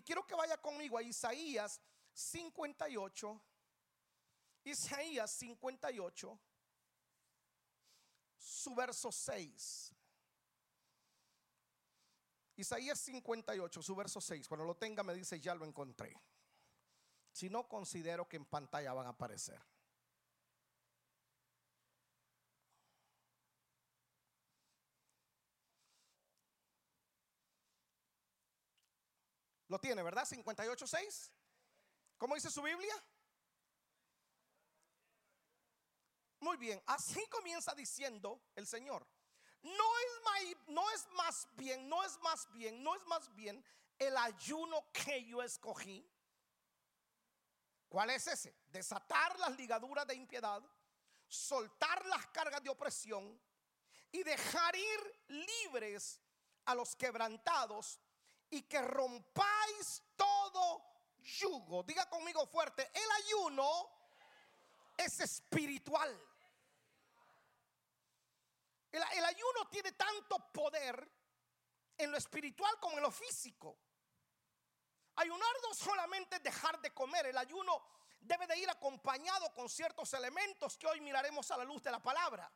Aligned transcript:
Y 0.00 0.02
quiero 0.02 0.26
que 0.26 0.34
vaya 0.34 0.56
conmigo 0.56 0.96
a 0.96 1.02
Isaías 1.02 1.78
58. 2.14 3.42
Isaías 4.64 5.30
58, 5.30 6.40
su 8.38 8.74
verso 8.74 9.12
6. 9.12 9.94
Isaías 12.56 12.98
58, 12.98 13.82
su 13.82 13.94
verso 13.94 14.22
6. 14.22 14.48
Cuando 14.48 14.64
lo 14.64 14.74
tenga 14.74 15.02
me 15.02 15.12
dice, 15.12 15.38
ya 15.38 15.54
lo 15.54 15.66
encontré. 15.66 16.18
Si 17.30 17.50
no, 17.50 17.68
considero 17.68 18.26
que 18.26 18.38
en 18.38 18.46
pantalla 18.46 18.94
van 18.94 19.06
a 19.06 19.10
aparecer. 19.10 19.60
Lo 29.70 29.78
tiene, 29.78 30.02
¿verdad? 30.02 30.26
58.6. 30.26 31.30
¿Cómo 32.18 32.34
dice 32.34 32.50
su 32.50 32.60
Biblia? 32.60 32.92
Muy 36.40 36.56
bien, 36.56 36.82
así 36.86 37.24
comienza 37.30 37.72
diciendo 37.72 38.42
el 38.56 38.66
Señor. 38.66 39.06
No 39.62 39.98
es, 40.40 40.56
no 40.66 40.90
es 40.90 41.06
más 41.12 41.46
bien, 41.52 41.88
no 41.88 42.02
es 42.02 42.18
más 42.18 42.50
bien, 42.52 42.82
no 42.82 42.96
es 42.96 43.06
más 43.06 43.32
bien 43.36 43.64
el 43.96 44.16
ayuno 44.16 44.90
que 44.92 45.24
yo 45.24 45.40
escogí. 45.40 46.04
¿Cuál 47.88 48.10
es 48.10 48.26
ese? 48.26 48.56
Desatar 48.72 49.38
las 49.38 49.56
ligaduras 49.56 50.04
de 50.04 50.16
impiedad, 50.16 50.60
soltar 51.28 52.04
las 52.06 52.26
cargas 52.28 52.62
de 52.62 52.70
opresión 52.70 53.40
y 54.10 54.24
dejar 54.24 54.74
ir 54.74 55.20
libres 55.28 56.20
a 56.64 56.74
los 56.74 56.96
quebrantados 56.96 58.00
y 58.50 58.62
que 58.62 58.80
rompáis 58.82 60.02
todo 60.16 60.82
yugo. 61.22 61.82
Diga 61.84 62.08
conmigo 62.08 62.46
fuerte, 62.46 62.90
el 62.92 63.10
ayuno 63.24 63.90
es 64.96 65.20
espiritual. 65.20 66.26
El, 68.92 69.24
ayuno 69.24 69.68
tiene 69.70 69.92
tanto 69.92 70.50
poder 70.52 71.08
en 71.96 72.10
lo 72.10 72.16
espiritual 72.16 72.78
como 72.80 72.96
en 72.96 73.02
lo 73.02 73.10
físico. 73.10 73.78
Ayunar 75.16 75.54
no 75.62 75.74
solamente 75.74 76.36
es 76.36 76.42
dejar 76.42 76.80
de 76.80 76.92
comer, 76.92 77.26
el 77.26 77.38
ayuno 77.38 77.84
debe 78.20 78.46
de 78.48 78.58
ir 78.58 78.68
acompañado 78.68 79.52
con 79.54 79.68
ciertos 79.68 80.12
elementos 80.14 80.76
que 80.76 80.88
hoy 80.88 81.00
miraremos 81.00 81.50
a 81.52 81.58
la 81.58 81.64
luz 81.64 81.82
de 81.82 81.90
la 81.92 82.00
palabra. 82.00 82.50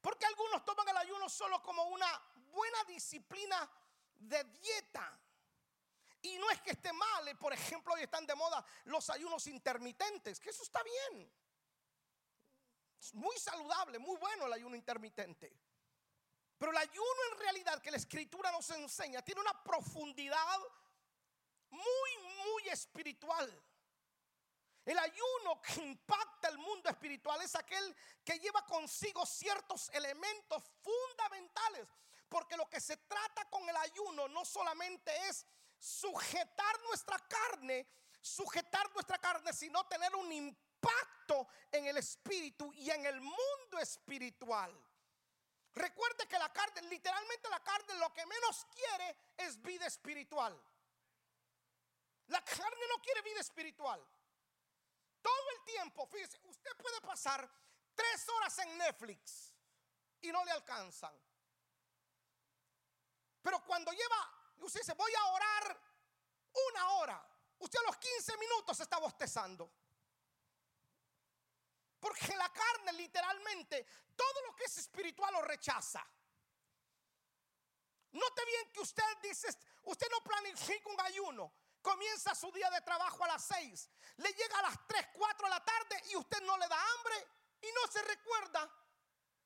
Porque 0.00 0.26
algunos 0.26 0.64
toman 0.64 0.88
el 0.88 0.96
ayuno 0.96 1.28
solo 1.28 1.62
como 1.62 1.84
una 1.84 2.06
buena 2.50 2.82
disciplina 2.84 3.70
de 4.28 4.44
dieta. 4.44 5.18
Y 6.22 6.38
no 6.38 6.50
es 6.50 6.60
que 6.60 6.70
esté 6.70 6.92
mal, 6.92 7.36
por 7.38 7.52
ejemplo, 7.52 7.94
hoy 7.94 8.02
están 8.02 8.26
de 8.26 8.34
moda 8.34 8.64
los 8.84 9.10
ayunos 9.10 9.46
intermitentes, 9.48 10.38
que 10.38 10.50
eso 10.50 10.62
está 10.62 10.80
bien. 10.82 11.32
Es 13.00 13.12
muy 13.14 13.36
saludable, 13.38 13.98
muy 13.98 14.16
bueno 14.16 14.46
el 14.46 14.52
ayuno 14.52 14.76
intermitente. 14.76 15.52
Pero 16.56 16.70
el 16.70 16.78
ayuno 16.78 17.20
en 17.32 17.38
realidad 17.40 17.82
que 17.82 17.90
la 17.90 17.96
escritura 17.96 18.52
nos 18.52 18.70
enseña 18.70 19.22
tiene 19.22 19.40
una 19.40 19.64
profundidad 19.64 20.60
muy, 21.70 22.18
muy 22.44 22.68
espiritual. 22.68 23.50
El 24.84 24.98
ayuno 24.98 25.60
que 25.60 25.80
impacta 25.80 26.48
el 26.48 26.58
mundo 26.58 26.88
espiritual 26.88 27.40
es 27.42 27.54
aquel 27.56 27.96
que 28.24 28.38
lleva 28.38 28.64
consigo 28.66 29.26
ciertos 29.26 29.88
elementos 29.90 30.62
fundamentales. 30.82 31.88
Porque 32.32 32.56
lo 32.56 32.66
que 32.66 32.80
se 32.80 32.96
trata 32.96 33.44
con 33.50 33.68
el 33.68 33.76
ayuno 33.76 34.26
no 34.28 34.42
solamente 34.42 35.14
es 35.28 35.44
sujetar 35.78 36.80
nuestra 36.88 37.18
carne, 37.18 37.86
sujetar 38.22 38.90
nuestra 38.94 39.18
carne, 39.18 39.52
sino 39.52 39.86
tener 39.86 40.16
un 40.16 40.32
impacto 40.32 41.46
en 41.70 41.84
el 41.88 41.98
espíritu 41.98 42.72
y 42.72 42.90
en 42.90 43.04
el 43.04 43.20
mundo 43.20 43.78
espiritual. 43.78 44.72
Recuerde 45.74 46.26
que 46.26 46.38
la 46.38 46.50
carne, 46.50 46.80
literalmente 46.88 47.50
la 47.50 47.62
carne 47.62 47.96
lo 47.96 48.10
que 48.14 48.24
menos 48.24 48.66
quiere 48.72 49.14
es 49.36 49.60
vida 49.60 49.86
espiritual. 49.86 50.58
La 52.28 52.42
carne 52.42 52.86
no 52.88 53.02
quiere 53.02 53.20
vida 53.20 53.40
espiritual. 53.40 54.02
Todo 55.20 55.50
el 55.50 55.64
tiempo, 55.64 56.06
fíjese, 56.06 56.40
usted 56.44 56.70
puede 56.78 56.98
pasar 57.02 57.46
tres 57.94 58.26
horas 58.30 58.58
en 58.60 58.78
Netflix 58.78 59.52
y 60.22 60.32
no 60.32 60.42
le 60.46 60.52
alcanzan. 60.52 61.12
Pero 63.42 63.64
cuando 63.64 63.92
lleva, 63.92 64.54
usted 64.58 64.80
dice, 64.80 64.94
voy 64.94 65.12
a 65.14 65.24
orar 65.26 65.80
una 66.68 66.88
hora, 66.92 67.28
usted 67.58 67.78
a 67.80 67.82
los 67.82 67.96
15 67.96 68.36
minutos 68.36 68.80
está 68.80 68.98
bostezando. 68.98 69.70
Porque 72.00 72.34
la 72.36 72.52
carne 72.52 72.92
literalmente, 72.94 73.86
todo 74.16 74.46
lo 74.46 74.56
que 74.56 74.64
es 74.64 74.78
espiritual 74.78 75.32
lo 75.34 75.42
rechaza. 75.42 76.04
Note 78.12 78.44
bien 78.44 78.72
que 78.72 78.80
usted 78.80 79.18
dice, 79.22 79.48
usted 79.84 80.06
no 80.10 80.22
planifica 80.22 80.88
un 80.90 81.00
ayuno 81.00 81.52
comienza 81.82 82.34
su 82.34 82.50
día 82.52 82.70
de 82.70 82.80
trabajo 82.80 83.24
a 83.24 83.28
las 83.28 83.44
6, 83.44 83.90
le 84.18 84.32
llega 84.32 84.58
a 84.60 84.62
las 84.62 84.86
3, 84.86 85.08
4 85.12 85.46
de 85.46 85.50
la 85.50 85.64
tarde 85.64 86.02
y 86.10 86.16
usted 86.16 86.40
no 86.42 86.56
le 86.56 86.68
da 86.68 86.76
hambre 86.76 87.26
y 87.60 87.66
no 87.72 87.92
se 87.92 88.02
recuerda. 88.02 88.70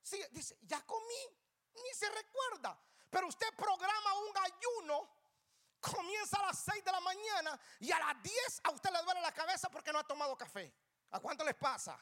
Sí, 0.01 0.23
dice, 0.31 0.57
ya 0.61 0.85
comí, 0.85 1.39
ni 1.83 1.93
se 1.93 2.09
recuerda. 2.09 2.79
Pero 3.09 3.27
usted 3.27 3.47
programa 3.55 4.13
un 4.15 4.37
ayuno, 4.37 5.09
comienza 5.79 6.37
a 6.39 6.47
las 6.47 6.59
6 6.59 6.83
de 6.83 6.91
la 6.91 6.99
mañana 6.99 7.59
y 7.79 7.91
a 7.91 7.99
las 7.99 8.21
10 8.21 8.61
a 8.63 8.71
usted 8.71 8.89
le 8.91 9.01
duele 9.03 9.21
la 9.21 9.31
cabeza 9.31 9.69
porque 9.69 9.91
no 9.91 9.99
ha 9.99 10.03
tomado 10.03 10.35
café. 10.37 10.73
¿A 11.11 11.19
cuánto 11.19 11.43
les 11.43 11.55
pasa? 11.55 11.97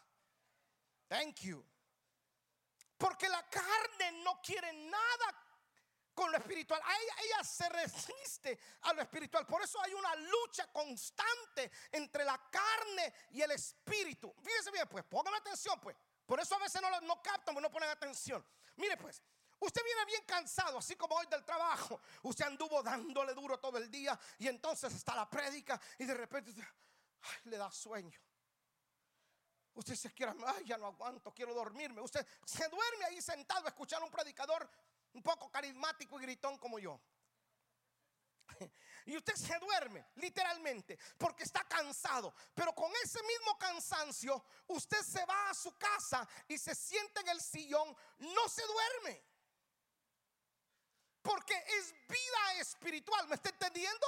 Thank 1.07 1.41
you. 1.41 1.63
Porque 2.97 3.29
la 3.29 3.47
carne 3.49 4.23
no 4.23 4.41
quiere 4.41 4.71
nada 4.73 5.45
con 6.13 6.31
lo 6.31 6.38
espiritual. 6.38 6.81
Ella, 7.22 7.43
se 7.43 7.67
resiste 7.69 8.57
a 8.83 8.93
lo 8.93 9.01
espiritual. 9.01 9.45
Por 9.45 9.61
eso 9.61 9.79
hay 9.81 9.93
una 9.93 10.16
lucha 10.16 10.72
constante 10.72 11.69
entre 11.91 12.23
la 12.23 12.49
carne 12.49 13.13
y 13.31 13.41
el 13.41 13.51
espíritu. 13.51 14.33
Fíjese 14.41 14.72
bien, 14.72 14.87
pues, 14.87 15.03
pongan 15.03 15.35
atención, 15.35 15.79
pues. 15.81 15.95
Por 16.25 16.39
eso 16.39 16.55
a 16.55 16.59
veces 16.59 16.81
no, 16.81 17.01
no 17.01 17.22
captan, 17.22 17.53
no 17.55 17.69
ponen 17.69 17.89
atención. 17.89 18.43
Mire, 18.77 18.97
pues, 18.97 19.22
usted 19.59 19.81
viene 19.83 20.05
bien 20.05 20.23
cansado, 20.25 20.77
así 20.77 20.95
como 20.95 21.16
hoy 21.16 21.25
del 21.27 21.43
trabajo. 21.43 22.01
Usted 22.23 22.45
anduvo 22.45 22.81
dándole 22.83 23.33
duro 23.33 23.59
todo 23.59 23.77
el 23.77 23.89
día 23.89 24.19
y 24.39 24.47
entonces 24.47 24.93
está 24.93 25.16
la 25.16 25.29
prédica 25.29 25.79
y 25.99 26.05
de 26.05 26.13
repente 26.13 26.53
le 27.45 27.57
da 27.57 27.71
sueño. 27.71 28.19
Usted 29.73 29.95
se 29.95 30.13
quiere, 30.13 30.33
ay, 30.45 30.63
ya 30.66 30.77
no 30.77 30.88
aguanto, 30.88 31.33
quiero 31.33 31.53
dormirme. 31.53 32.01
Usted 32.01 32.25
se 32.45 32.67
duerme 32.69 33.05
ahí 33.05 33.21
sentado 33.21 33.66
a 33.66 33.69
escuchar 33.69 34.01
a 34.01 34.05
un 34.05 34.11
predicador 34.11 34.69
un 35.13 35.21
poco 35.21 35.51
carismático 35.51 36.19
y 36.19 36.23
gritón 36.23 36.57
como 36.57 36.79
yo. 36.79 36.99
Y 39.07 39.16
usted 39.16 39.35
se 39.35 39.59
duerme, 39.59 40.03
literalmente, 40.16 40.97
porque 41.19 41.43
está 41.43 41.63
cansado. 41.66 42.33
Pero 42.55 42.73
con 42.73 42.91
ese 43.03 43.22
mismo 43.22 43.55
cansancio, 43.55 44.43
usted 44.66 44.99
se 45.03 45.23
va 45.25 45.51
a 45.51 45.53
su 45.53 45.77
casa 45.77 46.27
y 46.47 46.57
se 46.57 46.73
siente 46.73 47.22
en 47.22 47.29
el 47.29 47.39
sillón, 47.39 47.95
no 48.17 48.49
se 48.49 48.63
duerme. 48.66 49.23
Porque 51.25 51.56
es 51.80 51.91
vida 52.08 52.53
espiritual, 52.59 53.28
¿me 53.28 53.34
está 53.34 53.50
entendiendo? 53.50 54.06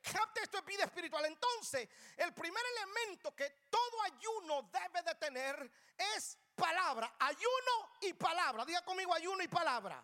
Capte 0.00 0.40
esto 0.44 0.58
es 0.58 0.64
vida 0.64 0.84
espiritual. 0.84 1.26
Entonces, 1.26 1.86
el 2.16 2.32
primer 2.32 2.64
elemento 2.74 3.36
que 3.36 3.50
todo 3.68 4.02
ayuno 4.02 4.62
debe 4.72 5.02
de 5.02 5.14
tener 5.16 5.70
es 6.16 6.38
palabra, 6.54 7.16
ayuno 7.18 7.90
y 8.00 8.14
palabra. 8.14 8.64
Diga 8.64 8.82
conmigo 8.82 9.12
ayuno 9.12 9.42
y 9.42 9.48
palabra. 9.48 10.02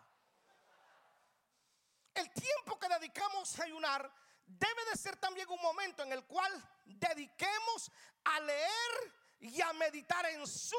El 2.13 2.31
tiempo 2.31 2.77
que 2.77 2.89
dedicamos 2.89 3.59
a 3.59 3.63
ayunar 3.63 4.13
debe 4.45 4.85
de 4.91 4.97
ser 4.97 5.17
también 5.17 5.49
un 5.49 5.61
momento 5.63 6.03
en 6.03 6.11
el 6.11 6.25
cual 6.25 6.51
dediquemos 6.85 7.91
a 8.25 8.39
leer 8.39 9.13
y 9.39 9.59
a 9.61 9.73
meditar 9.73 10.27
en 10.27 10.45
su 10.45 10.77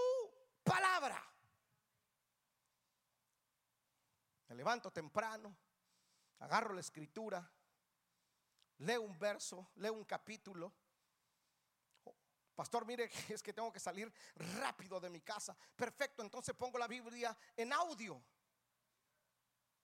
palabra. 0.63 1.34
Levanto 4.55 4.91
temprano, 4.91 5.57
agarro 6.39 6.73
la 6.73 6.81
escritura, 6.81 7.51
leo 8.79 9.03
un 9.03 9.19
verso, 9.19 9.71
leo 9.77 9.93
un 9.93 10.05
capítulo 10.05 10.73
Pastor, 12.55 12.87
mire, 12.87 13.11
es 13.29 13.43
que 13.43 13.53
tengo 13.53 13.73
que 13.73 13.81
salir 13.81 14.13
rápido 14.59 15.01
de 15.01 15.11
mi 15.11 15.21
casa. 15.21 15.57
Perfecto, 15.77 16.23
entonces 16.23 16.55
pongo 16.55 16.79
la 16.79 16.87
Biblia 16.87 17.37
en 17.57 17.73
audio. 17.73 18.23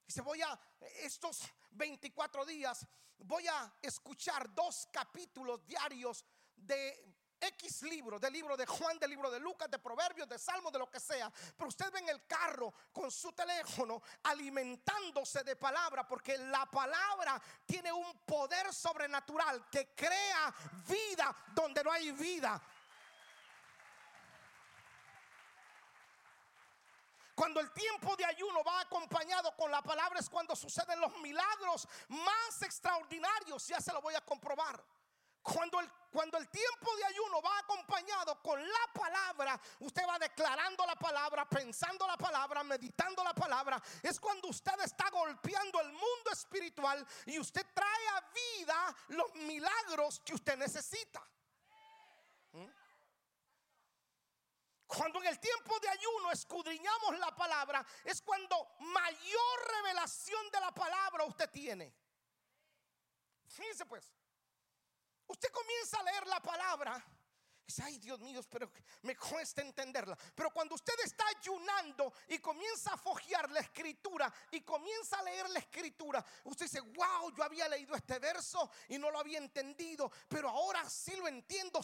Dice, 0.07 0.23
voy 0.23 0.43
a, 0.43 0.59
estos 1.03 1.43
24 1.73 2.45
días, 2.45 2.87
voy 3.19 3.47
a 3.47 3.73
escuchar 3.83 4.53
dos 4.55 4.89
capítulos 4.93 5.65
diarios 5.67 6.25
de 6.57 7.15
X 7.41 7.83
libro, 7.83 8.19
del 8.19 8.33
libro 8.33 8.57
de 8.57 8.67
Juan, 8.67 8.99
del 8.99 9.11
libro 9.11 9.31
de 9.31 9.41
Lucas, 9.41 9.71
de 9.71 9.79
Proverbios, 9.79 10.29
de 10.29 10.39
Salmos, 10.39 10.73
de 10.73 10.79
lo 10.79 10.91
que 10.91 11.01
sea. 11.01 11.31
Pero 11.57 11.69
usted 11.69 11.91
ve 11.93 12.01
en 12.01 12.09
el 12.11 12.27
carro 12.27 12.73
con 12.93 13.11
su 13.11 13.33
teléfono 13.33 14.03
alimentándose 14.25 15.43
de 15.43 15.57
palabra, 15.57 16.07
porque 16.07 16.37
la 16.37 16.67
palabra 16.67 17.41
tiene 17.65 17.93
un 17.93 18.21
poder 18.27 18.73
sobrenatural 18.73 19.69
que 19.71 19.95
crea 19.95 20.55
vida 20.87 21.35
donde 21.55 21.83
no 21.83 21.91
hay 21.91 22.13
vida. 22.13 22.61
Cuando 27.41 27.61
el 27.61 27.73
tiempo 27.73 28.15
de 28.17 28.25
ayuno 28.27 28.63
va 28.63 28.83
acompañado 28.83 29.57
con 29.57 29.71
la 29.71 29.81
palabra 29.81 30.21
es 30.21 30.29
cuando 30.29 30.55
suceden 30.55 31.01
los 31.01 31.17
milagros 31.21 31.89
más 32.09 32.61
extraordinarios. 32.61 33.67
Ya 33.67 33.81
se 33.81 33.95
lo 33.95 34.03
voy 34.03 34.15
a 34.15 34.21
comprobar. 34.21 34.85
Cuando 35.43 35.81
el, 35.81 35.91
cuando 36.11 36.37
el 36.39 36.49
tiempo 36.51 36.97
de 36.97 37.05
ayuno 37.05 37.41
va 37.41 37.59
acompañado 37.59 38.43
con 38.43 38.61
la 38.61 38.93
palabra, 38.93 39.61
usted 39.79 40.03
va 40.07 40.19
declarando 40.19 40.85
la 40.85 40.97
palabra, 40.97 41.49
pensando 41.49 42.07
la 42.07 42.17
palabra, 42.17 42.63
meditando 42.63 43.25
la 43.25 43.33
palabra. 43.33 43.83
Es 44.03 44.21
cuando 44.21 44.49
usted 44.49 44.79
está 44.85 45.09
golpeando 45.11 45.81
el 45.81 45.93
mundo 45.93 46.31
espiritual 46.33 47.07
y 47.27 47.39
usted 47.39 47.67
trae 47.73 48.09
a 48.09 48.21
vida 48.33 48.97
los 49.09 49.35
milagros 49.35 50.21
que 50.21 50.35
usted 50.35 50.59
necesita. 50.59 51.27
¿Mm? 52.53 52.67
Cuando 54.87 55.21
en 55.21 55.29
el 55.29 55.39
tiempo 55.39 55.79
de 55.79 55.89
ayuno 55.89 56.33
escudriñamos 56.33 57.19
la 57.19 57.35
palabra, 57.35 57.87
es 58.05 58.21
cuando 58.21 58.75
mayor 58.81 59.73
revelación 59.77 60.51
de 60.51 60.61
la 60.61 60.73
palabra 60.73 61.25
usted 61.25 61.49
tiene. 61.49 61.95
Fíjense 63.47 63.87
pues, 63.87 64.13
usted 65.31 65.49
comienza 65.51 65.99
a 65.99 66.03
leer 66.03 66.27
la 66.27 66.41
palabra 66.41 67.05
ay 67.85 67.99
Dios 67.99 68.19
mío, 68.21 68.41
pero 68.51 68.71
me 69.03 69.17
cuesta 69.17 69.63
entenderla. 69.63 70.17
Pero 70.35 70.51
cuando 70.51 70.75
usted 70.75 70.95
está 71.05 71.25
ayunando 71.39 72.13
y 72.29 72.39
comienza 72.39 72.95
a 72.95 72.97
fojear 72.97 73.51
la 73.51 73.61
escritura 73.61 74.33
y 74.51 74.63
comienza 74.63 75.19
a 75.19 75.23
leer 75.23 75.49
la 75.51 75.61
escritura, 75.61 76.25
usted 76.45 76.67
dice, 76.67 76.81
wow, 76.81 77.33
yo 77.37 77.45
había 77.45 77.69
leído 77.69 77.95
este 77.95 78.19
verso 78.19 78.71
y 78.89 78.99
no 78.99 79.11
lo 79.11 79.21
había 79.21 79.39
entendido, 79.39 80.11
pero 80.29 80.49
ahora 80.49 80.89
sí 80.89 81.15
lo 81.17 81.29
entiendo. 81.29 81.81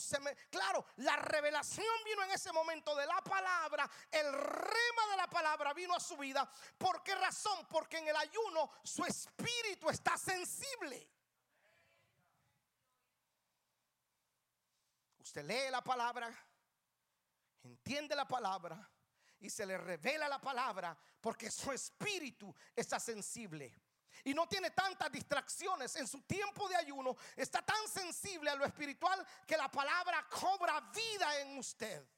Claro, 0.50 0.84
la 0.96 1.16
revelación 1.16 1.86
vino 2.04 2.24
en 2.24 2.30
ese 2.32 2.52
momento 2.52 2.94
de 2.94 3.06
la 3.06 3.20
palabra, 3.22 3.88
el 4.10 4.32
rema 4.32 5.06
de 5.10 5.16
la 5.16 5.28
palabra 5.28 5.72
vino 5.72 5.94
a 5.94 6.00
su 6.00 6.16
vida. 6.16 6.50
¿Por 6.78 7.02
qué 7.02 7.14
razón? 7.14 7.66
Porque 7.68 7.98
en 7.98 8.08
el 8.08 8.16
ayuno 8.16 8.70
su 8.82 9.04
espíritu 9.04 9.88
está 9.90 10.16
sensible. 10.16 11.08
Usted 15.36 15.48
lee 15.48 15.70
la 15.70 15.84
palabra, 15.84 16.34
entiende 17.62 18.16
la 18.16 18.26
palabra 18.26 18.90
y 19.38 19.50
se 19.50 19.66
le 19.66 19.76
revela 19.76 20.30
la 20.30 20.40
palabra 20.40 20.96
porque 21.20 21.50
su 21.50 21.70
espíritu 21.72 22.54
está 22.74 22.98
sensible. 22.98 23.70
Y 24.24 24.32
no 24.32 24.48
tiene 24.48 24.70
tantas 24.70 25.12
distracciones 25.12 25.94
en 25.96 26.08
su 26.08 26.22
tiempo 26.22 26.66
de 26.70 26.76
ayuno. 26.76 27.14
Está 27.36 27.60
tan 27.60 27.86
sensible 27.86 28.48
a 28.48 28.54
lo 28.54 28.64
espiritual 28.64 29.26
que 29.46 29.58
la 29.58 29.70
palabra 29.70 30.26
cobra 30.26 30.80
vida 30.80 31.40
en 31.40 31.58
usted. 31.58 32.08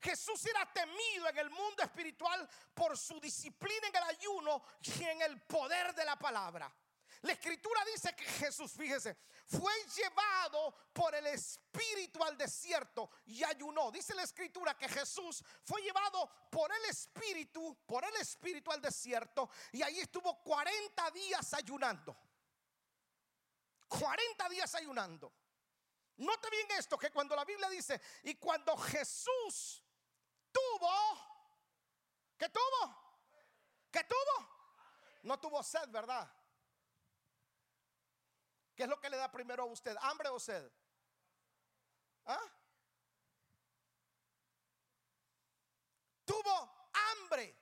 Jesús 0.00 0.46
era 0.46 0.64
temido 0.72 1.28
en 1.28 1.38
el 1.38 1.50
mundo 1.50 1.82
espiritual 1.82 2.48
por 2.72 2.96
su 2.96 3.18
disciplina 3.18 3.88
en 3.88 3.96
el 3.96 4.04
ayuno 4.04 4.62
y 4.80 5.02
en 5.02 5.22
el 5.22 5.40
poder 5.40 5.92
de 5.92 6.04
la 6.04 6.16
palabra. 6.16 6.72
La 7.22 7.32
escritura 7.32 7.84
dice 7.84 8.14
que 8.16 8.24
Jesús, 8.24 8.72
fíjese, 8.72 9.14
fue 9.46 9.72
llevado 9.94 10.74
por 10.92 11.14
el 11.14 11.26
Espíritu 11.26 12.22
al 12.24 12.36
desierto 12.38 13.10
y 13.26 13.44
ayunó. 13.44 13.90
Dice 13.90 14.14
la 14.14 14.22
escritura 14.22 14.76
que 14.76 14.88
Jesús 14.88 15.44
fue 15.62 15.82
llevado 15.82 16.30
por 16.50 16.72
el 16.72 16.84
Espíritu, 16.86 17.76
por 17.86 18.04
el 18.04 18.16
Espíritu 18.16 18.72
al 18.72 18.80
desierto 18.80 19.50
y 19.72 19.82
ahí 19.82 20.00
estuvo 20.00 20.42
40 20.42 21.10
días 21.10 21.52
ayunando. 21.52 22.16
40 23.88 24.48
días 24.48 24.74
ayunando. 24.76 25.30
Note 26.16 26.48
bien 26.50 26.66
esto, 26.78 26.96
que 26.98 27.10
cuando 27.10 27.34
la 27.34 27.44
Biblia 27.44 27.68
dice, 27.68 28.00
y 28.24 28.34
cuando 28.36 28.76
Jesús 28.76 29.82
tuvo, 30.52 30.90
¿qué 32.38 32.48
tuvo? 32.48 32.96
¿Qué 33.90 34.04
tuvo? 34.04 34.48
No 35.22 35.38
tuvo 35.38 35.62
sed, 35.62 35.88
¿verdad? 35.88 36.30
¿Qué 38.80 38.84
es 38.84 38.88
lo 38.88 38.98
que 38.98 39.10
le 39.10 39.18
da 39.18 39.30
primero 39.30 39.64
a 39.64 39.66
usted? 39.66 39.94
¿Hambre 40.00 40.30
o 40.30 40.40
sed? 40.40 40.72
¿Ah? 42.24 42.40
Tuvo 46.24 46.88
hambre. 46.94 47.54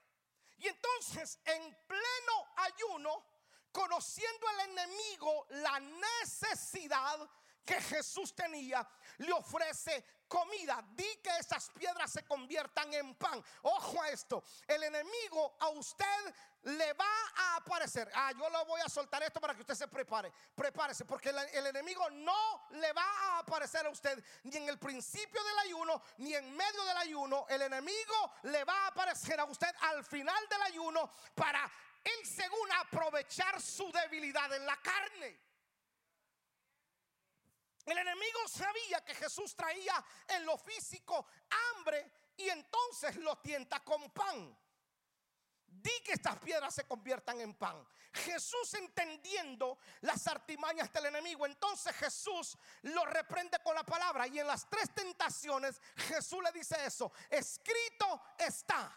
Y 0.59 0.69
entonces 0.69 1.37
en 1.43 1.77
pleno 1.85 2.53
ayuno, 2.55 3.25
conociendo 3.69 4.47
al 4.47 4.69
enemigo 4.69 5.45
la 5.49 5.81
necesidad 5.81 7.29
que 7.65 7.81
Jesús 7.81 8.33
tenía, 8.33 8.87
le 9.19 9.31
ofrece 9.31 10.03
comida. 10.27 10.83
Di 10.95 11.19
que 11.23 11.29
esas 11.37 11.69
piedras 11.71 12.11
se 12.11 12.23
conviertan 12.23 12.93
en 12.93 13.15
pan. 13.15 13.43
Ojo 13.63 14.01
a 14.01 14.09
esto. 14.09 14.43
El 14.67 14.83
enemigo 14.83 15.57
a 15.59 15.69
usted 15.69 16.35
le 16.63 16.93
va 16.93 17.05
a 17.35 17.55
aparecer. 17.57 18.09
Ah, 18.13 18.31
yo 18.37 18.49
lo 18.49 18.65
voy 18.65 18.81
a 18.81 18.89
soltar 18.89 19.23
esto 19.23 19.39
para 19.39 19.53
que 19.55 19.61
usted 19.61 19.75
se 19.75 19.87
prepare. 19.87 20.31
Prepárese, 20.55 21.05
porque 21.05 21.29
el, 21.29 21.67
enemigo 21.67 22.09
no 22.11 22.67
le 22.71 22.91
va 22.93 23.03
a 23.03 23.39
aparecer 23.39 23.85
a 23.85 23.89
usted 23.89 24.23
ni 24.43 24.57
en 24.57 24.69
el 24.69 24.77
principio 24.77 25.43
del 25.43 25.59
ayuno, 25.59 26.01
ni 26.17 26.33
en 26.33 26.55
medio 26.55 26.83
del 26.85 26.97
ayuno. 26.97 27.45
El 27.49 27.61
enemigo 27.63 28.33
le 28.43 28.63
va 28.63 28.85
a 28.85 28.87
aparecer 28.87 29.39
a 29.39 29.45
usted 29.45 29.73
al 29.81 30.03
final 30.03 30.47
del 30.49 30.61
ayuno 30.63 31.09
para 31.33 31.69
él 32.03 32.25
según 32.25 32.71
aprovechar 32.79 33.61
su 33.61 33.91
debilidad 33.91 34.53
en 34.53 34.65
la 34.65 34.77
carne. 34.77 35.48
El 37.89 37.97
enemigo 37.97 38.47
sabía 38.47 39.03
que 39.03 39.15
Jesús 39.15 39.55
traía 39.55 40.03
en 40.27 40.45
lo 40.45 40.57
físico 40.57 41.25
hambre 41.75 42.11
y 42.37 42.47
entonces 42.49 43.15
lo 43.15 43.37
tienta 43.39 43.79
con 43.83 44.11
pan. 44.11 44.55
Di 45.65 46.01
que 46.03 46.13
estas 46.13 46.37
piedras 46.37 46.75
se 46.75 46.85
conviertan 46.85 47.41
en 47.41 47.55
pan. 47.55 47.87
Jesús 48.13 48.73
entendiendo 48.75 49.79
las 50.01 50.27
artimañas 50.27 50.91
del 50.93 51.07
enemigo, 51.07 51.45
entonces 51.45 51.95
Jesús 51.95 52.57
lo 52.83 53.05
reprende 53.05 53.57
con 53.63 53.73
la 53.73 53.83
palabra 53.83 54.27
y 54.27 54.39
en 54.39 54.47
las 54.47 54.69
tres 54.69 54.93
tentaciones 54.93 55.81
Jesús 55.95 56.43
le 56.43 56.51
dice 56.51 56.75
eso, 56.85 57.11
escrito 57.29 58.21
está. 58.37 58.95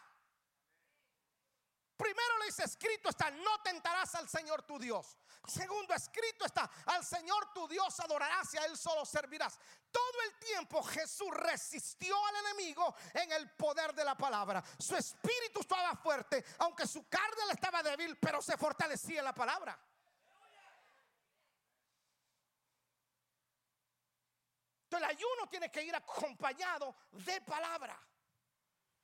Primero 1.96 2.38
le 2.38 2.46
dice, 2.46 2.64
escrito 2.64 3.10
está, 3.10 3.30
no 3.30 3.60
tentarás 3.62 4.14
al 4.14 4.28
Señor 4.28 4.62
tu 4.62 4.78
Dios. 4.78 5.16
Segundo, 5.46 5.94
escrito 5.94 6.46
está, 6.46 6.70
al 6.86 7.04
Señor 7.04 7.52
tu 7.52 7.68
Dios 7.68 7.98
adorarás 8.00 8.54
y 8.54 8.58
a 8.58 8.64
Él 8.64 8.76
solo 8.76 9.04
servirás. 9.04 9.58
Todo 9.90 10.22
el 10.26 10.38
tiempo 10.38 10.82
Jesús 10.82 11.30
resistió 11.32 12.16
al 12.26 12.46
enemigo 12.46 12.94
en 13.14 13.32
el 13.32 13.50
poder 13.50 13.94
de 13.94 14.04
la 14.04 14.16
palabra. 14.16 14.62
Su 14.78 14.96
espíritu 14.96 15.60
estaba 15.60 15.94
fuerte, 15.96 16.44
aunque 16.58 16.86
su 16.86 17.08
carne 17.08 17.46
le 17.46 17.52
estaba 17.52 17.82
débil, 17.82 18.16
pero 18.18 18.40
se 18.40 18.56
fortalecía 18.56 19.22
la 19.22 19.34
palabra. 19.34 19.78
Entonces 24.84 25.08
el 25.08 25.16
ayuno 25.16 25.48
tiene 25.48 25.70
que 25.70 25.82
ir 25.82 25.94
acompañado 25.94 26.94
de 27.12 27.40
palabra. 27.42 27.98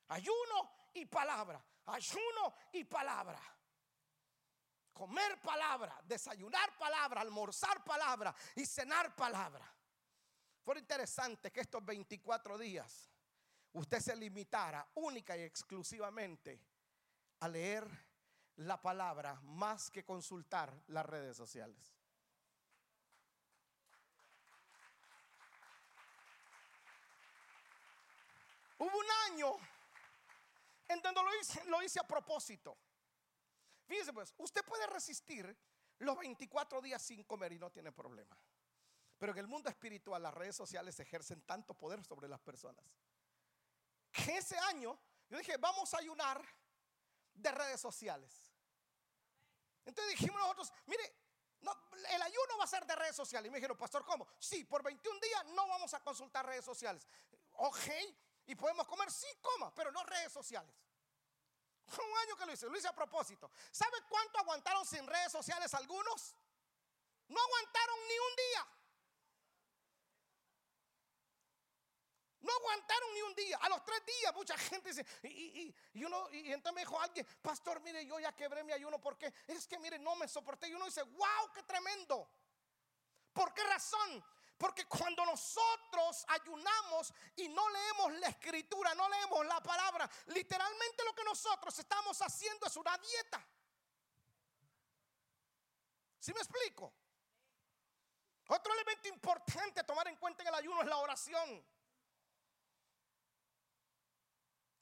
Ayuno 0.07 0.89
y 0.93 1.05
palabra 1.05 1.63
ayuno 1.91 2.53
y 2.73 2.83
palabra. 2.83 3.41
Comer 4.93 5.39
palabra, 5.41 6.01
desayunar 6.03 6.77
palabra, 6.77 7.21
almorzar 7.21 7.83
palabra 7.83 8.35
y 8.55 8.65
cenar 8.65 9.15
palabra. 9.15 9.65
Fue 10.61 10.77
interesante 10.77 11.51
que 11.51 11.61
estos 11.61 11.83
24 11.85 12.57
días 12.57 13.09
usted 13.73 13.99
se 13.99 14.15
limitara 14.15 14.85
única 14.95 15.37
y 15.37 15.41
exclusivamente 15.41 16.61
a 17.39 17.47
leer 17.47 17.87
la 18.57 18.81
palabra 18.81 19.39
más 19.43 19.89
que 19.89 20.03
consultar 20.03 20.83
las 20.87 21.05
redes 21.05 21.37
sociales. 21.37 21.95
Hubo 28.77 28.97
un 28.97 29.11
año 29.31 29.57
Entiendo, 30.89 31.21
lo 31.67 31.83
hice, 31.83 31.99
a 31.99 32.03
propósito. 32.03 32.77
Fíjese 33.85 34.11
pues, 34.11 34.33
usted 34.37 34.65
puede 34.65 34.87
resistir 34.87 35.55
los 35.99 36.17
24 36.17 36.81
días 36.81 37.01
sin 37.01 37.23
comer 37.23 37.53
y 37.53 37.59
no 37.59 37.71
tiene 37.71 37.91
problema. 37.91 38.35
Pero 39.19 39.33
en 39.33 39.37
el 39.37 39.47
mundo 39.47 39.69
espiritual 39.69 40.23
las 40.23 40.33
redes 40.33 40.55
sociales 40.55 40.99
ejercen 40.99 41.41
tanto 41.43 41.75
poder 41.75 42.03
sobre 42.03 42.27
las 42.27 42.39
personas. 42.39 42.83
Que 44.11 44.37
ese 44.37 44.57
año 44.57 44.99
yo 45.29 45.37
dije, 45.37 45.57
vamos 45.57 45.93
a 45.93 45.99
ayunar 45.99 46.43
de 47.35 47.51
redes 47.51 47.79
sociales. 47.79 48.51
Entonces 49.85 50.17
dijimos 50.17 50.39
nosotros, 50.39 50.73
mire, 50.87 51.03
el 52.11 52.21
ayuno 52.21 52.57
va 52.57 52.63
a 52.63 52.67
ser 52.67 52.85
de 52.87 52.95
redes 52.95 53.15
sociales. 53.15 53.47
Y 53.47 53.51
me 53.51 53.57
dijeron, 53.57 53.77
pastor, 53.77 54.03
¿cómo? 54.05 54.27
Sí, 54.39 54.63
por 54.63 54.81
21 54.81 55.19
días 55.19 55.45
no 55.53 55.67
vamos 55.67 55.93
a 55.93 55.99
consultar 55.99 56.47
redes 56.47 56.65
sociales. 56.65 57.07
Ok, 57.53 57.77
y 58.49 58.55
podemos 58.55 58.87
comer, 58.87 59.11
sí, 59.11 59.27
coma, 59.41 59.71
pero 59.75 59.91
no 59.91 60.03
redes 60.03 60.33
sociales. 60.33 60.75
Un 61.85 62.17
año 62.17 62.35
que 62.35 62.47
lo 62.47 62.53
hice, 62.53 62.65
lo 62.67 62.75
hice 62.75 62.87
a 62.87 62.95
propósito. 62.95 63.51
¿Sabe 63.71 64.01
cuánto 64.09 64.39
aguantaron 64.39 64.83
sin 64.87 65.05
redes 65.05 65.31
sociales 65.31 65.71
algunos? 65.75 66.33
No 67.27 67.39
aguantaron 67.39 67.95
ni 68.07 68.19
un 68.19 68.35
día. 68.35 68.67
No 72.41 72.51
aguantaron 72.53 73.13
ni 73.13 73.21
un 73.21 73.35
día. 73.35 73.57
A 73.57 73.69
los 73.69 73.85
tres 73.85 74.03
días 74.03 74.33
mucha 74.33 74.57
gente 74.57 74.89
dice, 74.89 75.05
y, 75.27 75.75
y, 75.93 76.03
uno, 76.03 76.27
y 76.31 76.51
entonces 76.51 76.73
me 76.73 76.81
dijo 76.81 76.99
alguien, 76.99 77.27
pastor, 77.43 77.79
mire, 77.81 78.03
yo 78.07 78.19
ya 78.19 78.35
quebré 78.35 78.63
mi 78.63 78.71
ayuno 78.71 78.99
porque 78.99 79.31
es 79.45 79.67
que, 79.67 79.77
mire, 79.77 79.99
no 79.99 80.15
me 80.15 80.27
soporté. 80.27 80.69
Y 80.69 80.73
uno 80.73 80.85
dice, 80.85 81.03
wow, 81.03 81.51
qué 81.53 81.61
tremendo. 81.61 82.27
¿Por 83.31 83.53
qué 83.53 83.63
razón? 83.65 84.25
Porque 84.59 84.85
cuando 84.85 85.25
nosotros 85.25 86.25
ayunamos 86.27 87.13
y 87.37 87.47
no 87.47 87.69
leemos 87.69 88.11
la 88.19 88.27
escritura, 88.27 88.93
no 88.93 89.07
leemos 89.07 89.45
la 89.45 89.63
palabra, 89.63 90.07
literalmente 90.25 91.05
lo 91.05 91.15
que 91.15 91.23
nosotros 91.23 91.79
estamos 91.79 92.21
haciendo 92.21 92.67
es 92.67 92.75
una 92.75 92.97
dieta. 92.97 93.41
¿Sí 96.19 96.33
me 96.33 96.41
explico? 96.41 96.93
Otro 98.47 98.73
elemento 98.73 99.07
importante 99.07 99.81
tomar 99.85 100.09
en 100.09 100.17
cuenta 100.17 100.43
en 100.43 100.49
el 100.49 100.55
ayuno 100.55 100.81
es 100.81 100.87
la 100.89 100.97
oración. 100.97 101.65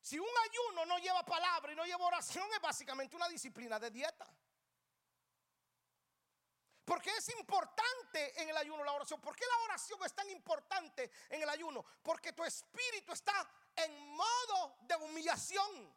Si 0.02 0.18
un 0.18 0.26
ayuno 0.50 0.88
no 0.88 0.98
lleva 0.98 1.24
palabra 1.24 1.72
y 1.72 1.76
no 1.76 1.86
lleva 1.86 2.04
oración, 2.04 2.48
es 2.52 2.62
básicamente 2.62 3.16
una 3.16 3.30
disciplina 3.30 3.78
de 3.78 3.92
dieta. 3.92 4.28
Porque 6.88 7.10
es 7.18 7.28
importante 7.38 8.42
en 8.42 8.48
el 8.48 8.56
ayuno 8.56 8.82
la 8.82 8.94
oración. 8.94 9.20
¿Por 9.20 9.36
qué 9.36 9.46
la 9.46 9.58
oración 9.66 10.00
es 10.06 10.14
tan 10.14 10.30
importante 10.30 11.12
en 11.28 11.42
el 11.42 11.50
ayuno? 11.50 11.84
Porque 12.02 12.32
tu 12.32 12.46
espíritu 12.46 13.12
está 13.12 13.46
en 13.76 14.08
modo 14.16 14.78
de 14.84 14.96
humillación. 14.96 15.94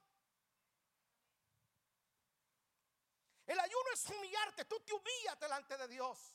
El 3.47 3.61
ayuno 3.61 3.85
es 3.95 4.05
humillarte. 4.07 4.65
Tú 4.65 4.81
te 4.81 4.93
humillas 4.93 5.39
delante 5.39 5.77
de 5.77 5.87
Dios. 5.87 6.35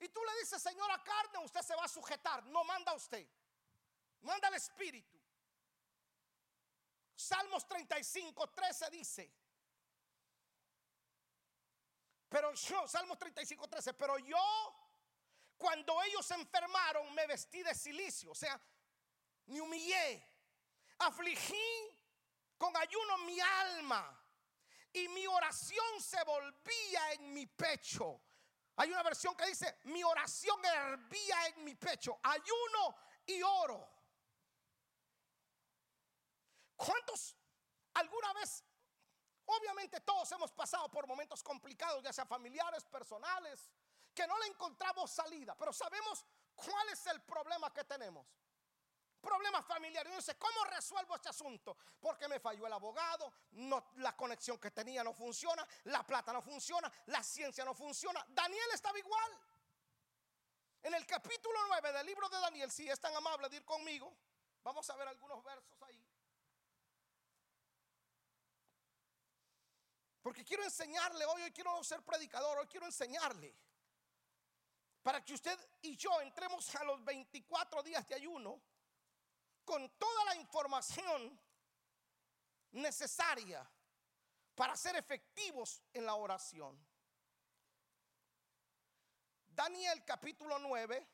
Y 0.00 0.08
tú 0.08 0.24
le 0.24 0.40
dices, 0.40 0.62
señora 0.62 1.04
carne, 1.04 1.44
usted 1.44 1.60
se 1.60 1.76
va 1.76 1.84
a 1.84 1.88
sujetar. 1.88 2.46
No 2.46 2.64
manda 2.64 2.94
usted. 2.94 3.28
Manda 4.22 4.48
el 4.48 4.54
espíritu. 4.54 5.20
Salmos 7.14 7.68
35, 7.68 8.48
13 8.52 8.88
dice. 8.88 9.41
Pero 12.32 12.54
yo, 12.54 12.88
Salmos 12.88 13.18
35, 13.18 13.68
13, 13.68 13.92
pero 13.92 14.16
yo, 14.16 14.38
cuando 15.58 16.02
ellos 16.02 16.24
se 16.24 16.32
enfermaron, 16.32 17.12
me 17.12 17.26
vestí 17.26 17.62
de 17.62 17.74
silicio, 17.74 18.30
o 18.30 18.34
sea, 18.34 18.58
me 19.48 19.60
humillé, 19.60 20.26
afligí 21.00 22.00
con 22.56 22.74
ayuno 22.74 23.18
mi 23.26 23.38
alma 23.38 24.18
y 24.94 25.08
mi 25.08 25.26
oración 25.26 26.00
se 26.00 26.24
volvía 26.24 27.12
en 27.12 27.34
mi 27.34 27.46
pecho. 27.46 28.22
Hay 28.76 28.90
una 28.90 29.02
versión 29.02 29.36
que 29.36 29.48
dice, 29.48 29.80
mi 29.84 30.02
oración 30.02 30.58
hervía 30.64 31.48
en 31.48 31.64
mi 31.64 31.74
pecho, 31.74 32.18
ayuno 32.22 32.96
y 33.26 33.42
oro. 33.42 33.92
¿Cuántos 36.76 37.36
alguna 37.92 38.32
vez, 38.32 38.64
obviamente 39.56 40.00
todos 40.00 40.30
hemos 40.32 40.52
pasado 40.52 40.88
por 40.90 41.06
momentos 41.06 41.42
complicados, 41.42 42.02
ya 42.02 42.12
sea 42.12 42.26
familiares, 42.26 42.84
personales, 42.84 43.70
que 44.14 44.26
no 44.26 44.38
le 44.38 44.46
encontramos 44.46 45.10
salida, 45.10 45.56
pero 45.56 45.72
sabemos 45.72 46.24
cuál 46.54 46.88
es 46.90 47.06
el 47.06 47.20
problema 47.22 47.72
que 47.72 47.84
tenemos? 47.84 48.26
Problema 49.20 49.62
familiar. 49.62 50.06
Y 50.08 50.16
dice, 50.16 50.36
¿cómo 50.36 50.64
resuelvo 50.64 51.14
este 51.14 51.28
asunto? 51.28 51.76
Porque 52.00 52.26
me 52.26 52.40
falló 52.40 52.66
el 52.66 52.72
abogado, 52.72 53.32
no, 53.52 53.92
la 53.96 54.16
conexión 54.16 54.58
que 54.58 54.72
tenía 54.72 55.04
no 55.04 55.14
funciona, 55.14 55.66
la 55.84 56.04
plata 56.04 56.32
no 56.32 56.42
funciona, 56.42 56.92
la 57.06 57.22
ciencia 57.22 57.64
no 57.64 57.72
funciona. 57.72 58.24
Daniel 58.28 58.66
estaba 58.74 58.98
igual. 58.98 59.38
En 60.82 60.92
el 60.94 61.06
capítulo 61.06 61.56
9 61.68 61.92
del 61.92 62.06
libro 62.06 62.28
de 62.28 62.40
Daniel, 62.40 62.70
si 62.72 62.88
es 62.88 62.98
tan 62.98 63.14
amable 63.14 63.48
de 63.48 63.56
ir 63.56 63.64
conmigo, 63.64 64.12
vamos 64.64 64.90
a 64.90 64.96
ver 64.96 65.06
algunos 65.06 65.42
versos 65.44 65.80
ahí. 65.82 66.01
Porque 70.22 70.44
quiero 70.44 70.62
enseñarle 70.62 71.24
hoy, 71.26 71.42
hoy 71.42 71.52
quiero 71.52 71.82
ser 71.82 72.02
predicador, 72.02 72.58
hoy 72.58 72.66
quiero 72.68 72.86
enseñarle. 72.86 73.54
Para 75.02 75.24
que 75.24 75.34
usted 75.34 75.58
y 75.82 75.96
yo 75.96 76.20
entremos 76.20 76.72
a 76.76 76.84
los 76.84 77.04
24 77.04 77.82
días 77.82 78.06
de 78.06 78.14
ayuno 78.14 78.62
con 79.64 79.90
toda 79.98 80.24
la 80.26 80.36
información 80.36 81.38
necesaria 82.70 83.68
para 84.54 84.76
ser 84.76 84.94
efectivos 84.96 85.82
en 85.92 86.06
la 86.06 86.14
oración. 86.14 86.78
Daniel 89.48 90.04
capítulo 90.04 90.58
9, 90.60 91.08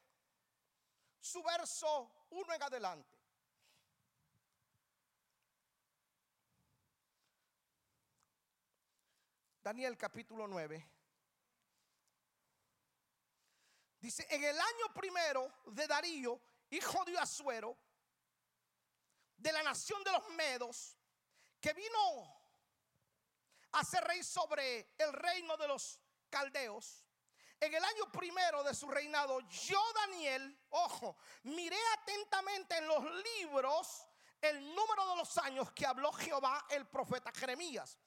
su 1.18 1.42
verso 1.42 2.26
1 2.30 2.54
en 2.54 2.62
adelante. 2.62 3.17
Daniel 9.68 9.98
capítulo 9.98 10.48
9. 10.48 10.90
Dice, 14.00 14.26
en 14.30 14.42
el 14.42 14.58
año 14.58 14.94
primero 14.94 15.46
de 15.66 15.86
Darío, 15.86 16.40
hijo 16.70 17.04
de 17.04 17.18
Azuero, 17.18 17.76
de 19.36 19.52
la 19.52 19.62
nación 19.62 20.02
de 20.04 20.12
los 20.12 20.26
Medos, 20.30 20.96
que 21.60 21.74
vino 21.74 22.40
a 23.72 23.84
ser 23.84 24.04
rey 24.04 24.22
sobre 24.24 24.94
el 24.96 25.12
reino 25.12 25.54
de 25.58 25.68
los 25.68 26.00
caldeos, 26.30 27.04
en 27.60 27.74
el 27.74 27.84
año 27.84 28.10
primero 28.10 28.64
de 28.64 28.74
su 28.74 28.88
reinado, 28.88 29.38
yo 29.50 29.82
Daniel, 29.92 30.58
ojo, 30.70 31.18
miré 31.42 31.76
atentamente 32.00 32.78
en 32.78 32.88
los 32.88 33.04
libros 33.36 34.06
el 34.40 34.74
número 34.74 35.10
de 35.10 35.16
los 35.16 35.36
años 35.36 35.70
que 35.72 35.84
habló 35.84 36.10
Jehová 36.12 36.64
el 36.70 36.86
profeta 36.86 37.30
Jeremías 37.32 37.98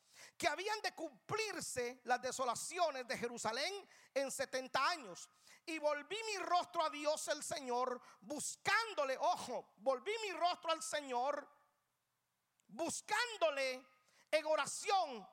que 0.41 0.47
habían 0.47 0.81
de 0.81 0.95
cumplirse 0.95 2.01
las 2.05 2.19
desolaciones 2.19 3.07
de 3.07 3.15
Jerusalén 3.15 3.87
en 4.11 4.31
70 4.31 4.89
años. 4.89 5.29
Y 5.67 5.77
volví 5.77 6.17
mi 6.25 6.37
rostro 6.39 6.83
a 6.83 6.89
Dios 6.89 7.27
el 7.27 7.43
Señor, 7.43 8.01
buscándole, 8.21 9.15
ojo, 9.19 9.73
volví 9.77 10.11
mi 10.23 10.31
rostro 10.31 10.71
al 10.71 10.81
Señor, 10.81 11.47
buscándole 12.69 13.85
en 14.31 14.45
oración 14.47 15.29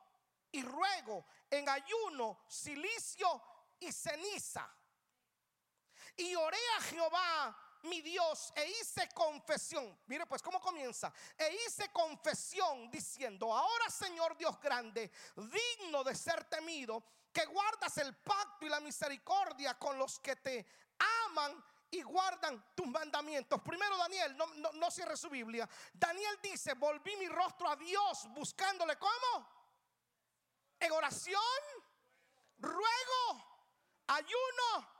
y 0.51 0.61
ruego, 0.61 1.25
en 1.49 1.67
ayuno, 1.67 2.43
silicio 2.47 3.41
y 3.79 3.91
ceniza. 3.91 4.71
Y 6.17 6.35
oré 6.35 6.59
a 6.77 6.81
Jehová 6.83 7.68
mi 7.83 8.01
Dios 8.01 8.51
e 8.55 8.67
hice 8.67 9.07
confesión. 9.13 9.97
Mire 10.07 10.25
pues 10.25 10.41
cómo 10.41 10.59
comienza. 10.59 11.11
E 11.37 11.53
hice 11.65 11.89
confesión 11.91 12.89
diciendo, 12.89 13.53
ahora 13.55 13.89
Señor 13.89 14.37
Dios 14.37 14.59
grande, 14.59 15.11
digno 15.35 16.03
de 16.03 16.15
ser 16.15 16.43
temido, 16.45 17.03
que 17.31 17.45
guardas 17.45 17.97
el 17.97 18.15
pacto 18.17 18.65
y 18.65 18.69
la 18.69 18.79
misericordia 18.79 19.77
con 19.77 19.97
los 19.97 20.19
que 20.19 20.35
te 20.35 20.65
aman 21.27 21.63
y 21.91 22.01
guardan 22.01 22.73
tus 22.75 22.87
mandamientos. 22.87 23.61
Primero 23.61 23.97
Daniel, 23.97 24.35
no, 24.37 24.47
no, 24.47 24.71
no 24.73 24.91
cierre 24.91 25.17
su 25.17 25.29
Biblia. 25.29 25.67
Daniel 25.93 26.39
dice, 26.41 26.73
volví 26.73 27.15
mi 27.17 27.27
rostro 27.27 27.69
a 27.69 27.75
Dios 27.75 28.27
buscándole 28.33 28.97
cómo? 28.97 29.59
En 30.79 30.91
oración, 30.91 31.41
ruego, 32.57 33.65
ayuno 34.07 34.98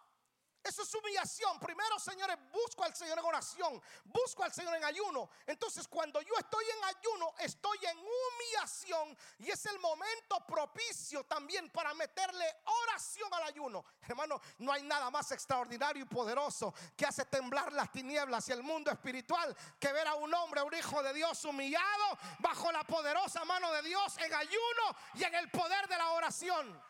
eso 0.70 0.84
es 0.84 0.94
humillación. 0.94 1.60
Primero, 1.60 2.00
señores, 2.00 2.38
busco 2.52 2.84
al 2.84 2.96
Señor 2.96 3.18
en 3.20 3.26
oración, 3.26 3.82
busco 4.06 4.44
al 4.44 4.54
Señor 4.54 4.76
en 4.76 4.84
ayuno. 4.84 5.30
Entonces, 5.48 5.88
cuando 5.88 6.22
yo 6.22 6.34
estoy 6.38 6.64
en 6.66 6.84
ayuno, 6.96 7.34
estoy 7.40 7.78
en 7.86 7.98
humillación 7.98 9.18
y 9.40 9.50
es 9.50 9.66
el 9.66 9.80
momento 9.80 10.46
propicio 10.48 11.24
también 11.26 11.70
para 11.72 11.94
meterle 11.94 12.46
oración 12.64 13.34
al 13.34 13.44
ayuno. 13.44 13.84
Hermano, 14.08 14.40
no 14.60 14.72
hay 14.72 14.84
nada 14.84 15.10
más 15.10 15.32
extraordinario 15.32 16.04
y 16.04 16.08
poderoso 16.08 16.74
que 16.96 17.06
hace 17.06 17.26
temblar 17.26 17.74
las 17.74 17.92
tinieblas 17.92 18.48
y 18.50 18.52
el 18.52 18.62
mundo 18.62 18.92
espiritual 18.92 19.56
que 19.80 19.92
ver 19.92 20.08
a 20.08 20.16
un 20.16 20.34
hombre, 20.34 20.62
un 20.62 20.76
hijo 20.76 21.02
de 21.02 21.14
Dios 21.14 21.44
humillado 21.46 22.18
bajo 22.40 22.72
la 22.72 22.84
poderosa 22.84 23.44
mano 23.46 23.72
de 23.74 23.82
Dios 23.82 24.18
en 24.20 24.34
ayuno 24.34 24.96
y 25.16 25.24
en 25.24 25.34
el 25.34 25.50
poder 25.50 25.88
de 25.88 25.98
la 25.98 26.12
oración. 26.12 26.88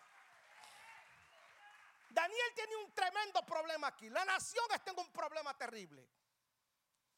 Daniel 2.09 2.53
tiene 2.55 2.75
un 2.77 2.93
tremendo 2.93 3.45
problema 3.45 3.87
aquí. 3.87 4.09
La 4.09 4.25
nación 4.25 4.65
está 4.73 4.91
un 4.93 5.11
problema 5.11 5.55
terrible. 5.57 6.07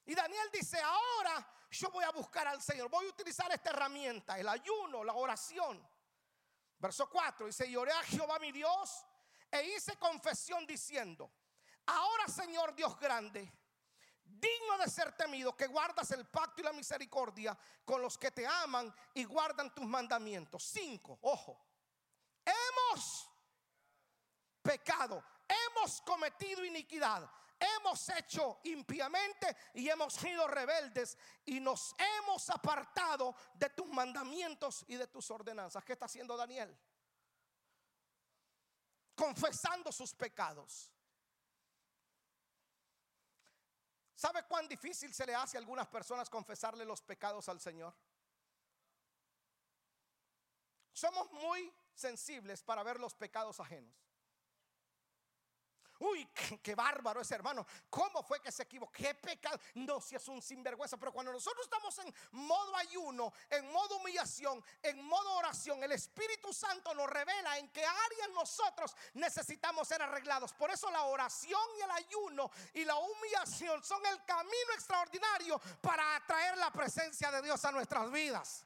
Y 0.05 0.15
Daniel 0.15 0.50
dice, 0.51 0.79
ahora 0.81 1.48
yo 1.69 1.89
voy 1.89 2.03
a 2.03 2.12
buscar 2.12 2.48
al 2.48 2.62
Señor. 2.62 2.89
Voy 2.89 3.05
a 3.05 3.10
utilizar 3.10 3.51
esta 3.51 3.69
herramienta, 3.69 4.38
el 4.38 4.48
ayuno, 4.48 5.03
la 5.03 5.13
oración. 5.13 5.88
Verso 6.77 7.10
4 7.10 7.45
dice, 7.45 7.67
y 7.67 7.75
oré 7.75 7.91
a 7.91 8.03
Jehová 8.03 8.39
mi 8.39 8.51
Dios 8.51 9.05
e 9.51 9.63
hice 9.63 9.98
confesión 9.98 10.65
diciendo, 10.65 11.31
ahora 11.86 12.27
Señor 12.27 12.74
Dios 12.74 13.00
grande, 13.00 13.53
digno 14.24 14.77
de 14.79 14.89
ser 14.89 15.15
temido, 15.15 15.55
que 15.55 15.67
guardas 15.67 16.10
el 16.12 16.25
pacto 16.25 16.62
y 16.62 16.63
la 16.63 16.74
misericordia 16.74 17.57
con 17.86 18.01
los 18.01 18.17
que 18.17 18.31
te 18.31 18.48
aman 18.48 18.93
y 19.13 19.24
guardan 19.25 19.74
tus 19.74 19.86
mandamientos. 19.86 20.63
Cinco, 20.63 21.19
ojo, 21.21 21.63
hemos 22.43 23.21
pecado, 24.62 25.24
hemos 25.48 26.01
cometido 26.01 26.63
iniquidad, 26.63 27.30
hemos 27.60 28.10
hecho 28.10 28.60
impiamente 28.63 29.56
y 29.74 29.89
hemos 29.89 30.13
sido 30.13 30.48
rebeldes 30.48 31.18
y 31.46 31.60
nos 31.60 31.96
hemos 31.98 32.50
apartado 32.50 33.36
de 33.53 33.70
tus 33.70 33.88
mandamientos 33.88 34.84
y 34.88 34.96
de 34.96 35.08
tus 35.08 35.30
ordenanzas. 35.32 35.84
¿Qué 35.84 35.94
está 35.94 36.06
haciendo 36.06 36.36
Daniel? 36.36 36.75
Confesando 39.15 39.91
sus 39.91 40.13
pecados. 40.13 40.91
¿Sabe 44.15 44.44
cuán 44.44 44.68
difícil 44.68 45.13
se 45.13 45.25
le 45.25 45.34
hace 45.34 45.58
a 45.58 45.60
algunas 45.60 45.88
personas 45.88 46.30
confesarle 46.30 46.86
los 46.86 47.01
pecados 47.01 47.50
al 47.50 47.60
Señor? 47.60 47.94
Somos 50.94 51.32
muy 51.32 51.74
sensibles 51.96 52.62
para 52.62 52.84
ver 52.84 53.00
los 53.00 53.15
pecados 53.15 53.60
ajenos. 53.60 54.11
Uy, 56.01 56.27
qué, 56.63 56.74
bárbaro 56.74 57.22
ese 57.22 57.36
hermano. 57.36 57.63
¿Cómo 57.88 58.24
fue 58.24 58.41
que 58.41 58.51
se 58.51 58.63
equivocó? 58.63 58.91
¿Qué 58.91 59.13
pecado? 59.13 59.60
No, 59.75 60.01
si 60.01 60.15
es 60.15 60.27
un 60.27 60.41
sinvergüenza. 60.41 60.98
Pero 60.98 61.13
cuando 61.13 61.31
nosotros 61.31 61.63
estamos 61.63 61.96
en 62.00 62.12
modo 62.31 62.75
ayuno, 62.75 63.31
en 63.51 63.72
modo 63.72 63.98
humillación, 63.98 64.63
en 64.81 65.00
modo 65.05 65.36
oración, 65.36 65.84
el 65.84 65.91
Espíritu 65.91 66.51
Santo 66.51 66.96
nos 66.96 67.08
revela 67.08 67.60
en 67.60 67.70
qué 67.70 67.86
áreas 67.86 68.29
nosotros 68.34 68.96
necesitamos 69.13 69.88
ser 69.88 70.01
arreglados. 70.01 70.53
Por 70.53 70.72
eso 70.72 70.89
la 70.89 71.03
oración 71.03 71.62
y 71.77 71.81
el 71.81 71.91
ayuno 71.91 72.50
y 72.74 72.84
la 72.84 72.96
humillación 72.96 73.84
son 73.84 74.03
el 74.08 74.25
camino 74.25 74.74
extraordinario 74.74 75.60
para 75.81 76.15
atraer 76.15 76.58
la 76.58 76.72
presencia 76.72 77.29
de 77.29 77.43
Dios 77.43 77.63
a 77.63 77.72
nuestras 77.72 78.12
vidas. 78.12 78.65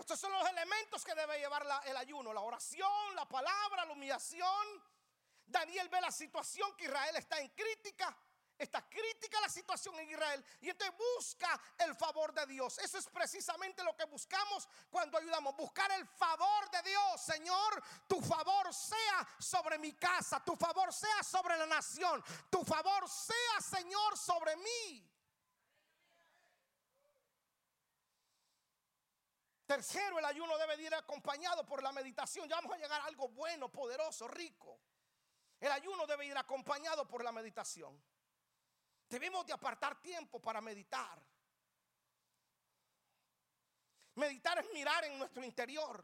Estos 0.00 0.18
son 0.18 0.32
los 0.32 0.48
elementos 0.48 1.04
que 1.04 1.14
debe 1.14 1.38
llevar 1.38 1.66
el 1.84 1.96
ayuno, 1.96 2.32
la 2.32 2.40
oración, 2.40 3.14
la 3.14 3.26
palabra, 3.26 3.84
la 3.84 3.92
humillación. 3.92 4.82
Daniel 5.46 5.88
ve 5.88 6.00
la 6.00 6.10
situación 6.10 6.74
que 6.76 6.84
Israel 6.84 7.16
está 7.16 7.40
en 7.40 7.48
crítica. 7.48 8.16
Está 8.58 8.82
crítica 8.88 9.40
la 9.40 9.48
situación 9.48 9.96
en 10.00 10.10
Israel 10.10 10.44
y 10.60 10.68
entonces 10.68 10.96
busca 11.16 11.60
el 11.78 11.94
favor 11.94 12.34
de 12.34 12.44
Dios. 12.46 12.76
Eso 12.78 12.98
es 12.98 13.06
precisamente 13.06 13.84
lo 13.84 13.96
que 13.96 14.04
buscamos 14.06 14.68
cuando 14.90 15.16
ayudamos. 15.16 15.54
Buscar 15.54 15.88
el 15.92 16.04
favor 16.08 16.68
de 16.72 16.82
Dios. 16.82 17.20
Señor, 17.20 17.82
tu 18.08 18.20
favor 18.20 18.74
sea 18.74 19.28
sobre 19.38 19.78
mi 19.78 19.92
casa. 19.92 20.42
Tu 20.44 20.56
favor 20.56 20.92
sea 20.92 21.22
sobre 21.22 21.56
la 21.56 21.66
nación. 21.66 22.22
Tu 22.50 22.64
favor 22.64 23.08
sea, 23.08 23.60
Señor, 23.60 24.18
sobre 24.18 24.56
mí. 24.56 25.17
Tercero, 29.68 30.18
el 30.18 30.24
ayuno 30.24 30.56
debe 30.56 30.82
ir 30.82 30.94
acompañado 30.94 31.66
por 31.66 31.82
la 31.82 31.92
meditación. 31.92 32.48
Ya 32.48 32.56
vamos 32.56 32.72
a 32.72 32.78
llegar 32.78 33.02
a 33.02 33.04
algo 33.04 33.28
bueno, 33.28 33.70
poderoso, 33.70 34.26
rico. 34.26 34.80
El 35.60 35.70
ayuno 35.70 36.06
debe 36.06 36.24
ir 36.24 36.38
acompañado 36.38 37.06
por 37.06 37.22
la 37.22 37.32
meditación. 37.32 38.02
Debemos 39.06 39.44
de 39.44 39.52
apartar 39.52 40.00
tiempo 40.00 40.40
para 40.40 40.62
meditar. 40.62 41.22
Meditar 44.14 44.58
es 44.58 44.72
mirar 44.72 45.04
en 45.04 45.18
nuestro 45.18 45.44
interior 45.44 46.02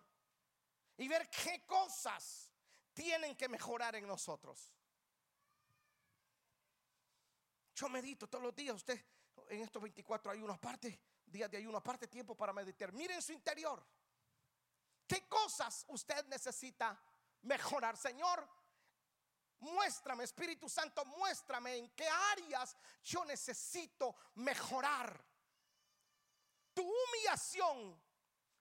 y 0.99 1.09
ver 1.09 1.31
qué 1.31 1.65
cosas 1.65 2.51
tienen 2.93 3.35
que 3.35 3.49
mejorar 3.49 3.97
en 3.97 4.07
nosotros. 4.07 4.75
Yo 7.75 7.89
medito 7.89 8.29
todos 8.29 8.45
los 8.45 8.55
días, 8.55 8.77
usted 8.77 9.03
en 9.49 9.63
estos 9.63 9.81
24 9.81 10.33
ayunos, 10.33 10.55
aparte 10.55 11.01
días 11.35 11.51
de 11.51 11.59
ayuno, 11.59 11.79
aparte 11.79 12.07
tiempo 12.07 12.37
para 12.37 12.53
meditar. 12.53 12.93
Miren 12.93 13.21
su 13.21 13.33
interior. 13.33 13.85
¿Qué 15.07 15.29
cosas 15.29 15.85
usted 15.89 16.25
necesita 16.27 16.99
mejorar? 17.43 17.97
Señor, 17.97 18.49
muéstrame, 19.59 20.25
Espíritu 20.25 20.69
Santo, 20.69 21.05
muéstrame 21.05 21.77
en 21.77 21.91
qué 21.91 22.09
áreas 22.09 22.77
yo 23.03 23.25
necesito 23.25 24.15
mejorar. 24.37 25.23
Tu 26.73 26.83
humillación 26.83 28.01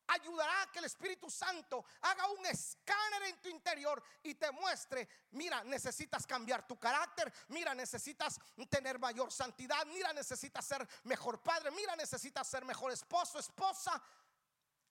ayudará 0.07 0.61
a 0.61 0.71
que 0.71 0.79
el 0.79 0.85
Espíritu 0.85 1.29
Santo 1.29 1.85
haga 2.01 2.27
un 2.31 2.45
escáner 2.45 3.23
en 3.23 3.41
tu 3.41 3.49
interior 3.49 4.01
y 4.23 4.35
te 4.35 4.51
muestre, 4.51 5.07
mira, 5.31 5.63
necesitas 5.63 6.25
cambiar 6.25 6.67
tu 6.67 6.79
carácter, 6.79 7.31
mira, 7.49 7.73
necesitas 7.73 8.39
tener 8.69 8.99
mayor 8.99 9.31
santidad, 9.31 9.85
mira, 9.87 10.13
necesitas 10.13 10.65
ser 10.65 10.87
mejor 11.03 11.41
padre, 11.41 11.71
mira, 11.71 11.95
necesitas 11.95 12.47
ser 12.47 12.65
mejor 12.65 12.91
esposo, 12.91 13.39
esposa. 13.39 14.01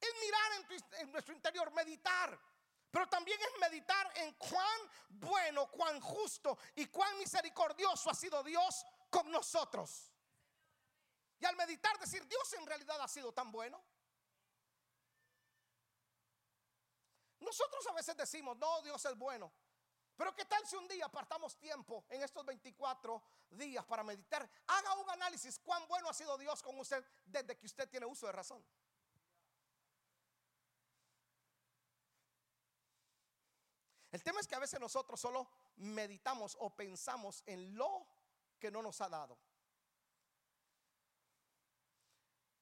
Es 0.00 0.10
mirar 0.20 0.52
en, 0.52 1.00
en 1.00 1.12
nuestro 1.12 1.34
interior, 1.34 1.70
meditar. 1.72 2.38
Pero 2.90 3.08
también 3.08 3.40
es 3.40 3.60
meditar 3.60 4.12
en 4.16 4.34
cuán 4.34 4.80
bueno, 5.08 5.66
cuán 5.70 5.98
justo 6.00 6.58
y 6.74 6.86
cuán 6.86 7.16
misericordioso 7.18 8.10
ha 8.10 8.14
sido 8.14 8.42
Dios 8.42 8.84
con 9.08 9.30
nosotros. 9.30 10.12
Y 11.38 11.46
al 11.46 11.56
meditar 11.56 11.98
decir, 11.98 12.26
Dios 12.28 12.52
en 12.52 12.66
realidad 12.66 13.00
ha 13.00 13.08
sido 13.08 13.32
tan 13.32 13.50
bueno. 13.50 13.82
Nosotros 17.42 17.86
a 17.88 17.92
veces 17.92 18.16
decimos, 18.16 18.56
no, 18.56 18.80
Dios 18.82 19.04
es 19.04 19.16
bueno. 19.16 19.52
Pero 20.16 20.34
¿qué 20.34 20.44
tal 20.44 20.64
si 20.66 20.76
un 20.76 20.86
día 20.88 21.06
apartamos 21.06 21.56
tiempo 21.58 22.04
en 22.08 22.22
estos 22.22 22.44
24 22.44 23.22
días 23.50 23.84
para 23.84 24.04
meditar? 24.04 24.48
Haga 24.66 24.94
un 24.94 25.10
análisis 25.10 25.58
cuán 25.58 25.86
bueno 25.88 26.08
ha 26.08 26.14
sido 26.14 26.36
Dios 26.38 26.62
con 26.62 26.78
usted 26.78 27.04
desde 27.24 27.56
que 27.56 27.66
usted 27.66 27.88
tiene 27.88 28.06
uso 28.06 28.26
de 28.26 28.32
razón. 28.32 28.64
El 34.12 34.22
tema 34.22 34.40
es 34.40 34.46
que 34.46 34.54
a 34.54 34.58
veces 34.58 34.78
nosotros 34.78 35.18
solo 35.18 35.48
meditamos 35.76 36.56
o 36.60 36.70
pensamos 36.70 37.42
en 37.46 37.74
lo 37.74 38.06
que 38.58 38.70
no 38.70 38.82
nos 38.82 39.00
ha 39.00 39.08
dado. 39.08 39.38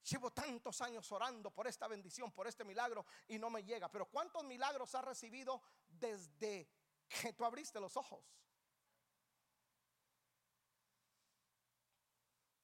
Llevo 0.03 0.31
tantos 0.31 0.81
años 0.81 1.11
orando 1.11 1.51
por 1.51 1.67
esta 1.67 1.87
bendición, 1.87 2.31
por 2.31 2.47
este 2.47 2.63
milagro 2.63 3.05
y 3.27 3.37
no 3.37 3.49
me 3.49 3.63
llega. 3.63 3.89
Pero 3.89 4.07
¿cuántos 4.07 4.43
milagros 4.43 4.93
has 4.95 5.05
recibido 5.05 5.61
desde 5.87 6.69
que 7.07 7.33
tú 7.33 7.45
abriste 7.45 7.79
los 7.79 7.95
ojos? 7.95 8.25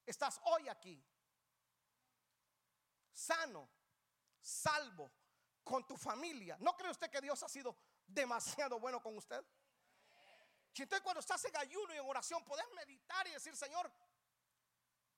Estás 0.06 0.40
hoy 0.46 0.70
aquí, 0.70 1.04
sano, 3.12 3.70
salvo, 4.40 5.12
con 5.64 5.86
tu 5.86 5.98
familia. 5.98 6.58
¿No 6.62 6.76
cree 6.76 6.90
usted 6.90 7.10
que 7.10 7.22
Dios 7.22 7.44
ha 7.44 7.50
sido 7.50 7.76
demasiado 8.08 8.80
bueno 8.80 9.04
con 9.04 9.18
usted? 9.18 9.44
Si 10.72 10.84
entonces 10.84 11.04
cuando 11.04 11.20
estás 11.20 11.44
en 11.46 11.58
ayuno 11.58 11.94
y 11.94 11.98
en 11.98 12.06
oración, 12.06 12.44
Puedes 12.46 12.66
meditar 12.74 13.28
y 13.28 13.32
decir, 13.32 13.56
Señor, 13.56 13.92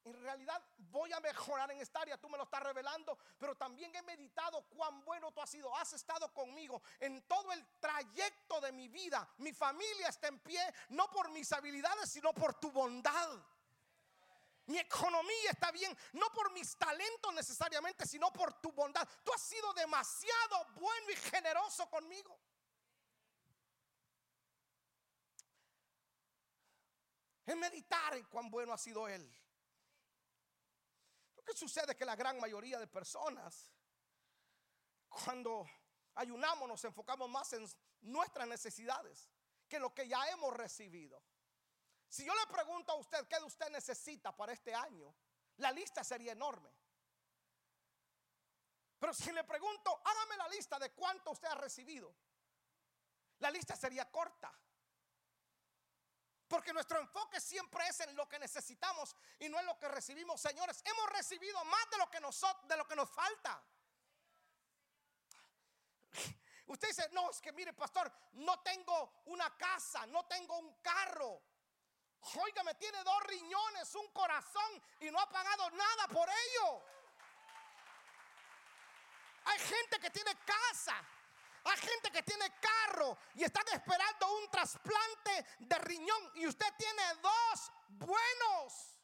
en 0.05 0.21
realidad 0.21 0.63
voy 0.77 1.11
a 1.13 1.19
mejorar 1.19 1.71
en 1.71 1.81
esta 1.81 2.01
área, 2.01 2.17
tú 2.17 2.29
me 2.29 2.37
lo 2.37 2.43
estás 2.43 2.63
revelando, 2.63 3.17
pero 3.37 3.55
también 3.55 3.93
he 3.95 4.01
meditado 4.01 4.63
cuán 4.69 5.03
bueno 5.03 5.31
tú 5.31 5.41
has 5.41 5.49
sido, 5.49 5.75
has 5.75 5.93
estado 5.93 6.33
conmigo 6.33 6.81
en 6.99 7.21
todo 7.27 7.51
el 7.51 7.65
trayecto 7.79 8.61
de 8.61 8.71
mi 8.71 8.87
vida. 8.87 9.27
Mi 9.37 9.53
familia 9.53 10.07
está 10.07 10.27
en 10.27 10.39
pie, 10.39 10.61
no 10.89 11.09
por 11.11 11.29
mis 11.31 11.51
habilidades, 11.51 12.09
sino 12.09 12.33
por 12.33 12.55
tu 12.55 12.71
bondad. 12.71 13.29
Mi 14.67 14.77
economía 14.77 15.51
está 15.51 15.71
bien, 15.71 15.95
no 16.13 16.27
por 16.31 16.51
mis 16.51 16.77
talentos 16.77 17.33
necesariamente, 17.33 18.05
sino 18.05 18.31
por 18.31 18.53
tu 18.61 18.71
bondad. 18.71 19.07
Tú 19.23 19.33
has 19.33 19.41
sido 19.41 19.73
demasiado 19.73 20.65
bueno 20.75 21.09
y 21.11 21.15
generoso 21.15 21.89
conmigo. 21.89 22.39
En 27.47 27.59
meditar 27.59 28.27
cuán 28.29 28.51
bueno 28.51 28.73
ha 28.73 28.77
sido 28.77 29.07
Él. 29.07 29.27
¿Qué 31.49 31.57
sucede? 31.57 31.95
Que 31.95 32.05
la 32.05 32.15
gran 32.15 32.39
mayoría 32.39 32.77
de 32.77 32.85
personas, 32.85 33.71
cuando 35.09 35.67
ayunamos, 36.13 36.67
nos 36.69 36.83
enfocamos 36.85 37.27
más 37.27 37.51
en 37.53 37.67
nuestras 38.01 38.47
necesidades 38.47 39.31
que 39.67 39.79
lo 39.79 39.91
que 39.91 40.07
ya 40.07 40.29
hemos 40.29 40.53
recibido. 40.53 41.23
Si 42.07 42.23
yo 42.23 42.35
le 42.35 42.53
pregunto 42.53 42.91
a 42.91 42.97
usted 42.97 43.27
qué 43.27 43.37
de 43.37 43.45
usted 43.45 43.67
necesita 43.71 44.35
para 44.37 44.53
este 44.53 44.75
año, 44.75 45.15
la 45.57 45.71
lista 45.71 46.03
sería 46.03 46.33
enorme. 46.33 46.71
Pero 48.99 49.11
si 49.15 49.31
le 49.31 49.43
pregunto, 49.43 50.01
hágame 50.05 50.37
la 50.37 50.49
lista 50.49 50.77
de 50.77 50.91
cuánto 50.91 51.31
usted 51.31 51.47
ha 51.47 51.55
recibido, 51.55 52.15
la 53.39 53.49
lista 53.49 53.75
sería 53.75 54.11
corta. 54.11 54.53
Porque 56.49 56.73
nuestro 56.73 56.99
enfoque 56.99 57.39
siempre 57.39 57.87
es 57.87 57.99
en 57.99 58.15
lo 58.15 58.27
que 58.27 58.39
necesitamos 58.39 59.15
y 59.39 59.47
no 59.49 59.59
en 59.59 59.67
lo 59.67 59.77
que 59.77 59.87
recibimos. 59.87 60.41
Señores, 60.41 60.81
hemos 60.83 61.09
recibido 61.11 61.63
más 61.65 61.89
de 61.91 61.97
lo 61.99 62.09
que 62.09 62.19
nos, 62.19 62.43
de 62.63 62.75
lo 62.75 62.87
que 62.87 62.95
nos 62.95 63.09
falta. 63.09 63.63
Usted 66.65 66.87
dice, 66.87 67.07
no, 67.11 67.29
es 67.29 67.39
que 67.39 67.51
mire, 67.51 67.73
pastor, 67.73 68.11
no 68.33 68.59
tengo 68.61 69.21
una 69.25 69.55
casa, 69.57 70.07
no 70.07 70.25
tengo 70.25 70.57
un 70.57 70.81
carro. 70.81 71.41
Oiga, 72.43 72.63
me 72.63 72.73
tiene 72.75 73.03
dos 73.03 73.23
riñones, 73.23 73.93
un 73.95 74.07
corazón 74.11 74.83
y 74.99 75.11
no 75.11 75.19
ha 75.19 75.29
pagado 75.29 75.69
nada 75.69 76.07
por 76.07 76.27
ello. 76.27 76.81
Hay 79.45 79.59
gente 79.59 79.99
que 79.99 80.09
tiene 80.09 80.35
casa, 80.45 80.95
hay 81.69 81.77
gente 81.77 82.11
que 82.11 82.23
tiene 82.23 82.51
carro 82.59 83.17
y 83.35 83.43
están 83.43 83.65
esperando 83.73 84.37
un 84.37 84.49
trasplante 84.49 85.45
de 85.59 85.77
riñón 85.79 86.31
y 86.35 86.47
usted 86.47 86.67
tiene 86.77 87.03
dos 87.21 87.71
buenos. 87.89 88.95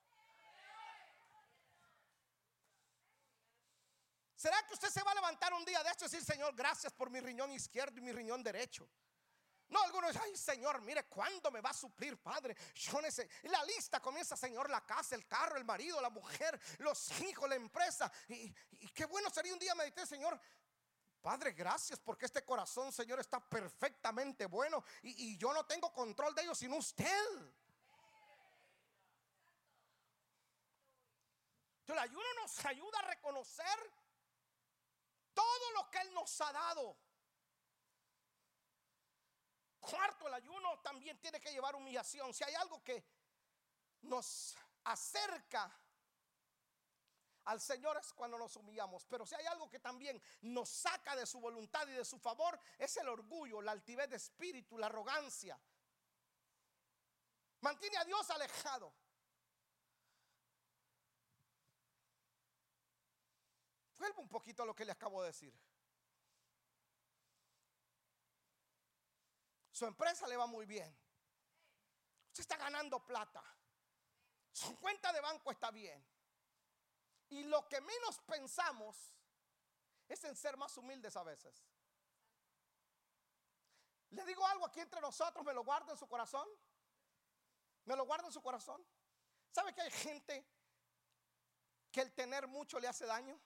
¿Será 4.36 4.62
que 4.67 4.73
usted 4.73 4.89
se 4.89 5.01
va 5.01 5.12
a 5.12 5.15
levantar 5.15 5.54
un 5.54 5.65
día 5.65 5.82
de 5.82 5.89
esto 5.89 6.06
y 6.06 6.08
decir, 6.10 6.23
Señor, 6.23 6.54
gracias 6.54 6.93
por 6.93 7.10
mi 7.10 7.19
riñón 7.19 7.51
izquierdo 7.51 7.97
y 7.97 8.01
mi 8.01 8.12
riñón 8.12 8.43
derecho? 8.43 8.88
No, 9.69 9.82
algunos 9.82 10.15
ay 10.17 10.38
Señor, 10.38 10.82
mire, 10.82 11.06
¿cuándo 11.06 11.49
me 11.49 11.62
va 11.62 11.71
a 11.71 11.73
suplir, 11.73 12.21
Padre? 12.21 12.56
Yo. 12.75 12.99
La 13.43 13.63
lista 13.65 13.99
comienza, 13.99 14.38
Señor, 14.38 14.69
la 14.69 14.86
casa, 14.86 15.15
el 15.15 15.28
carro, 15.28 15.58
el 15.58 15.65
marido, 15.65 15.99
la 16.01 16.10
mujer, 16.10 16.60
los 16.80 17.19
hijos, 17.21 17.49
la 17.49 17.56
empresa. 17.56 18.12
Y, 18.30 18.54
qué 18.93 19.06
bueno 19.06 19.30
sería 19.30 19.54
un 19.54 19.60
día 19.60 19.73
meditar, 19.75 20.06
Señor. 20.06 20.39
Padre, 21.25 21.53
gracias 21.53 21.99
porque 21.99 22.27
este 22.27 22.45
corazón, 22.45 22.91
Señor, 22.91 23.19
está 23.19 23.39
perfectamente 23.39 24.45
bueno 24.45 24.83
y, 25.01 25.35
yo 25.39 25.51
no 25.53 25.65
tengo 25.65 25.91
control 25.91 26.35
de 26.35 26.43
ellos 26.43 26.55
sino 26.55 26.75
usted. 26.75 27.27
Entonces, 31.79 31.88
el 31.88 31.97
ayuno 31.97 32.23
nos 32.39 32.65
ayuda 32.67 32.99
a 32.99 33.07
reconocer 33.07 33.91
todo 35.33 35.71
lo 35.71 35.89
que 35.89 35.97
Él 35.97 36.13
nos 36.13 36.41
ha 36.41 36.53
dado. 36.53 36.95
Cuarto, 39.79 40.27
el 40.27 40.33
ayuno 40.35 40.79
también 40.81 41.19
tiene 41.19 41.41
que 41.41 41.51
llevar 41.51 41.75
humillación. 41.75 42.35
Si 42.35 42.43
hay 42.43 42.53
algo 42.53 42.83
que 42.83 43.03
nos 44.03 44.55
acerca 44.83 45.75
al 47.45 47.62
Señor 47.62 47.97
es 47.97 48.12
cuando 48.13 48.38
nos 48.38 48.55
humillamos. 48.55 49.05
Pero 49.05 49.25
si 49.25 49.36
hay 49.36 49.45
algo 49.45 49.69
que 49.69 49.79
también 49.79 50.21
nos 50.41 50.69
saca 50.69 51.15
de 51.15 51.25
su 51.25 51.39
voluntad 51.39 51.88
y 51.88 51.91
de 51.91 52.05
su 52.05 52.19
favor, 52.19 52.60
es 52.77 52.95
el 52.97 53.08
orgullo, 53.08 53.62
la 53.62 53.71
altivez 53.71 54.10
de 54.10 54.15
espíritu, 54.15 54.77
la 54.77 54.88
arrogancia. 54.88 55.60
Mantiene 57.62 57.97
a 57.97 58.05
Dios 58.05 58.29
alejado. 58.29 58.93
Vuelvo 63.97 64.21
un 64.21 64.29
poquito 64.29 64.63
a 64.63 64.65
lo 64.65 64.75
que 64.75 64.86
le 64.86 64.91
acabo 64.91 65.21
de 65.21 65.27
decir. 65.27 65.53
Su 69.71 69.86
empresa 69.86 70.27
le 70.27 70.38
va 70.38 70.47
muy 70.47 70.65
bien. 70.65 70.95
Usted 72.27 72.41
está 72.41 72.58
ganando 72.58 73.05
plata. 73.05 73.43
Su 74.51 74.79
cuenta 74.79 75.12
de 75.12 75.21
banco 75.21 75.51
está 75.51 75.69
bien. 75.71 76.05
Y 77.36 77.43
lo 77.43 77.67
que 77.67 77.82
menos 77.82 78.17
pensamos 78.19 79.13
es 80.08 80.24
en 80.24 80.38
ser 80.38 80.56
más 80.56 80.78
humildes 80.78 81.17
a 81.17 81.24
veces. 81.24 81.67
Le 84.12 84.26
digo 84.26 84.48
algo 84.48 84.65
aquí 84.65 84.80
entre 84.80 85.02
nosotros, 85.02 85.43
me 85.43 85.54
lo 85.54 85.62
guardo 85.62 85.91
en 85.91 85.98
su 85.98 86.08
corazón. 86.08 86.48
Me 87.84 87.93
lo 87.98 88.06
guardo 88.06 88.28
en 88.28 88.32
su 88.32 88.41
corazón. 88.41 88.82
¿Sabe 89.52 89.74
que 89.74 89.82
hay 89.82 89.91
gente 89.91 90.48
que 91.91 92.00
el 92.00 92.13
tener 92.13 92.48
mucho 92.48 92.80
le 92.80 92.88
hace 92.88 93.06
daño? 93.06 93.38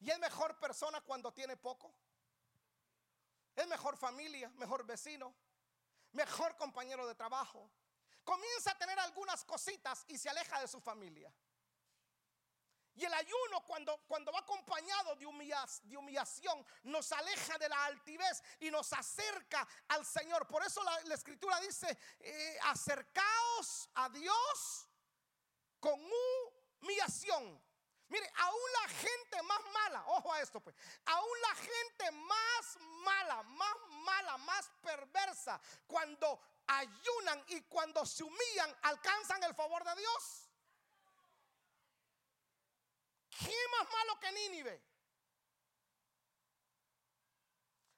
Y 0.00 0.10
es 0.10 0.18
mejor 0.18 0.58
persona 0.58 1.02
cuando 1.02 1.34
tiene 1.34 1.58
poco. 1.58 1.94
Es 3.54 3.66
mejor 3.66 3.98
familia, 3.98 4.48
mejor 4.56 4.86
vecino, 4.86 5.34
mejor 6.12 6.56
compañero 6.56 7.06
de 7.06 7.14
trabajo. 7.14 7.70
Comienza 8.24 8.70
a 8.70 8.78
tener 8.78 8.98
algunas 9.00 9.44
cositas 9.44 10.06
y 10.08 10.16
se 10.16 10.30
aleja 10.30 10.58
de 10.62 10.68
su 10.68 10.80
familia. 10.80 11.30
Y 12.94 13.04
el 13.04 13.14
ayuno 13.14 13.64
cuando, 13.66 13.96
cuando 14.06 14.32
va 14.32 14.40
acompañado 14.40 15.16
de, 15.16 15.26
humillación 15.26 16.66
nos 16.84 17.10
aleja 17.12 17.56
de 17.58 17.68
la 17.68 17.84
altivez 17.86 18.42
y 18.60 18.70
nos 18.70 18.92
acerca 18.92 19.66
al 19.88 20.04
Señor. 20.04 20.46
Por 20.46 20.62
eso 20.64 20.82
la, 21.04 21.14
escritura 21.14 21.58
dice, 21.60 21.96
eh, 22.20 22.58
acercaos 22.64 23.88
a 23.94 24.08
Dios 24.10 24.88
con 25.80 25.98
humillación. 26.80 27.62
Mire, 28.08 28.30
aún 28.36 28.72
la 28.82 28.88
gente 28.90 29.42
más 29.42 29.60
mala, 29.72 30.04
ojo 30.08 30.32
a 30.34 30.40
esto 30.42 30.60
pues, 30.60 30.76
aún 31.06 31.40
la 31.40 31.54
gente 31.54 32.10
más 32.10 32.76
mala, 32.78 33.42
más 33.42 33.76
mala, 33.88 34.36
más 34.36 34.70
perversa, 34.82 35.58
cuando 35.86 36.38
ayunan 36.66 37.42
y 37.48 37.62
cuando 37.62 38.04
se 38.04 38.22
humillan, 38.22 38.76
alcanzan 38.82 39.42
el 39.44 39.54
favor 39.54 39.82
de 39.82 39.94
Dios. 39.96 40.51
¿Quién 43.38 43.70
más 43.78 43.88
malo 43.90 44.20
que 44.20 44.32
Nínive? 44.32 44.82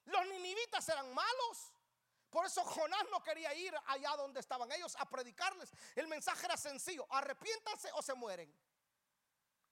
Los 0.07 0.27
ninivitas 0.27 0.89
eran 0.89 1.13
malos. 1.13 1.73
Por 2.31 2.45
eso 2.47 2.65
Jonás 2.65 3.05
no 3.11 3.23
quería 3.23 3.55
ir 3.55 3.75
allá 3.87 4.17
donde 4.17 4.41
estaban 4.41 4.71
ellos 4.73 4.97
a 4.99 5.09
predicarles. 5.09 5.71
El 5.95 6.09
mensaje 6.09 6.47
era 6.47 6.57
sencillo, 6.57 7.07
arrepiéntanse 7.11 7.91
o 7.95 8.03
se 8.03 8.15
mueren. 8.15 8.53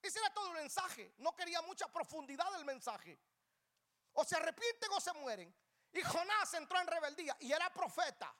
Ese 0.00 0.18
era 0.18 0.32
todo 0.32 0.48
el 0.48 0.54
mensaje. 0.54 1.14
No 1.18 1.34
quería 1.34 1.60
mucha 1.62 1.86
profundidad 1.88 2.50
del 2.52 2.64
mensaje. 2.64 3.18
O 4.12 4.24
se 4.24 4.36
arrepienten 4.36 4.90
o 4.92 5.00
se 5.00 5.12
mueren. 5.14 5.54
Y 5.92 6.02
Jonás 6.02 6.54
entró 6.54 6.80
en 6.80 6.86
rebeldía 6.86 7.36
y 7.40 7.52
era 7.52 7.72
profeta. 7.72 8.34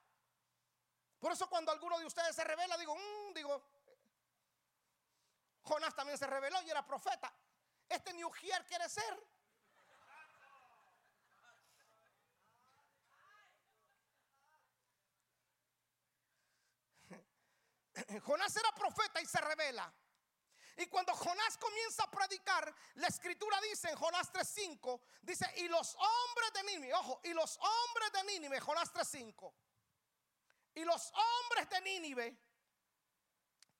Por 1.19 1.31
eso 1.31 1.49
cuando 1.49 1.71
alguno 1.71 1.97
de 1.99 2.05
ustedes 2.05 2.35
se 2.35 2.43
revela, 2.43 2.77
digo, 2.77 2.95
mm", 2.95 3.33
digo, 3.33 3.61
Jonás 5.63 5.95
también 5.95 6.17
se 6.17 6.27
reveló 6.27 6.61
y 6.63 6.69
era 6.69 6.85
profeta. 6.85 7.33
Este 7.87 8.23
Ujier 8.23 8.65
quiere 8.65 8.87
ser. 8.89 9.23
Jonás 18.23 18.55
era 18.55 18.71
profeta 18.73 19.21
y 19.21 19.25
se 19.25 19.39
revela. 19.39 19.93
Y 20.75 20.87
cuando 20.87 21.13
Jonás 21.13 21.57
comienza 21.57 22.03
a 22.03 22.11
predicar, 22.11 22.73
la 22.95 23.07
escritura 23.07 23.59
dice 23.61 23.89
en 23.89 23.95
Jonás 23.95 24.33
3.5, 24.33 25.01
dice, 25.21 25.45
y 25.57 25.67
los 25.67 25.95
hombres 25.95 26.53
de 26.53 26.63
Nínive, 26.63 26.93
ojo, 26.95 27.21
y 27.23 27.33
los 27.33 27.57
hombres 27.57 28.11
de 28.11 28.23
Nínive, 28.23 28.59
Jonás 28.59 28.91
3.5, 28.91 29.53
y 30.73 30.83
los 30.83 31.11
hombres 31.13 31.69
de 31.69 31.81
Nínive 31.81 32.39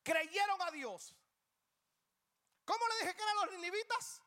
creyeron 0.04 0.62
a 0.62 0.70
Dios. 0.70 1.16
¿Cómo 2.64 2.88
le 2.88 2.94
dije 3.00 3.14
que 3.14 3.22
eran 3.22 3.36
los 3.36 3.50
ninivitas? 3.52 4.22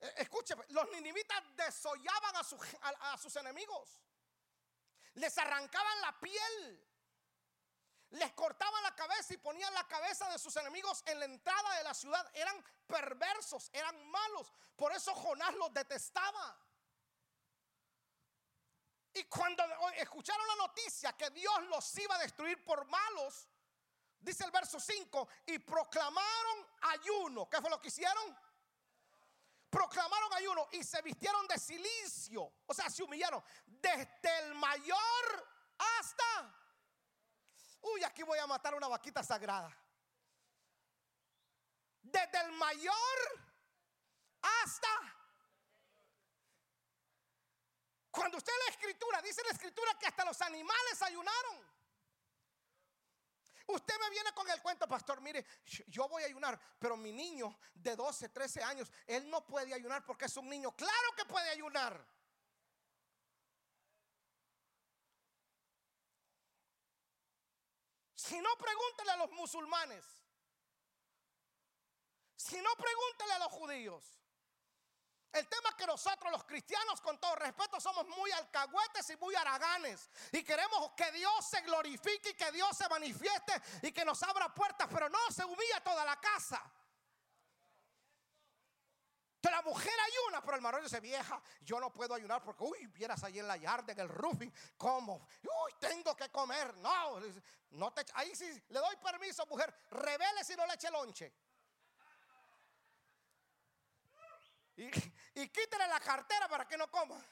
Eh, 0.00 0.14
escúcheme, 0.18 0.64
los 0.68 0.90
ninivitas 0.90 1.42
desollaban 1.56 2.36
a, 2.36 3.12
a 3.12 3.18
sus 3.18 3.36
enemigos, 3.36 4.00
les 5.14 5.36
arrancaban 5.38 6.00
la 6.02 6.20
piel 6.20 6.86
les 8.10 8.32
cortaban 8.32 8.82
la 8.82 8.94
cabeza 8.94 9.34
y 9.34 9.38
ponían 9.38 9.72
la 9.74 9.86
cabeza 9.86 10.30
de 10.30 10.38
sus 10.38 10.54
enemigos 10.56 11.02
en 11.06 11.18
la 11.18 11.24
entrada 11.24 11.76
de 11.76 11.84
la 11.84 11.94
ciudad. 11.94 12.28
Eran 12.34 12.64
perversos, 12.86 13.68
eran 13.72 14.06
malos. 14.06 14.52
Por 14.76 14.92
eso 14.92 15.14
Jonás 15.14 15.54
los 15.54 15.72
detestaba. 15.72 16.56
Y 19.12 19.24
cuando 19.24 19.62
escucharon 19.96 20.46
la 20.46 20.66
noticia 20.66 21.14
que 21.14 21.30
Dios 21.30 21.62
los 21.68 21.98
iba 21.98 22.14
a 22.14 22.18
destruir 22.18 22.62
por 22.64 22.84
malos, 22.86 23.48
dice 24.26 24.44
el 24.44 24.50
verso 24.50 24.78
5, 24.78 25.28
y 25.46 25.58
proclamaron 25.60 26.66
ayuno. 26.82 27.48
¿Qué 27.48 27.60
fue 27.60 27.70
lo 27.70 27.80
que 27.80 27.88
hicieron? 27.88 28.36
Proclamaron 29.70 30.32
ayuno 30.34 30.68
y 30.72 30.82
se 30.82 31.00
vistieron 31.02 31.46
de 31.46 31.58
silicio. 31.58 32.52
O 32.66 32.74
sea, 32.74 32.90
se 32.90 33.02
humillaron 33.02 33.42
desde 33.66 34.38
el 34.40 34.54
mayor 34.54 35.48
hasta 35.78 36.52
Uy, 37.82 38.02
aquí 38.02 38.22
voy 38.24 38.38
a 38.38 38.46
matar 38.46 38.74
una 38.74 38.88
vaquita 38.88 39.22
sagrada. 39.22 39.72
Desde 42.02 42.40
el 42.40 42.52
mayor 42.52 42.94
hasta... 44.42 44.88
Cuando 48.10 48.38
usted 48.38 48.52
la 48.66 48.72
escritura, 48.72 49.22
dice 49.22 49.42
la 49.44 49.52
escritura 49.52 49.94
que 50.00 50.06
hasta 50.06 50.24
los 50.24 50.40
animales 50.40 51.02
ayunaron. 51.02 51.65
Usted 53.66 53.94
me 54.00 54.10
viene 54.10 54.32
con 54.32 54.48
el 54.48 54.62
cuento, 54.62 54.86
pastor, 54.86 55.20
mire, 55.20 55.44
yo 55.88 56.08
voy 56.08 56.22
a 56.22 56.26
ayunar, 56.26 56.58
pero 56.78 56.96
mi 56.96 57.12
niño 57.12 57.58
de 57.74 57.96
12, 57.96 58.28
13 58.28 58.62
años, 58.62 58.92
él 59.06 59.28
no 59.28 59.44
puede 59.44 59.74
ayunar 59.74 60.04
porque 60.04 60.26
es 60.26 60.36
un 60.36 60.48
niño. 60.48 60.70
Claro 60.76 61.12
que 61.16 61.24
puede 61.24 61.50
ayunar. 61.50 62.06
Si 68.14 68.40
no, 68.40 68.48
pregúntele 68.56 69.10
a 69.12 69.16
los 69.16 69.30
musulmanes. 69.32 70.04
Si 72.36 72.60
no, 72.60 72.70
pregúntele 72.76 73.32
a 73.32 73.38
los 73.40 73.52
judíos. 73.52 74.15
El 75.32 75.46
tema 75.48 75.68
es 75.68 75.74
que 75.74 75.86
nosotros 75.86 76.32
los 76.32 76.44
cristianos, 76.44 77.00
con 77.00 77.18
todo 77.18 77.36
respeto, 77.36 77.78
somos 77.80 78.06
muy 78.08 78.30
alcahuetes 78.32 79.10
y 79.10 79.16
muy 79.16 79.34
haraganes. 79.34 80.08
Y 80.32 80.42
queremos 80.42 80.92
que 80.96 81.12
Dios 81.12 81.44
se 81.44 81.60
glorifique 81.60 82.30
y 82.30 82.34
que 82.34 82.50
Dios 82.52 82.76
se 82.76 82.88
manifieste 82.88 83.52
y 83.82 83.92
que 83.92 84.04
nos 84.04 84.22
abra 84.22 84.52
puertas, 84.54 84.88
pero 84.90 85.08
no 85.08 85.30
se 85.30 85.44
humilla 85.44 85.82
toda 85.84 86.04
la 86.04 86.18
casa. 86.20 86.62
la 89.50 89.62
mujer 89.62 89.92
ayuna, 90.06 90.42
pero 90.42 90.56
el 90.56 90.62
marido 90.62 90.82
dice, 90.82 91.00
vieja, 91.00 91.40
yo 91.60 91.80
no 91.80 91.92
puedo 91.92 92.14
ayunar 92.14 92.42
porque, 92.42 92.64
uy, 92.64 92.86
vieras 92.88 93.22
ahí 93.24 93.38
en 93.38 93.48
la 93.48 93.56
yarda, 93.56 93.92
en 93.92 94.00
el 94.00 94.08
roofing, 94.08 94.52
¿cómo? 94.76 95.26
Uy, 95.42 95.72
tengo 95.78 96.14
que 96.16 96.28
comer. 96.30 96.76
No, 96.76 97.20
no 97.70 97.92
te, 97.92 98.04
ahí 98.14 98.34
sí 98.34 98.46
le 98.68 98.78
doy 98.78 98.96
permiso, 98.96 99.46
mujer, 99.46 99.74
revele 99.90 100.44
si 100.44 100.54
no 100.56 100.66
le 100.66 100.74
eche 100.74 100.90
lonche. 100.90 101.32
Y, 104.76 104.90
y 105.40 105.48
quítale 105.48 105.88
la 105.88 106.00
cartera 106.00 106.48
para 106.48 106.66
que 106.66 106.76
no 106.76 106.90
coma. 106.90 107.22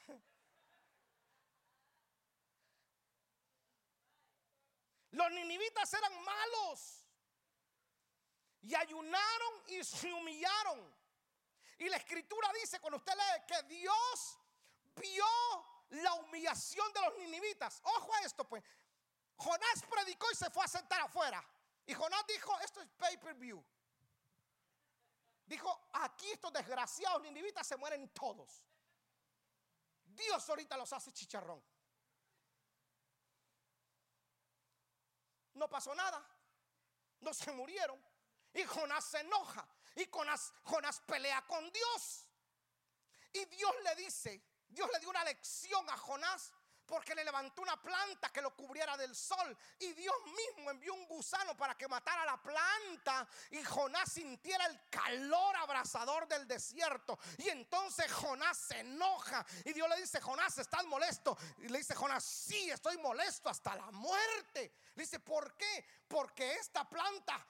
Los 5.10 5.30
ninivitas 5.30 5.92
eran 5.94 6.24
malos. 6.24 7.06
Y 8.62 8.74
ayunaron 8.74 9.62
y 9.68 9.84
se 9.84 10.12
humillaron. 10.12 10.94
Y 11.78 11.88
la 11.88 11.96
escritura 11.98 12.50
dice, 12.60 12.80
cuando 12.80 12.96
usted 12.96 13.12
lee, 13.12 13.44
que 13.46 13.62
Dios 13.74 14.38
vio 14.96 15.26
la 15.90 16.14
humillación 16.14 16.92
de 16.92 17.00
los 17.00 17.18
ninivitas. 17.18 17.80
Ojo 17.84 18.14
a 18.14 18.20
esto, 18.20 18.48
pues. 18.48 18.64
Jonás 19.36 19.82
predicó 19.88 20.30
y 20.30 20.34
se 20.34 20.50
fue 20.50 20.64
a 20.64 20.68
sentar 20.68 21.00
afuera. 21.02 21.44
Y 21.86 21.94
Jonás 21.94 22.26
dijo, 22.26 22.58
esto 22.60 22.80
es 22.80 22.88
pay 22.96 23.16
per 23.18 23.34
view. 23.34 23.62
Dijo, 25.46 25.88
aquí 25.92 26.30
estos 26.30 26.52
desgraciados 26.52 27.22
ninivitas 27.22 27.66
se 27.66 27.76
mueren 27.76 28.08
todos. 28.10 28.66
Dios 30.04 30.48
ahorita 30.48 30.76
los 30.76 30.92
hace 30.92 31.12
chicharrón. 31.12 31.62
No 35.54 35.68
pasó 35.68 35.94
nada. 35.94 36.24
No 37.20 37.34
se 37.34 37.52
murieron. 37.52 38.02
Y 38.52 38.64
Jonás 38.64 39.04
se 39.04 39.20
enoja. 39.20 39.66
Y 39.96 40.06
Jonás, 40.10 40.52
Jonás 40.64 41.00
pelea 41.00 41.42
con 41.46 41.70
Dios. 41.72 42.28
Y 43.32 43.44
Dios 43.46 43.72
le 43.82 43.96
dice, 43.96 44.42
Dios 44.68 44.88
le 44.92 45.00
dio 45.00 45.10
una 45.10 45.24
lección 45.24 45.88
a 45.90 45.96
Jonás 45.96 46.52
porque 46.86 47.14
le 47.14 47.24
levantó 47.24 47.62
una 47.62 47.80
planta 47.80 48.30
que 48.30 48.42
lo 48.42 48.54
cubriera 48.54 48.96
del 48.96 49.14
sol. 49.14 49.56
Y 49.78 49.92
Dios 49.92 50.14
mismo 50.24 50.70
envió 50.70 50.94
un 50.94 51.06
gusano 51.06 51.56
para 51.56 51.76
que 51.76 51.88
matara 51.88 52.24
la 52.24 52.42
planta 52.42 53.26
y 53.50 53.62
Jonás 53.62 54.12
sintiera 54.12 54.66
el 54.66 54.88
calor 54.90 55.56
abrasador 55.56 56.26
del 56.28 56.46
desierto. 56.46 57.18
Y 57.38 57.48
entonces 57.48 58.10
Jonás 58.12 58.58
se 58.58 58.80
enoja 58.80 59.44
y 59.64 59.72
Dios 59.72 59.88
le 59.88 60.00
dice, 60.00 60.20
Jonás, 60.20 60.58
¿estás 60.58 60.84
molesto? 60.84 61.36
Y 61.58 61.68
le 61.68 61.78
dice, 61.78 61.94
Jonás, 61.94 62.24
sí, 62.24 62.70
estoy 62.70 62.98
molesto 62.98 63.48
hasta 63.48 63.74
la 63.74 63.90
muerte. 63.90 64.72
Le 64.94 65.02
dice, 65.02 65.20
¿por 65.20 65.56
qué? 65.56 65.86
Porque 66.08 66.54
esta 66.54 66.88
planta 66.88 67.46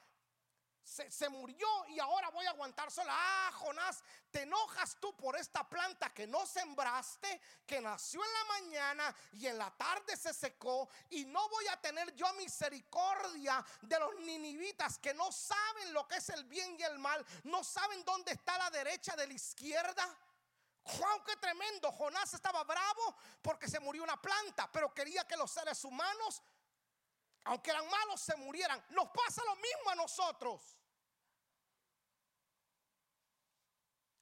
se, 0.85 1.29
murió 1.29 1.67
y 1.87 1.99
ahora 1.99 2.29
voy 2.29 2.45
a 2.45 2.51
aguantar 2.51 2.91
sola. 2.91 3.11
Ah, 3.11 3.51
Jonás, 3.53 4.03
te 4.29 4.43
enojas 4.43 4.95
tú 4.99 5.17
por 5.17 5.35
esta 5.35 5.67
planta 5.67 6.13
que 6.13 6.27
no 6.27 6.45
sembraste, 6.45 7.41
que 7.65 7.81
nació 7.81 8.23
en 8.23 8.33
la 8.33 8.45
mañana 8.45 9.15
y 9.33 9.47
en 9.47 9.57
la 9.57 9.71
tarde 9.71 10.15
se 10.15 10.31
secó. 10.31 10.87
Y 11.09 11.25
no 11.25 11.49
voy 11.49 11.67
a 11.67 11.81
tener 11.81 12.13
yo 12.15 12.31
misericordia 12.33 13.65
de 13.81 13.99
los 13.99 14.15
ninivitas 14.19 14.99
que 14.99 15.13
no 15.15 15.31
saben 15.31 15.91
lo 15.91 16.07
que 16.07 16.17
es 16.17 16.29
el 16.29 16.43
bien 16.45 16.77
y 16.79 16.83
el 16.83 16.99
mal, 16.99 17.25
no 17.45 17.63
saben 17.63 18.05
dónde 18.05 18.33
está 18.33 18.57
la 18.59 18.69
derecha 18.69 19.15
de 19.15 19.25
la 19.25 19.33
izquierda. 19.33 20.15
Juan, 20.83 21.23
qué 21.25 21.35
tremendo. 21.37 21.91
Jonás 21.91 22.31
estaba 22.35 22.63
bravo 22.63 23.15
porque 23.41 23.67
se 23.67 23.79
murió 23.79 24.03
una 24.03 24.21
planta, 24.21 24.71
pero 24.71 24.93
quería 24.93 25.27
que 25.27 25.35
los 25.35 25.49
seres 25.49 25.83
humanos 25.83 26.43
aunque 27.45 27.69
eran 27.69 27.87
malos, 27.87 28.19
se 28.21 28.35
murieran. 28.35 28.83
Nos 28.89 29.07
pasa 29.09 29.43
lo 29.45 29.55
mismo 29.55 29.91
a 29.91 29.95
nosotros. 29.95 30.74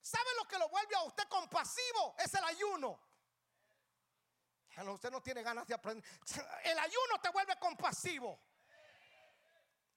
¿Sabe 0.04 0.36
lo 0.38 0.46
que 0.46 0.60
lo 0.60 0.68
vuelve 0.68 0.96
a 0.98 1.04
usted 1.04 1.24
compasivo? 1.30 2.14
Es 2.20 2.34
el 2.34 2.44
ayuno. 2.44 3.00
Usted 4.92 5.10
no 5.10 5.22
tiene 5.22 5.42
ganas 5.42 5.66
de 5.66 5.74
aprender. 5.74 6.04
El 6.66 6.78
ayuno 6.78 7.22
te 7.22 7.30
vuelve 7.30 7.58
compasivo. 7.58 8.38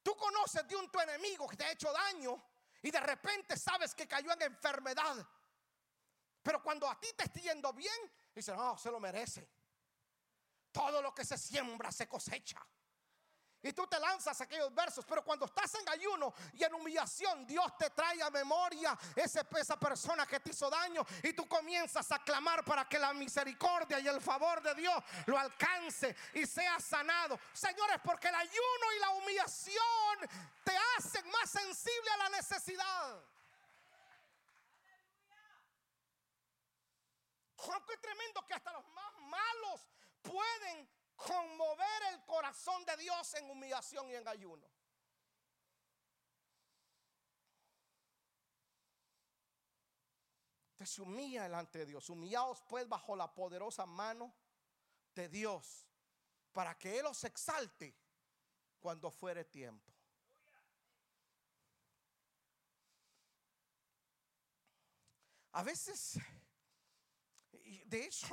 Tú 0.05 0.17
conoces 0.17 0.67
de 0.69 0.77
un 0.77 0.89
tu 0.93 1.01
enemigo 1.01 1.49
que 1.49 1.57
te 1.57 1.65
ha 1.65 1.73
hecho 1.73 1.93
daño 1.93 2.41
y 2.83 2.91
de 2.93 3.01
repente 3.01 3.57
sabes 3.57 3.97
que 3.97 4.07
cayó 4.07 4.33
en 4.33 4.43
enfermedad. 4.43 5.27
Pero 6.41 6.63
cuando 6.63 6.89
a 6.89 7.01
ti 7.01 7.09
te 7.17 7.25
está 7.25 7.41
yendo 7.41 7.73
bien, 7.73 8.13
dice, 8.33 8.53
no, 8.55 8.79
se 8.79 8.93
lo 8.93 9.01
merece. 9.01 9.51
Todo 10.71 11.03
lo 11.03 11.13
que 11.13 11.25
se 11.25 11.37
siembra 11.37 11.91
se 11.91 12.07
cosecha. 12.07 12.65
Y 13.67 13.73
tú 13.73 13.85
te 13.87 13.99
lanzas 13.99 14.41
aquellos 14.41 14.73
versos, 14.73 15.05
pero 15.05 15.25
cuando 15.25 15.47
estás 15.47 15.75
en 15.75 15.89
ayuno 15.89 16.33
y 16.53 16.63
en 16.63 16.73
humillación, 16.75 17.45
Dios 17.47 17.77
te 17.77 17.91
trae 17.91 18.23
a 18.23 18.31
memoria 18.31 18.97
ese, 19.17 19.45
esa 19.59 19.77
persona 19.77 20.25
que 20.25 20.39
te 20.39 20.51
hizo 20.51 20.71
daño 20.71 21.05
y 21.23 21.33
tú 21.33 21.49
comienzas 21.49 22.11
a 22.13 22.21
clamar 22.21 22.65
para 22.65 22.89
que 22.89 22.97
la 22.99 23.13
misericordia 23.13 23.99
y 23.99 24.07
el 24.07 24.21
favor 24.21 24.63
de 24.63 24.75
Dios 24.77 25.03
lo 25.27 25.37
alcance 25.37 26.15
y 26.35 26.47
sea 26.47 26.79
sanado. 26.79 27.39
Señores, 27.53 27.99
porque 28.05 28.29
el 28.29 28.37
ayuno 28.37 28.93
y 28.97 29.01
la 29.01 29.11
humillación 29.11 30.45
te 30.63 30.73
hacen 30.97 31.29
más 31.31 31.51
sensible 31.51 32.11
a 32.13 32.17
la 32.19 32.29
necesidad. 32.29 33.21
Qué 37.87 37.97
tremendo 37.97 38.47
que 38.47 38.55
hasta 38.55 38.73
los 38.73 38.87
más 38.89 39.13
malos 39.19 39.81
pueden 40.23 40.89
conmover 41.17 42.03
el 42.13 42.25
corazón 42.25 42.85
de 42.85 42.97
Dios 42.99 43.35
en 43.35 43.51
humillación 43.51 44.09
y 44.11 44.15
en 44.15 44.29
ayuno. 44.29 44.67
Usted 50.73 50.87
se 50.87 51.03
humilla 51.03 51.45
delante 51.45 51.79
de 51.81 51.87
Dios. 51.87 52.09
Humillaos 52.11 52.63
pues 52.69 52.87
bajo 52.87 53.17
la 53.17 53.33
poderosa 53.33 53.87
mano 53.87 54.35
de 55.15 55.29
Dios 55.29 55.87
para 56.53 56.77
que 56.77 56.99
Él 56.99 57.07
os 57.07 57.25
exalte 57.25 57.97
cuando 58.79 59.11
fuere 59.11 59.45
tiempo. 59.45 59.93
A 65.53 65.63
veces, 65.63 66.19
de 67.87 68.05
hecho, 68.05 68.27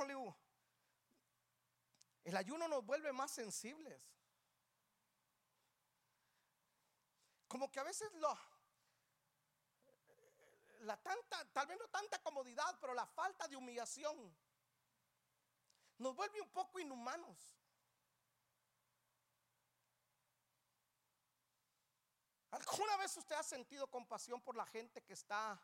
el 2.24 2.36
ayuno 2.36 2.66
nos 2.68 2.84
vuelve 2.84 3.12
más 3.12 3.30
sensibles. 3.30 4.02
Como 7.46 7.70
que 7.70 7.78
a 7.78 7.84
veces 7.84 8.10
la 10.80 10.96
tanta, 11.02 11.44
tal 11.52 11.66
vez 11.66 11.78
no 11.78 11.86
tanta 11.88 12.18
comodidad, 12.22 12.78
pero 12.80 12.94
la 12.94 13.06
falta 13.06 13.46
de 13.46 13.56
humillación 13.56 14.34
nos 15.98 16.16
vuelve 16.16 16.40
un 16.40 16.50
poco 16.50 16.80
inhumanos. 16.80 17.36
¿Alguna 22.50 22.96
vez 22.96 23.16
usted 23.16 23.34
ha 23.34 23.42
sentido 23.42 23.86
compasión 23.88 24.40
por 24.40 24.56
la 24.56 24.64
gente 24.66 25.02
que 25.02 25.12
está 25.12 25.60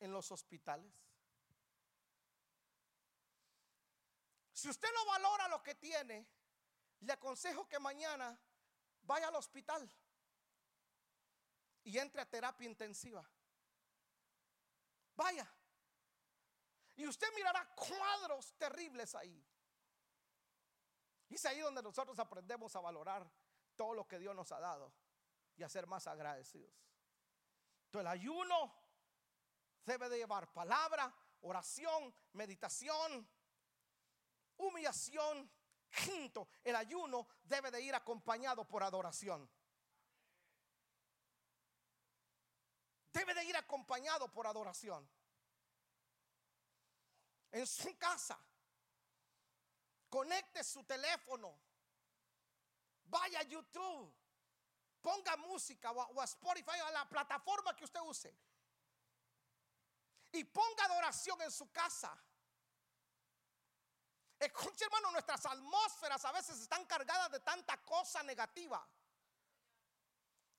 en 0.00 0.12
los 0.12 0.30
hospitales? 0.32 0.92
Si 4.62 4.68
usted 4.68 4.88
no 4.94 5.04
valora 5.06 5.48
lo 5.48 5.60
que 5.60 5.74
tiene, 5.74 6.24
le 7.00 7.12
aconsejo 7.12 7.68
que 7.68 7.80
mañana 7.80 8.38
vaya 9.02 9.26
al 9.26 9.34
hospital 9.34 9.92
y 11.82 11.98
entre 11.98 12.22
a 12.22 12.30
terapia 12.30 12.68
intensiva. 12.68 13.28
Vaya. 15.16 15.52
Y 16.94 17.08
usted 17.08 17.26
mirará 17.34 17.74
cuadros 17.74 18.52
terribles 18.56 19.16
ahí. 19.16 19.44
Y 21.28 21.34
es 21.34 21.44
ahí 21.46 21.58
donde 21.58 21.82
nosotros 21.82 22.16
aprendemos 22.20 22.76
a 22.76 22.80
valorar 22.80 23.28
todo 23.74 23.94
lo 23.94 24.06
que 24.06 24.20
Dios 24.20 24.32
nos 24.32 24.52
ha 24.52 24.60
dado 24.60 24.92
y 25.56 25.64
a 25.64 25.68
ser 25.68 25.88
más 25.88 26.06
agradecidos. 26.06 26.72
Entonces 27.86 28.02
el 28.02 28.06
ayuno 28.06 28.72
debe 29.84 30.08
de 30.08 30.18
llevar 30.18 30.52
palabra, 30.52 31.12
oración, 31.40 32.14
meditación, 32.34 33.28
humillación. 34.66 35.50
Quinto, 35.90 36.48
el 36.64 36.74
ayuno 36.74 37.28
debe 37.42 37.70
de 37.70 37.82
ir 37.82 37.94
acompañado 37.94 38.66
por 38.66 38.82
adoración. 38.82 39.48
Debe 43.12 43.34
de 43.34 43.44
ir 43.44 43.56
acompañado 43.56 44.32
por 44.32 44.46
adoración. 44.46 45.06
En 47.50 47.66
su 47.66 47.98
casa, 47.98 48.38
conecte 50.08 50.64
su 50.64 50.82
teléfono, 50.84 51.60
vaya 53.04 53.40
a 53.40 53.42
YouTube, 53.42 54.14
ponga 55.02 55.36
música 55.36 55.92
o 55.92 56.20
a, 56.20 56.24
Spotify, 56.24 56.78
a 56.86 56.90
la 56.90 57.06
plataforma 57.06 57.76
que 57.76 57.84
usted 57.84 58.00
use. 58.00 58.34
y 60.32 60.44
ponga 60.44 60.86
adoración 60.86 61.42
en 61.42 61.50
su 61.50 61.70
casa. 61.70 62.18
Escuche 64.42 64.86
hermano, 64.86 65.12
nuestras 65.12 65.46
atmósferas 65.46 66.24
a 66.24 66.32
veces 66.32 66.58
están 66.58 66.84
cargadas 66.86 67.30
de 67.30 67.38
tanta 67.38 67.80
cosa 67.80 68.24
negativa. 68.24 68.84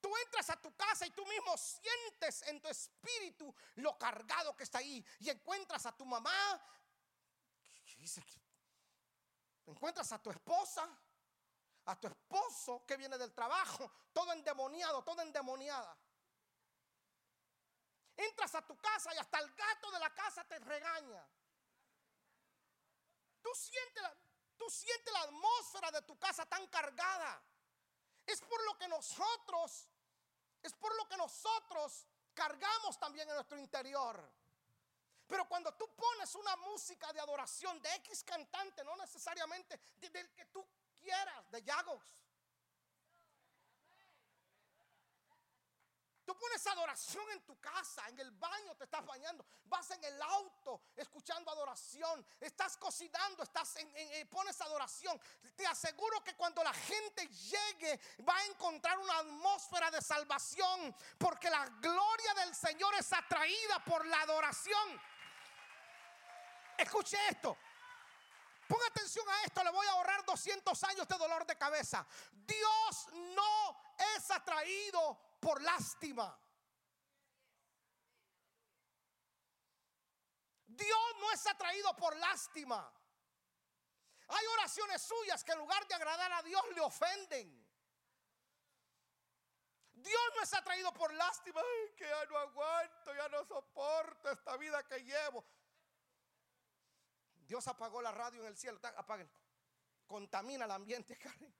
Tú 0.00 0.10
entras 0.24 0.48
a 0.48 0.56
tu 0.56 0.74
casa 0.74 1.04
y 1.04 1.10
tú 1.10 1.22
mismo 1.26 1.54
sientes 1.58 2.40
en 2.48 2.62
tu 2.62 2.68
espíritu 2.68 3.54
lo 3.74 3.98
cargado 3.98 4.56
que 4.56 4.62
está 4.62 4.78
ahí. 4.78 5.04
Y 5.20 5.28
encuentras 5.28 5.84
a 5.84 5.92
tu 5.92 6.06
mamá. 6.06 6.32
Encuentras 9.66 10.12
a 10.12 10.18
tu 10.18 10.30
esposa, 10.30 10.88
a 11.84 12.00
tu 12.00 12.06
esposo 12.06 12.86
que 12.86 12.96
viene 12.96 13.18
del 13.18 13.34
trabajo, 13.34 13.92
todo 14.14 14.32
endemoniado, 14.32 15.04
todo 15.04 15.20
endemoniada. 15.20 15.94
Entras 18.16 18.54
a 18.54 18.66
tu 18.66 18.78
casa 18.78 19.14
y 19.14 19.18
hasta 19.18 19.40
el 19.40 19.54
gato 19.54 19.90
de 19.90 19.98
la 19.98 20.14
casa 20.14 20.42
te 20.44 20.58
regaña. 20.60 21.28
Tú 23.44 23.50
sientes, 23.54 24.02
la, 24.02 24.16
tú 24.56 24.70
sientes 24.70 25.12
la 25.12 25.20
atmósfera 25.20 25.90
de 25.90 26.00
tu 26.00 26.18
casa 26.18 26.46
tan 26.46 26.66
cargada. 26.68 27.42
Es 28.24 28.40
por 28.40 28.64
lo 28.64 28.78
que 28.78 28.88
nosotros, 28.88 29.86
es 30.62 30.72
por 30.72 30.96
lo 30.96 31.06
que 31.06 31.18
nosotros 31.18 32.06
cargamos 32.32 32.98
también 32.98 33.28
en 33.28 33.34
nuestro 33.34 33.58
interior. 33.58 34.16
Pero 35.26 35.46
cuando 35.46 35.74
tú 35.74 35.94
pones 35.94 36.34
una 36.36 36.56
música 36.56 37.12
de 37.12 37.20
adoración 37.20 37.82
de 37.82 37.94
X 37.96 38.24
cantante, 38.24 38.82
no 38.82 38.96
necesariamente 38.96 39.78
del 39.96 40.32
que 40.32 40.46
tú 40.46 40.66
quieras, 40.98 41.50
de 41.50 41.62
Yagos, 41.62 42.02
Tú 46.24 46.34
pones 46.38 46.66
adoración 46.66 47.24
en 47.32 47.44
tu 47.44 47.60
casa, 47.60 48.08
en 48.08 48.18
el 48.18 48.30
baño 48.30 48.74
te 48.76 48.84
estás 48.84 49.04
bañando, 49.04 49.44
vas 49.64 49.90
en 49.90 50.02
el 50.04 50.22
auto 50.22 50.80
escuchando 50.96 51.50
adoración, 51.50 52.24
estás 52.40 52.78
cocinando, 52.78 53.42
estás 53.42 53.76
en, 53.76 53.92
eh, 53.94 54.26
pones 54.30 54.58
adoración. 54.62 55.20
Te 55.54 55.66
aseguro 55.66 56.24
que 56.24 56.34
cuando 56.34 56.64
la 56.64 56.72
gente 56.72 57.28
llegue 57.28 58.00
va 58.26 58.36
a 58.36 58.44
encontrar 58.46 58.98
una 58.98 59.18
atmósfera 59.18 59.90
de 59.90 60.00
salvación, 60.00 60.96
porque 61.18 61.50
la 61.50 61.66
gloria 61.66 62.34
del 62.34 62.54
Señor 62.54 62.94
es 62.94 63.12
atraída 63.12 63.84
por 63.84 64.06
la 64.06 64.22
adoración. 64.22 65.00
Escuche 66.78 67.18
esto. 67.28 67.56
Ponga 68.66 68.86
atención 68.86 69.28
a 69.28 69.42
esto, 69.42 69.62
le 69.62 69.70
voy 69.70 69.86
a 69.86 69.90
ahorrar 69.92 70.24
200 70.24 70.84
años 70.84 71.06
de 71.06 71.18
dolor 71.18 71.46
de 71.46 71.56
cabeza. 71.58 72.06
Dios 72.32 73.08
no 73.12 73.76
es 74.16 74.30
atraído 74.30 75.18
por 75.44 75.62
lástima. 75.62 76.40
Dios 80.66 81.16
no 81.20 81.30
es 81.32 81.46
atraído 81.46 81.94
por 81.96 82.16
lástima. 82.16 82.92
Hay 84.28 84.46
oraciones 84.46 85.02
suyas 85.02 85.44
que 85.44 85.52
en 85.52 85.58
lugar 85.58 85.86
de 85.86 85.94
agradar 85.94 86.32
a 86.32 86.42
Dios 86.42 86.62
le 86.74 86.80
ofenden. 86.80 87.62
Dios 89.92 90.22
no 90.34 90.42
es 90.42 90.54
atraído 90.54 90.92
por 90.94 91.12
lástima. 91.12 91.60
Ay, 91.60 91.94
que 91.94 92.08
ya 92.08 92.24
no 92.24 92.38
aguanto, 92.38 93.14
ya 93.14 93.28
no 93.28 93.44
soporto 93.44 94.30
esta 94.30 94.56
vida 94.56 94.82
que 94.84 94.98
llevo. 95.04 95.44
Dios 97.46 97.68
apagó 97.68 98.00
la 98.00 98.12
radio 98.12 98.40
en 98.40 98.48
el 98.48 98.56
cielo. 98.56 98.80
Apaguen. 98.96 99.30
Contamina 100.06 100.64
el 100.64 100.70
ambiente, 100.70 101.16
Karen. 101.18 101.54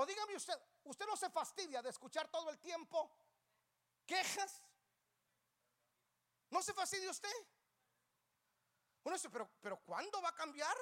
O 0.00 0.06
dígame 0.06 0.36
usted, 0.36 0.54
¿usted 0.84 1.06
no 1.06 1.16
se 1.16 1.28
fastidia 1.28 1.82
de 1.82 1.90
escuchar 1.90 2.28
todo 2.28 2.50
el 2.50 2.58
tiempo 2.60 3.10
quejas? 4.06 4.62
¿No 6.50 6.62
se 6.62 6.72
fastidia 6.72 7.10
usted? 7.10 7.36
Uno 9.02 9.16
dice, 9.16 9.28
pero, 9.28 9.50
pero 9.60 9.76
¿cuándo 9.80 10.22
va 10.22 10.28
a 10.28 10.34
cambiar? 10.36 10.76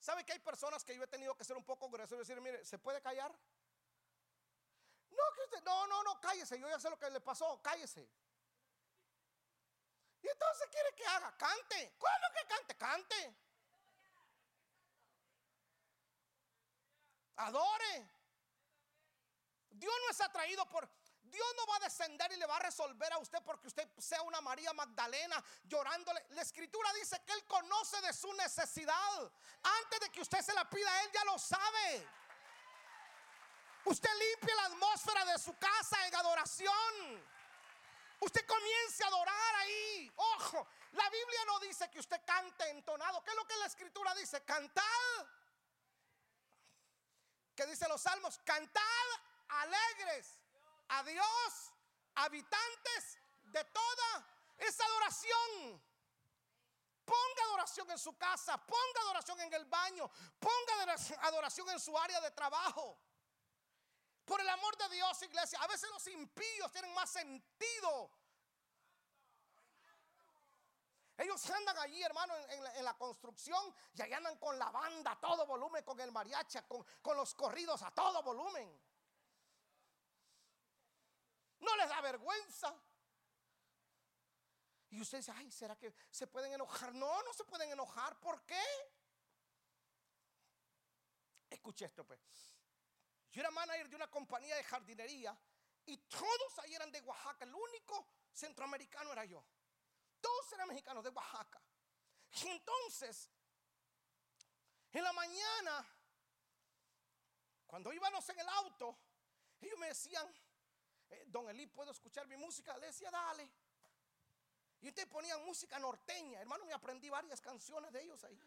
¿Sabe 0.00 0.26
que 0.26 0.32
hay 0.32 0.40
personas 0.40 0.82
que 0.82 0.96
yo 0.96 1.04
he 1.04 1.06
tenido 1.06 1.36
que 1.36 1.44
ser 1.44 1.56
un 1.56 1.64
poco 1.64 1.88
grueso 1.88 2.16
y 2.16 2.18
decir, 2.18 2.40
mire, 2.40 2.64
¿se 2.64 2.76
puede 2.76 3.00
callar? 3.00 3.30
No, 5.10 5.22
que 5.36 5.40
usted, 5.42 5.62
no, 5.62 5.86
no, 5.86 6.02
no, 6.02 6.20
cállese, 6.20 6.58
yo 6.58 6.68
ya 6.68 6.80
sé 6.80 6.90
lo 6.90 6.98
que 6.98 7.08
le 7.10 7.20
pasó, 7.20 7.62
cállese. 7.62 8.10
Y 10.20 10.26
entonces 10.26 10.68
quiere 10.68 10.92
que 10.96 11.06
haga, 11.06 11.36
cante. 11.36 11.94
¿Cuándo 11.96 12.26
que 12.34 12.48
cante? 12.48 12.76
Cante. 12.76 13.49
Adore. 17.40 18.08
Dios 19.70 19.94
no 20.04 20.10
es 20.10 20.20
atraído 20.20 20.68
por... 20.68 20.88
Dios 21.22 21.46
no 21.56 21.66
va 21.66 21.76
a 21.76 21.80
descender 21.80 22.30
y 22.32 22.36
le 22.36 22.46
va 22.46 22.56
a 22.56 22.60
resolver 22.60 23.12
a 23.12 23.18
usted 23.18 23.38
porque 23.44 23.68
usted 23.68 23.88
sea 23.98 24.20
una 24.22 24.40
María 24.40 24.72
Magdalena 24.72 25.42
llorándole. 25.62 26.26
La 26.30 26.42
escritura 26.42 26.92
dice 26.94 27.22
que 27.24 27.32
Él 27.32 27.46
conoce 27.46 28.00
de 28.00 28.12
su 28.12 28.32
necesidad. 28.32 29.32
Antes 29.62 30.00
de 30.00 30.10
que 30.10 30.22
usted 30.22 30.40
se 30.42 30.52
la 30.54 30.68
pida, 30.68 31.02
Él 31.04 31.10
ya 31.12 31.24
lo 31.24 31.38
sabe. 31.38 32.08
Usted 33.84 34.10
limpia 34.18 34.56
la 34.56 34.64
atmósfera 34.64 35.24
de 35.26 35.38
su 35.38 35.56
casa 35.56 36.04
en 36.08 36.14
adoración. 36.16 37.24
Usted 38.18 38.44
comience 38.44 39.04
a 39.04 39.06
adorar 39.06 39.54
ahí. 39.60 40.12
Ojo, 40.16 40.66
la 40.92 41.08
Biblia 41.08 41.44
no 41.46 41.60
dice 41.60 41.88
que 41.90 42.00
usted 42.00 42.20
cante 42.26 42.68
entonado. 42.70 43.22
¿Qué 43.22 43.30
es 43.30 43.36
lo 43.36 43.46
que 43.46 43.56
la 43.56 43.66
escritura 43.66 44.14
dice? 44.16 44.44
Cantar 44.44 45.39
que 47.54 47.66
dice 47.66 47.88
los 47.88 48.00
salmos, 48.00 48.38
cantad 48.44 48.82
alegres 49.48 50.38
a 50.88 51.02
Dios, 51.04 51.72
habitantes 52.14 53.18
de 53.42 53.64
toda 53.64 54.26
esa 54.58 54.84
adoración. 54.84 55.82
Ponga 57.04 57.42
adoración 57.44 57.90
en 57.90 57.98
su 57.98 58.16
casa, 58.16 58.56
ponga 58.58 59.00
adoración 59.02 59.40
en 59.40 59.52
el 59.52 59.64
baño, 59.64 60.08
ponga 60.38 60.96
adoración 61.22 61.68
en 61.70 61.80
su 61.80 61.96
área 61.98 62.20
de 62.20 62.30
trabajo. 62.30 62.98
Por 64.24 64.40
el 64.40 64.48
amor 64.48 64.76
de 64.76 64.88
Dios, 64.90 65.20
iglesia, 65.22 65.58
a 65.60 65.66
veces 65.66 65.90
los 65.90 66.06
impíos 66.06 66.70
tienen 66.70 66.94
más 66.94 67.10
sentido 67.10 68.10
ellos 71.20 71.50
andan 71.50 71.76
allí, 71.78 72.02
hermano, 72.02 72.34
en, 72.36 72.84
la, 72.84 72.96
construcción 72.96 73.74
y 73.92 74.00
ahí 74.00 74.12
andan 74.12 74.38
con 74.38 74.58
la 74.58 74.70
banda 74.70 75.12
a 75.12 75.20
todo 75.20 75.46
volumen, 75.46 75.84
con 75.84 76.00
el 76.00 76.10
mariachi, 76.10 76.58
con, 77.02 77.16
los 77.16 77.34
corridos 77.34 77.82
a 77.82 77.90
todo 77.90 78.22
volumen. 78.22 78.80
No 81.58 81.76
les 81.76 81.88
da 81.90 82.00
vergüenza. 82.00 82.74
Y 84.88 85.00
usted 85.00 85.18
dice, 85.18 85.32
ay, 85.36 85.50
¿será 85.50 85.76
que 85.76 85.94
se 86.10 86.26
pueden 86.26 86.54
enojar? 86.54 86.94
No, 86.94 87.22
no 87.22 87.34
se 87.34 87.44
pueden 87.44 87.70
enojar. 87.70 88.18
¿Por 88.18 88.42
qué? 88.46 88.62
Escuche 91.50 91.84
esto, 91.84 92.04
pues. 92.04 92.18
Yo 93.30 93.42
era 93.42 93.50
manager 93.50 93.90
de 93.90 93.96
una 93.96 94.10
compañía 94.10 94.56
de 94.56 94.64
jardinería 94.64 95.38
y 95.84 95.98
todos 95.98 96.58
ahí 96.60 96.74
eran 96.74 96.90
de 96.90 97.02
Oaxaca. 97.02 97.44
El 97.44 97.54
único 97.54 98.08
centroamericano 98.32 99.12
era 99.12 99.26
yo. 99.26 99.44
Todos 100.20 100.52
eran 100.52 100.68
mexicanos 100.68 101.04
de 101.04 101.10
Oaxaca. 101.10 101.60
Y 102.42 102.48
entonces, 102.48 103.28
en 104.92 105.04
la 105.04 105.12
mañana, 105.12 105.86
cuando 107.66 107.92
íbamos 107.92 108.28
en 108.28 108.38
el 108.38 108.48
auto, 108.48 108.98
ellos 109.60 109.78
me 109.78 109.88
decían, 109.88 110.26
eh, 111.10 111.24
don 111.26 111.48
Eli, 111.48 111.66
¿puedo 111.66 111.90
escuchar 111.90 112.26
mi 112.26 112.36
música? 112.36 112.76
Le 112.78 112.86
decía, 112.86 113.10
dale. 113.10 113.50
Y 114.80 114.88
ustedes 114.88 115.08
ponían 115.08 115.44
música 115.44 115.78
norteña. 115.78 116.40
Hermano, 116.40 116.64
me 116.64 116.72
aprendí 116.72 117.10
varias 117.10 117.40
canciones 117.40 117.92
de 117.92 118.02
ellos 118.02 118.22
ahí. 118.24 118.40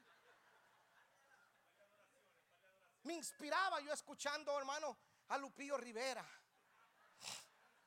Me 3.04 3.14
inspiraba 3.14 3.82
yo 3.82 3.92
escuchando, 3.92 4.58
hermano, 4.58 4.98
a 5.28 5.38
Lupillo 5.38 5.78
Rivera, 5.78 6.26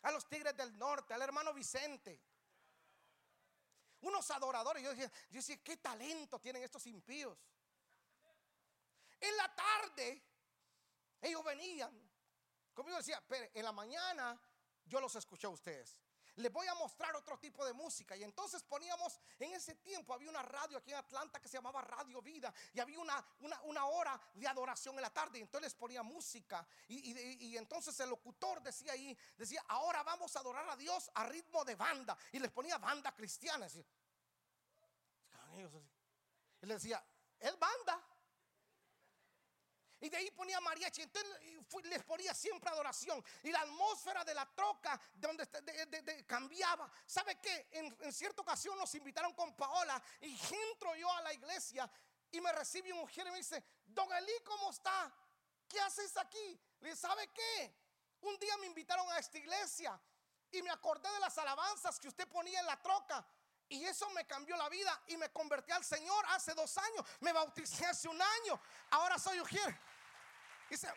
a 0.03 0.11
los 0.13 0.29
Tigres 0.29 0.55
del 0.57 0.77
Norte, 0.79 1.15
al 1.15 1.23
hermano 1.23 1.55
Vicente 1.55 2.21
unos 4.07 4.31
adoradores. 4.31 4.83
Yo 4.83 4.91
decía, 4.91 5.11
yo 5.31 5.39
decía, 5.39 5.57
qué 5.63 5.77
talento 5.77 6.39
tienen 6.39 6.63
estos 6.63 6.87
impíos. 6.87 7.39
En 9.21 9.37
la 9.37 9.55
tarde, 9.55 10.23
ellos 11.21 11.43
venían. 11.45 11.93
Como 12.73 12.91
yo 12.91 12.97
decía, 12.97 13.23
pero 13.27 13.49
en 13.53 13.65
la 13.65 13.73
mañana 13.73 14.41
yo 14.85 15.01
los 15.01 15.15
escuché 15.17 15.47
a 15.47 15.51
ustedes. 15.51 15.99
Les 16.37 16.53
voy 16.53 16.67
a 16.67 16.75
mostrar 16.75 17.17
otro 17.17 17.39
tipo 17.39 17.65
de 17.65 17.73
música. 17.73 18.15
Y 18.15 18.23
entonces 18.23 18.63
poníamos, 18.63 19.19
en 19.39 19.55
ese 19.55 19.75
tiempo 19.77 20.13
había 20.13 20.29
una 20.29 20.43
radio 20.43 20.77
aquí 20.79 20.91
en 20.91 20.99
Atlanta 20.99 21.41
que 21.41 21.49
se 21.49 21.57
llamaba 21.57 21.81
Radio 21.81 22.21
Vida. 22.21 22.53
Y 22.75 22.81
había 22.81 23.01
una, 23.01 23.25
una, 23.63 23.87
hora 23.87 24.21
de 24.35 24.47
adoración 24.47 24.97
en 24.97 25.03
la 25.03 25.13
tarde. 25.13 25.39
Y 25.39 25.43
entonces 25.43 25.73
les 25.73 25.75
ponía 25.75 26.03
música. 26.03 26.67
Y, 26.89 27.57
entonces 27.57 27.99
el 28.01 28.11
locutor 28.11 28.63
decía 28.63 28.93
ahí, 28.93 29.17
decía, 29.37 29.65
ahora 29.69 30.03
vamos 30.03 30.37
a 30.37 30.41
adorar 30.41 30.69
a 30.69 30.77
Dios 30.77 31.11
a 31.15 31.25
ritmo 31.25 31.65
de 31.65 31.75
banda. 31.75 32.17
Y 32.33 32.39
les 32.39 32.51
ponía 32.51 32.77
banda 32.77 33.15
cristiana. 33.15 33.67
Y 36.61 36.67
les 36.67 36.83
decía, 36.83 37.03
es 37.41 37.59
banda. 37.59 38.16
Y 40.01 40.09
de 40.09 40.17
ahí 40.17 40.31
ponía 40.31 40.61
mariachi. 40.61 41.03
Entonces 41.03 41.33
les 41.85 42.03
ponía 42.05 42.35
siempre 42.35 42.71
adoración. 42.71 43.23
Y 43.43 43.51
la 43.51 43.61
atmósfera 43.61 44.25
de 44.25 44.35
la 44.35 44.47
troca 44.47 45.01
donde 45.15 45.47
cambiaba. 46.27 46.91
¿Sabe 47.07 47.41
qué? 47.41 47.69
En, 47.73 48.13
cierta 48.13 48.43
ocasión 48.43 48.77
nos 48.79 48.95
invitaron 48.95 49.33
con 49.33 49.55
Paola. 49.55 50.03
Y 50.21 50.39
entro 50.71 50.95
yo 50.97 51.11
a 51.13 51.23
la 51.23 51.33
iglesia. 51.33 51.91
Y 52.31 52.41
me 52.41 52.53
recibe 52.53 52.93
un 52.93 53.01
mujer 53.01 53.27
y 53.27 53.31
me 53.31 53.39
dice: 53.39 53.63
Don 53.87 54.13
Eli, 54.13 54.33
¿cómo 54.45 54.71
está? 54.71 55.13
¿Qué 55.69 55.81
haces 55.81 56.17
aquí? 56.17 56.61
Le 56.81 56.95
¿sabe 56.95 57.29
qué? 57.29 57.75
Un 58.21 58.39
día 58.39 58.57
me 58.59 58.67
invitaron 58.67 59.11
a 59.13 59.19
esta 59.19 59.39
iglesia. 59.39 59.99
Y 60.51 60.63
me 60.63 60.71
acordé 60.71 61.11
de 61.11 61.21
las 61.21 61.37
alabanzas 61.39 61.99
que 61.99 62.09
usted 62.09 62.29
ponía 62.29 62.61
en 62.61 62.67
la 62.67 62.81
troca. 62.81 63.27
Y 63.69 63.85
eso 63.85 64.09
me 64.11 64.25
cambió 64.27 64.57
la 64.57 64.69
vida 64.69 65.03
y 65.09 65.17
me 65.17 65.31
convertí 65.31 65.73
al 65.73 65.85
Señor 65.85 66.25
hace 66.29 66.55
dos 66.55 66.79
años. 66.79 67.05
Me 67.21 67.33
bauticé 67.33 67.85
hace 67.85 68.09
un 68.09 68.21
año. 68.21 68.61
Ahora 68.91 69.19
soy 69.19 69.41
Ujier. 69.41 69.81
Dice, 70.69 70.89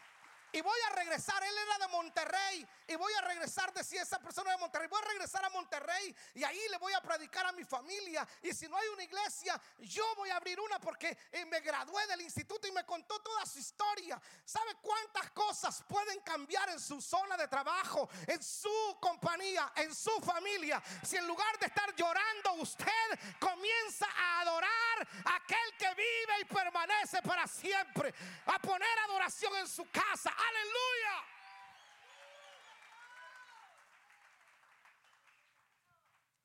y 0.51 0.61
voy 0.61 0.79
a 0.87 0.95
regresar. 0.95 1.43
Él 1.43 1.55
era 1.57 1.85
de 1.85 1.87
Monterrey. 1.91 2.67
Y 2.87 2.95
voy 2.95 3.13
a 3.13 3.21
regresar, 3.21 3.71
decía 3.73 4.01
esa 4.01 4.19
persona 4.19 4.51
de 4.51 4.57
Monterrey. 4.57 4.87
Voy 4.87 5.01
a 5.01 5.07
regresar 5.07 5.45
a 5.45 5.49
Monterrey. 5.49 6.15
Y 6.33 6.43
ahí 6.43 6.59
le 6.69 6.77
voy 6.77 6.93
a 6.93 7.01
predicar 7.01 7.45
a 7.45 7.51
mi 7.51 7.63
familia. 7.63 8.27
Y 8.41 8.53
si 8.53 8.67
no 8.67 8.77
hay 8.77 8.87
una 8.89 9.03
iglesia, 9.03 9.59
yo 9.79 10.03
voy 10.15 10.29
a 10.29 10.37
abrir 10.37 10.59
una 10.59 10.79
porque 10.79 11.17
eh, 11.31 11.45
me 11.45 11.59
gradué 11.59 12.05
del 12.07 12.21
instituto 12.21 12.67
y 12.67 12.71
me 12.71 12.85
contó 12.85 13.19
toda 13.21 13.45
su 13.45 13.59
historia. 13.59 14.19
¿Sabe 14.43 14.75
cuántas 14.81 15.29
cosas 15.31 15.83
pueden 15.87 16.19
cambiar 16.21 16.69
en 16.69 16.79
su 16.79 16.99
zona 17.01 17.37
de 17.37 17.47
trabajo, 17.47 18.09
en 18.25 18.41
su 18.41 18.97
compañía, 18.99 19.71
en 19.75 19.93
su 19.93 20.11
familia? 20.21 20.81
Si 21.03 21.17
en 21.17 21.27
lugar 21.27 21.59
de 21.59 21.67
estar 21.67 21.93
llorando, 21.95 22.53
usted 22.53 23.19
comienza 23.39 24.07
a 24.17 24.41
adorar 24.41 25.07
a 25.25 25.35
aquel 25.35 25.77
que 25.77 25.89
vive 25.93 26.41
y 26.41 26.45
permanece 26.45 27.21
para 27.21 27.47
siempre. 27.47 28.13
A 28.45 28.59
poner 28.59 28.99
adoración 29.05 29.55
en 29.57 29.67
su 29.67 29.89
casa 29.91 30.33
Aleluya. 30.47 31.15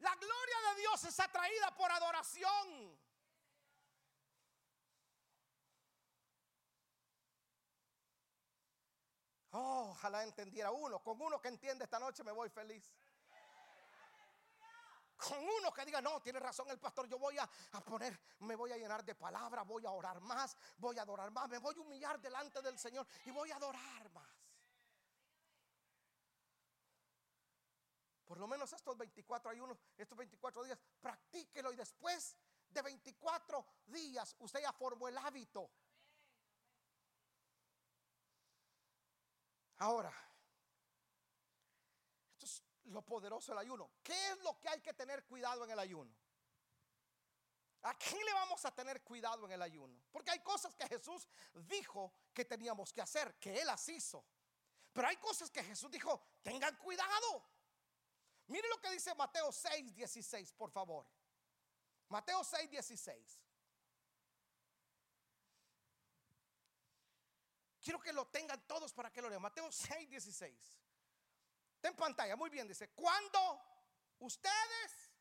La 0.01 0.15
gloria 0.17 0.57
de 0.69 0.81
Dios 0.81 1.05
es 1.05 1.21
atraída 1.21 1.75
por 1.77 1.91
adoración. 1.91 2.99
Oh, 9.57 9.91
ojalá 9.93 10.25
entendiera 10.25 10.73
uno. 10.73 10.99
Con 10.99 11.21
uno 11.23 11.41
que 11.41 11.47
entiende 11.47 11.85
esta 11.85 12.01
noche 12.01 12.25
me 12.25 12.33
voy 12.33 12.51
feliz. 12.51 12.93
Con 15.27 15.39
uno 15.39 15.73
que 15.73 15.87
diga, 15.87 16.03
no, 16.03 16.21
tiene 16.21 16.39
razón 16.39 16.69
el 16.69 16.79
pastor, 16.79 17.09
yo 17.09 17.19
voy 17.19 17.39
a, 17.39 17.49
poner, 17.83 18.19
me 18.41 18.57
voy 18.57 18.73
a 18.73 18.77
llenar 18.77 19.03
de 19.03 19.15
palabras, 19.15 19.67
voy 19.67 19.87
a 19.87 19.91
orar 19.91 20.21
más, 20.21 20.55
voy 20.77 20.99
a 20.99 21.03
adorar 21.03 21.31
más, 21.31 21.49
me 21.49 21.59
voy 21.59 21.75
a 21.77 21.81
humillar 21.81 22.21
delante 22.21 22.61
del 22.61 22.79
Señor 22.79 23.07
y 23.25 23.31
voy 23.31 23.51
a 23.51 23.57
adorar 23.57 24.11
más. 24.11 24.29
Por 28.27 28.39
lo 28.39 28.47
menos 28.47 28.71
estos 28.75 28.99
24 28.99 29.51
ayunos, 29.51 29.79
estos 29.97 30.19
24 30.19 30.63
días, 30.65 30.79
practíquelo 31.01 31.73
y 31.73 31.77
después 31.77 32.37
de 32.69 32.83
24 32.83 33.65
días 33.87 34.37
usted 34.41 34.61
ya 34.61 34.73
formó 34.73 35.09
el 35.09 35.17
hábito. 35.17 35.71
Ahora, 39.79 40.13
lo 42.87 43.03
poderoso 43.03 43.53
del 43.53 43.59
ayuno. 43.61 43.91
¿Qué 44.03 44.31
es 44.31 44.39
lo 44.39 44.59
que 44.61 44.69
hay 44.69 44.81
que 44.81 44.95
tener 44.95 45.25
cuidado 45.25 45.65
en 45.65 45.71
el 45.71 45.79
ayuno? 45.79 46.15
¿A 47.83 47.95
quién 47.95 48.25
le 48.25 48.33
vamos 48.33 48.65
a 48.65 48.75
tener 48.75 49.03
cuidado 49.03 49.45
en 49.45 49.53
el 49.53 49.63
ayuno? 49.63 50.03
Porque 50.11 50.31
hay 50.31 50.41
cosas 50.41 50.75
que 50.75 50.87
Jesús 50.89 51.29
dijo 51.53 52.13
que 52.33 52.45
teníamos 52.45 52.93
que 52.93 53.03
hacer, 53.03 53.35
que 53.39 53.61
Él 53.61 53.67
las 53.67 53.87
hizo. 53.89 54.25
Pero 54.93 55.09
hay 55.09 55.17
cosas 55.17 55.51
que 55.51 55.63
Jesús 55.63 55.91
dijo, 55.91 56.23
tengan 56.43 56.77
cuidado. 56.77 57.45
Mire 58.47 58.69
lo 58.69 58.81
que 58.81 58.91
dice 58.91 59.15
Mateo 59.15 59.53
6, 59.53 59.95
16, 59.95 60.53
por 60.53 60.71
favor. 60.71 61.07
Mateo 62.09 62.43
6, 62.43 62.71
16. 62.71 63.41
Quiero 67.83 68.01
que 68.01 68.13
lo 68.13 68.27
tengan 68.29 68.67
todos 68.67 68.95
para 68.95 69.13
que 69.13 69.21
lo 69.21 69.29
lean. 69.29 69.43
Mateo 69.43 69.71
6, 69.71 70.09
16 70.09 70.84
en 71.89 71.97
pantalla, 71.97 72.37
muy 72.37 72.51
bien, 72.51 72.67
dice, 72.67 72.89
cuando 72.91 73.61
ustedes, 74.21 75.13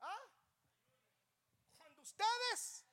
¿ah? 0.00 0.20
cuando 1.76 2.02
ustedes 2.02 2.84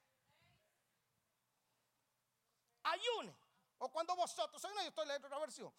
ayunen, 2.84 3.38
o 3.80 3.90
cuando 3.92 4.16
vosotros, 4.16 4.62
yo 4.62 4.70
estoy 4.82 5.06
leyendo 5.08 5.28
otra 5.28 5.40
versión, 5.40 5.74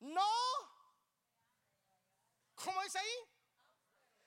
no, 0.00 0.30
¿cómo 2.54 2.82
dice 2.82 2.98
ahí? 2.98 3.38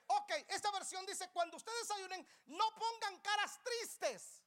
Ok, 0.06 0.30
esta 0.48 0.70
versión 0.72 1.06
dice, 1.06 1.30
cuando 1.30 1.56
ustedes 1.56 1.90
ayunen, 1.90 2.26
no 2.46 2.74
pongan 2.74 3.18
caras 3.20 3.58
tristes. 3.62 4.42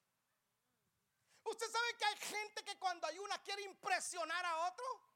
Usted 1.44 1.72
sabe 1.72 1.98
que 1.98 2.06
hay 2.06 2.18
gente 2.18 2.64
que 2.64 2.78
cuando 2.78 3.08
ayuna 3.08 3.42
quiere 3.44 3.64
impresionar 3.64 4.46
a 4.46 4.68
otro. 4.68 5.15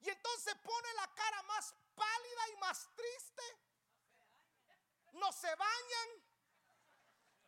Y 0.00 0.08
entonces 0.08 0.54
pone 0.62 0.94
la 0.94 1.06
cara 1.14 1.42
más 1.42 1.74
pálida 1.94 2.48
y 2.54 2.56
más 2.58 2.88
triste. 2.94 3.42
No 5.12 5.30
se 5.32 5.54
bañan. 5.54 6.08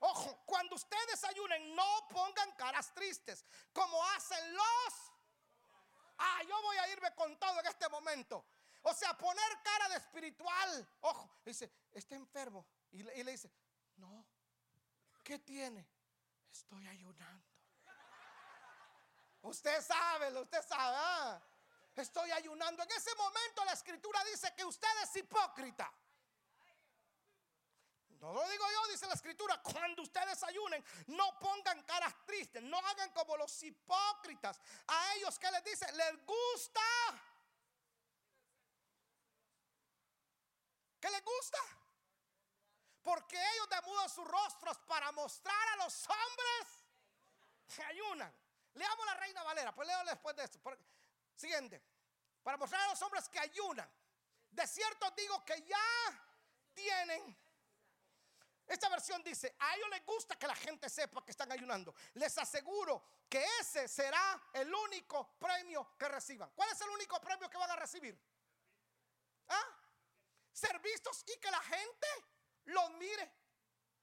Ojo, 0.01 0.43
cuando 0.45 0.75
ustedes 0.75 1.25
ayunen, 1.25 1.75
no 1.77 2.09
pongan 2.09 2.51
caras 2.57 2.93
tristes, 2.93 3.45
como 3.73 4.05
hacen 4.09 4.53
los. 4.53 5.13
Ah, 6.19 6.43
yo 6.47 6.61
voy 6.61 6.77
a 6.77 6.89
irme 6.89 7.15
con 7.15 7.39
todo 7.39 7.61
en 7.61 7.67
este 7.67 7.89
momento. 7.89 8.45
O 8.83 8.93
sea, 8.93 9.17
poner 9.17 9.63
cara 9.63 9.89
de 9.91 9.97
espiritual. 9.97 10.89
Ojo, 11.03 11.31
dice, 11.45 11.73
está 11.93 12.17
enfermo. 12.17 12.67
Y 12.91 13.03
le, 13.03 13.25
dice, 13.25 13.51
no, 13.97 14.27
¿qué 15.23 15.39
tiene? 15.39 15.87
Estoy 16.51 16.87
ayunando. 16.89 17.47
Usted 19.43 19.81
sabe, 19.83 20.41
usted 20.41 20.63
sabe. 20.67 20.97
¿ah? 20.99 21.43
Estoy 21.95 22.31
ayunando. 22.31 22.83
En 22.83 22.91
ese 22.93 23.15
momento 23.15 23.65
la 23.65 23.73
escritura 23.73 24.23
dice 24.25 24.53
que 24.57 24.65
usted 24.65 24.89
es 25.03 25.17
hipócrita. 25.17 25.93
No 28.23 28.33
lo 28.33 28.49
digo 28.49 28.65
yo, 28.71 28.87
dice 28.89 29.07
la 29.09 29.15
escritura. 29.15 29.61
Cuando 29.61 30.03
ustedes 30.03 30.43
ayunen, 30.45 30.85
no 31.09 31.39
pongan 31.41 31.83
caras 31.83 32.15
tristes. 32.25 32.63
No 32.63 32.79
hagan 32.79 33.11
como 33.11 33.37
los 33.37 33.63
hipócritas. 33.63 34.61
A 34.87 35.15
ellos 35.15 35.39
que 35.39 35.51
les 35.51 35.65
dice, 35.65 35.91
les 35.93 36.25
gusta. 36.25 36.81
¿Qué 41.01 41.11
les 41.11 41.25
gusta? 41.25 41.59
Porque 43.03 43.37
ellos 43.37 43.69
demudan 43.69 44.09
sus 44.09 44.25
rostros 44.25 44.79
para 44.87 45.11
mostrar 45.11 45.69
a 45.71 45.77
los 45.85 46.09
hombres 46.09 46.85
que 47.75 47.83
ayunan. 47.83 48.33
Leamos 48.75 49.05
la 49.05 49.15
Reina 49.15 49.43
Valera, 49.43 49.75
pues 49.75 49.89
leo 49.89 50.05
después 50.05 50.37
de 50.37 50.45
esto. 50.45 50.61
Siguiente. 51.35 51.83
Para 52.43 52.57
mostrar 52.57 52.83
a 52.83 52.89
los 52.89 53.03
hombres 53.03 53.29
que 53.29 53.39
ayunan. 53.39 53.91
De 54.51 54.67
cierto 54.67 55.11
digo 55.13 55.45
que 55.45 55.63
ya 55.63 55.79
tienen. 56.75 57.37
Esta 58.67 58.89
versión 58.89 59.23
dice, 59.23 59.55
a 59.59 59.77
ellos 59.77 59.89
les 59.91 60.05
gusta 60.05 60.39
que 60.39 60.47
la 60.47 60.55
gente 60.55 60.89
sepa 60.89 61.25
que 61.25 61.33
están 61.33 61.51
ayunando. 61.53 61.95
Les 62.15 62.37
aseguro 62.39 63.05
que 63.29 63.45
ese 63.61 63.89
será 63.89 64.41
el 64.53 64.73
único 64.73 65.37
premio 65.39 65.97
que 65.99 66.09
reciban. 66.09 66.51
¿Cuál 66.51 66.71
es 66.71 66.81
el 66.81 66.89
único 66.91 67.21
premio 67.21 67.51
que 67.51 67.59
van 67.59 67.71
a 67.71 67.77
recibir? 67.77 68.19
¿Ah? 69.49 69.67
Ser 70.53 70.79
vistos 70.81 71.25
y 71.27 71.39
que 71.39 71.51
la 71.51 71.61
gente 71.61 72.07
los 72.65 72.91
mire. 72.93 73.33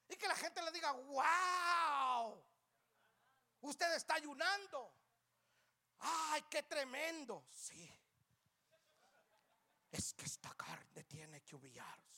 Y 0.09 0.15
que 0.15 0.27
la 0.27 0.35
gente 0.35 0.61
le 0.61 0.71
diga, 0.71 0.91
wow, 0.91 2.43
usted 3.61 3.93
está 3.93 4.15
ayunando. 4.15 4.98
Ay, 5.99 6.43
qué 6.49 6.63
tremendo. 6.63 7.45
Sí. 7.51 7.91
Es 9.91 10.13
que 10.13 10.25
esta 10.25 10.53
carne 10.55 11.03
tiene 11.03 11.41
que 11.41 11.55
humillarse. 11.55 12.09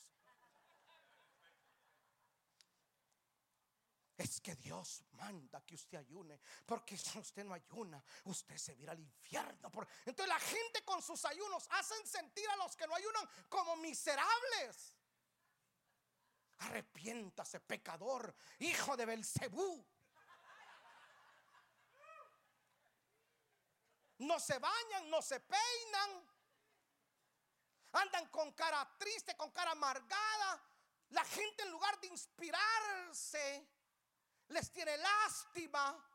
Es 4.22 4.40
que 4.40 4.56
Dios 4.56 5.04
manda 5.14 5.66
que 5.66 5.74
usted 5.74 5.98
ayune. 5.98 6.40
Porque 6.64 6.96
si 6.96 7.18
usted 7.18 7.44
no 7.44 7.56
ayuna, 7.56 8.04
usted 8.26 8.56
se 8.56 8.76
vira 8.76 8.92
al 8.92 9.00
infierno. 9.00 9.72
Entonces 10.06 10.28
la 10.28 10.40
gente 10.40 10.84
con 10.86 11.02
sus 11.02 11.26
ayunos 11.26 11.68
hacen 11.72 12.06
sentir 12.06 12.48
a 12.50 12.56
los 12.58 12.76
que 12.76 12.86
no 12.86 12.94
ayunan 12.94 13.28
como 13.50 13.76
miserables. 13.78 14.94
Arrepiéntase, 16.60 17.62
pecador, 17.62 18.36
hijo 18.60 18.96
de 18.96 19.06
Belcebú. 19.06 19.84
No 24.22 24.40
se 24.40 24.58
bañan, 24.60 25.10
no 25.10 25.22
se 25.22 25.40
peinan, 25.40 26.30
andan 27.94 28.28
con 28.30 28.52
cara 28.54 28.88
triste, 28.98 29.36
con 29.36 29.52
cara 29.52 29.72
amargada. 29.72 30.62
La 31.10 31.26
gente 31.26 31.64
en 31.64 31.72
lugar 31.72 32.00
de 32.00 32.08
inspirarse, 32.08 33.68
les 34.50 34.72
tiene 34.72 34.98
lástima. 34.98 36.08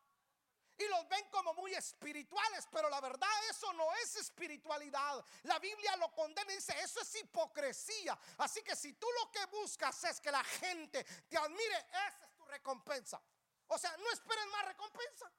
y 0.78 0.86
los 0.88 1.08
ven 1.08 1.26
como 1.30 1.54
muy 1.54 1.72
espirituales, 1.72 2.68
pero 2.70 2.90
la 2.90 3.00
verdad 3.00 3.30
eso 3.48 3.72
no 3.72 3.94
es 3.94 4.14
espiritualidad. 4.16 5.24
La 5.44 5.58
Biblia 5.58 5.96
lo 5.96 6.12
condena 6.12 6.52
y 6.52 6.56
dice, 6.56 6.78
eso 6.80 7.00
es 7.00 7.14
hipocresía. 7.14 8.18
Así 8.38 8.62
que 8.62 8.76
si 8.76 8.92
tú 8.92 9.06
lo 9.20 9.30
que 9.30 9.46
buscas 9.46 10.04
es 10.04 10.20
que 10.20 10.30
la 10.30 10.44
gente 10.44 11.02
te 11.04 11.38
admire, 11.38 11.78
esa 11.88 12.26
es 12.26 12.36
tu 12.36 12.44
recompensa. 12.44 13.20
O 13.68 13.78
sea, 13.78 13.96
no 13.96 14.10
esperen 14.10 14.50
más 14.50 14.66
recompensa. 14.66 15.32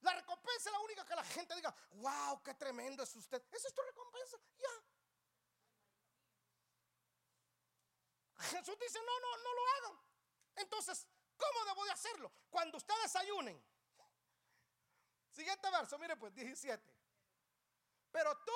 La 0.00 0.14
recompensa 0.14 0.70
es 0.70 0.72
la 0.72 0.80
única 0.80 1.04
que 1.04 1.14
la 1.14 1.24
gente 1.24 1.54
diga, 1.54 1.74
wow, 1.92 2.42
qué 2.42 2.54
tremendo 2.54 3.02
es 3.02 3.14
usted. 3.14 3.42
Esa 3.52 3.68
es 3.68 3.74
tu 3.74 3.82
recompensa. 3.82 4.38
Ya. 4.58 4.68
Jesús 8.44 8.78
dice, 8.78 8.98
no, 9.04 9.20
no, 9.20 9.36
no 9.36 9.54
lo 9.54 9.60
hagan. 9.68 10.00
Entonces, 10.56 11.06
¿cómo 11.36 11.64
debo 11.66 11.84
de 11.84 11.92
hacerlo? 11.92 12.32
Cuando 12.48 12.78
ustedes 12.78 13.14
ayunen. 13.16 13.62
Siguiente 15.30 15.70
verso, 15.70 15.98
mire 15.98 16.16
pues, 16.16 16.34
17. 16.34 16.94
Pero 18.10 18.36
tú, 18.38 18.52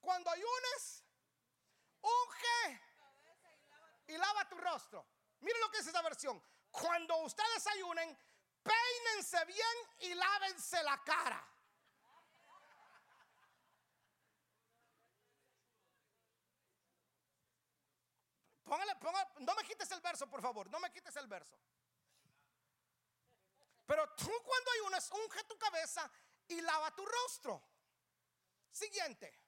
cuando 0.00 0.30
ayunes, 0.30 1.04
unge 2.00 2.80
y 4.08 4.16
lava 4.16 4.48
tu 4.48 4.56
rostro. 4.56 5.06
Mire 5.40 5.58
lo 5.60 5.70
que 5.70 5.78
dice 5.78 5.90
esta 5.90 6.02
versión. 6.02 6.42
Cuando 6.70 7.16
ustedes 7.18 7.66
ayunen, 7.66 8.18
peínense 8.62 9.44
bien 9.46 9.76
y 10.00 10.14
lávense 10.14 10.82
la 10.82 11.02
cara. 11.04 11.48
Póngale, 18.64 18.96
póngale, 18.96 19.28
no 19.40 19.54
me 19.54 19.64
quites 19.64 19.90
el 19.90 20.00
verso, 20.00 20.26
por 20.30 20.40
favor, 20.40 20.70
no 20.70 20.80
me 20.80 20.90
quites 20.90 21.14
el 21.16 21.26
verso. 21.26 21.58
Pero 23.84 24.08
tú 24.14 24.30
cuando 24.44 24.70
ayunas, 24.70 25.10
unge 25.10 25.44
tu 25.44 25.58
cabeza 25.58 26.10
y 26.48 26.60
lava 26.62 26.94
tu 26.94 27.04
rostro. 27.04 27.62
Siguiente. 28.70 29.38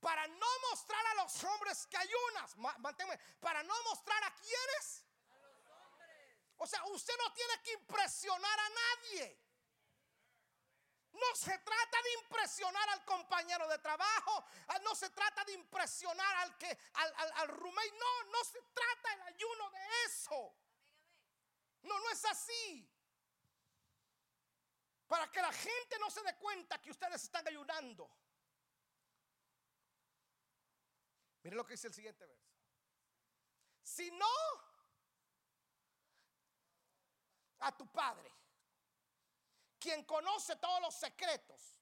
Para 0.00 0.26
no 0.26 0.46
mostrar 0.70 1.02
a 1.06 1.22
los 1.22 1.44
hombres 1.44 1.86
que 1.86 1.96
ayunas, 1.96 2.56
manténme, 2.56 3.18
para 3.40 3.62
no 3.62 3.74
mostrar 3.84 4.22
a 4.24 4.34
quienes. 4.34 5.06
O 6.58 6.66
sea, 6.66 6.84
usted 6.84 7.14
no 7.18 7.32
tiene 7.32 7.62
que 7.62 7.72
impresionar 7.72 8.58
a 8.60 8.68
nadie. 8.68 9.40
No 11.12 11.36
se 11.36 11.56
trata 11.58 12.02
de 12.02 12.12
impresionar 12.22 12.88
al 12.90 13.04
compañero 13.04 13.68
de 13.68 13.78
trabajo, 13.78 14.44
ah, 14.68 14.78
no 14.80 14.96
se 14.96 15.10
trata 15.10 15.44
de 15.44 15.52
impresionar 15.52 16.36
al 16.36 16.58
que 16.58 16.76
al, 16.94 17.14
al, 17.36 17.48
no, 17.48 18.22
no 18.24 18.44
se 18.44 18.60
trata 18.74 19.12
el 19.14 19.22
ayuno 19.22 19.70
de 19.70 19.88
eso. 20.06 20.56
No, 21.82 21.98
no 22.00 22.10
es 22.10 22.24
así. 22.24 22.90
Para 25.06 25.30
que 25.30 25.40
la 25.40 25.52
gente 25.52 25.98
no 26.00 26.10
se 26.10 26.22
dé 26.22 26.36
cuenta 26.36 26.80
que 26.82 26.90
ustedes 26.90 27.22
están 27.22 27.46
ayunando. 27.46 28.10
Mire 31.44 31.54
lo 31.54 31.64
que 31.64 31.74
dice 31.74 31.88
el 31.88 31.94
siguiente 31.94 32.26
verso. 32.26 32.50
Si 33.82 34.10
no, 34.10 34.26
a 37.64 37.76
tu 37.76 37.86
padre 37.90 38.32
quien 39.84 40.02
conoce 40.04 40.56
todos 40.56 40.80
los 40.80 40.94
secretos 40.94 41.78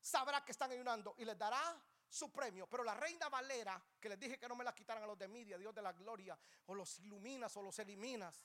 sabrá 0.00 0.42
que 0.42 0.52
están 0.52 0.70
ayunando 0.72 1.14
y 1.18 1.26
les 1.26 1.36
dará 1.36 1.78
su 2.08 2.32
premio. 2.32 2.66
Pero 2.66 2.82
la 2.82 2.94
reina 2.94 3.28
Valera, 3.28 3.78
que 4.00 4.08
les 4.08 4.18
dije 4.18 4.38
que 4.38 4.48
no 4.48 4.56
me 4.56 4.64
la 4.64 4.74
quitaran 4.74 5.02
a 5.02 5.06
los 5.06 5.18
de 5.18 5.28
media, 5.28 5.58
Dios 5.58 5.74
de 5.74 5.82
la 5.82 5.92
gloria, 5.92 6.38
o 6.64 6.74
los 6.74 6.98
iluminas 7.00 7.54
o 7.58 7.62
los 7.62 7.78
eliminas. 7.80 8.42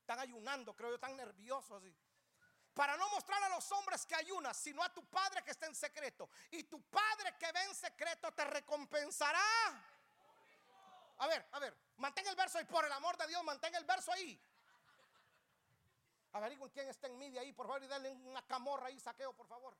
Están 0.00 0.18
ayunando, 0.18 0.76
creo 0.76 0.90
yo, 0.90 0.96
están 0.96 1.16
nerviosos 1.16 1.82
así. 1.82 1.96
Para 2.74 2.94
no 2.98 3.08
mostrar 3.08 3.42
a 3.44 3.48
los 3.48 3.72
hombres 3.72 4.04
que 4.04 4.14
ayunas, 4.14 4.58
sino 4.58 4.82
a 4.82 4.92
tu 4.92 5.08
padre 5.08 5.42
que 5.42 5.52
está 5.52 5.64
en 5.64 5.74
secreto. 5.74 6.28
Y 6.50 6.64
tu 6.64 6.82
padre 6.82 7.34
que 7.38 7.50
ve 7.50 7.64
en 7.64 7.74
secreto 7.74 8.30
te 8.32 8.44
recompensará. 8.44 9.40
A 11.16 11.26
ver, 11.26 11.48
a 11.52 11.58
ver, 11.58 11.87
mantén 11.98 12.26
el 12.26 12.36
verso 12.36 12.58
ahí, 12.58 12.64
por 12.64 12.84
el 12.84 12.92
amor 12.92 13.16
de 13.16 13.26
Dios, 13.26 13.42
mantén 13.44 13.74
el 13.74 13.84
verso 13.84 14.12
ahí. 14.12 14.40
Averigüen 16.32 16.70
quién 16.70 16.88
está 16.88 17.06
en 17.06 17.18
media 17.18 17.40
ahí, 17.40 17.52
por 17.52 17.66
favor, 17.66 17.82
y 17.82 17.86
denle 17.86 18.10
una 18.10 18.42
camorra 18.46 18.86
ahí, 18.86 18.98
saqueo, 19.00 19.32
por 19.32 19.46
favor. 19.46 19.76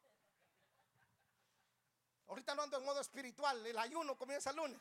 Ahorita 2.29 2.55
no 2.55 2.63
ando 2.63 2.79
en 2.79 2.85
modo 2.85 3.01
espiritual, 3.01 3.65
el 3.67 3.79
ayuno 3.79 4.17
comienza 4.17 4.51
el 4.51 4.57
lunes. 4.57 4.81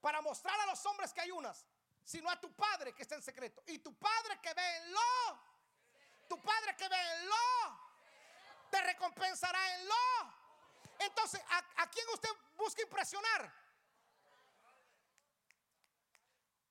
Para 0.00 0.20
mostrar 0.20 0.58
a 0.60 0.66
los 0.66 0.84
hombres 0.86 1.12
que 1.12 1.20
ayunas, 1.20 1.64
sino 2.04 2.28
a 2.28 2.40
tu 2.40 2.52
padre 2.54 2.92
que 2.92 3.02
está 3.02 3.14
en 3.14 3.22
secreto. 3.22 3.62
Y 3.66 3.78
tu 3.78 3.94
padre 3.94 4.40
que 4.42 4.52
ve 4.52 4.76
en 4.76 4.92
lo, 4.92 5.40
tu 6.28 6.40
padre 6.40 6.76
que 6.76 6.88
ve 6.88 7.14
en 7.14 7.28
lo, 7.28 7.80
te 8.70 8.82
recompensará 8.82 9.76
en 9.76 9.88
lo. 9.88 9.94
Entonces, 10.98 11.40
¿a, 11.48 11.82
a 11.82 11.90
quién 11.90 12.06
usted 12.12 12.30
busca 12.56 12.82
impresionar? 12.82 13.63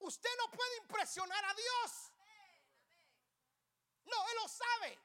Usted 0.03 0.29
no 0.37 0.51
puede 0.51 0.77
impresionar 0.77 1.43
a 1.45 1.53
Dios. 1.53 2.11
No, 4.05 4.29
Él 4.29 4.35
lo 4.41 4.47
sabe. 4.47 4.99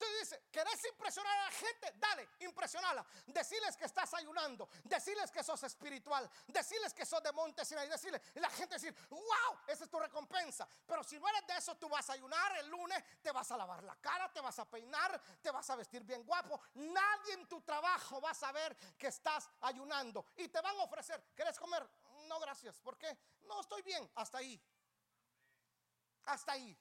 Usted 0.00 0.18
dice, 0.18 0.42
¿querés 0.50 0.82
impresionar 0.86 1.38
a 1.38 1.44
la 1.44 1.50
gente? 1.50 1.92
Dale, 1.96 2.26
impresionala. 2.38 3.04
Decirles 3.26 3.76
que 3.76 3.84
estás 3.84 4.14
ayunando. 4.14 4.66
Decirles 4.84 5.30
que 5.30 5.44
sos 5.44 5.62
espiritual. 5.64 6.30
Decirles 6.46 6.94
que 6.94 7.04
sos 7.04 7.22
de 7.22 7.30
monte 7.32 7.62
Y 7.62 7.88
decirle, 7.88 8.22
y 8.34 8.40
la 8.40 8.48
gente 8.48 8.76
decir, 8.76 8.94
wow, 9.10 9.58
esa 9.66 9.84
es 9.84 9.90
tu 9.90 9.98
recompensa. 9.98 10.66
Pero 10.86 11.04
si 11.04 11.18
no 11.18 11.28
eres 11.28 11.46
de 11.46 11.56
eso, 11.56 11.76
tú 11.76 11.86
vas 11.90 12.08
a 12.08 12.14
ayunar 12.14 12.56
el 12.60 12.68
lunes, 12.68 13.04
te 13.20 13.30
vas 13.30 13.50
a 13.50 13.58
lavar 13.58 13.82
la 13.84 13.94
cara, 13.96 14.32
te 14.32 14.40
vas 14.40 14.58
a 14.58 14.64
peinar, 14.64 15.20
te 15.42 15.50
vas 15.50 15.68
a 15.68 15.76
vestir 15.76 16.02
bien 16.02 16.24
guapo. 16.24 16.58
Nadie 16.74 17.34
en 17.34 17.46
tu 17.46 17.60
trabajo 17.60 18.22
va 18.22 18.30
a 18.30 18.34
saber 18.34 18.74
que 18.96 19.08
estás 19.08 19.50
ayunando. 19.60 20.24
Y 20.36 20.48
te 20.48 20.62
van 20.62 20.78
a 20.78 20.84
ofrecer, 20.84 21.22
¿querés 21.34 21.58
comer? 21.58 21.86
No, 22.30 22.38
gracias. 22.38 22.78
¿Por 22.78 22.96
qué? 22.96 23.18
No, 23.40 23.60
estoy 23.60 23.82
bien. 23.82 24.08
Hasta 24.14 24.38
ahí. 24.38 24.62
Hasta 26.26 26.52
ahí. 26.52 26.78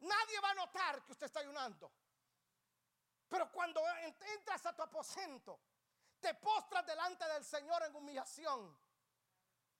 Nadie 0.00 0.40
va 0.40 0.50
a 0.50 0.54
notar 0.54 1.02
que 1.02 1.12
usted 1.12 1.26
está 1.26 1.40
ayunando. 1.40 1.90
Pero 3.26 3.50
cuando 3.50 3.82
entras 4.36 4.64
a 4.66 4.76
tu 4.76 4.82
aposento, 4.82 5.58
te 6.20 6.34
postras 6.34 6.84
delante 6.84 7.26
del 7.26 7.44
Señor 7.44 7.82
en 7.84 7.96
humillación, 7.96 8.78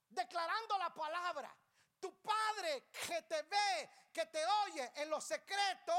declarando 0.08 0.78
la 0.78 0.94
palabra. 0.94 1.54
Tu 2.00 2.10
Padre 2.22 2.88
que 3.06 3.22
te 3.22 3.42
ve, 3.42 3.90
que 4.12 4.26
te 4.26 4.44
oye 4.64 4.92
en 4.96 5.10
lo 5.10 5.20
secreto, 5.20 5.94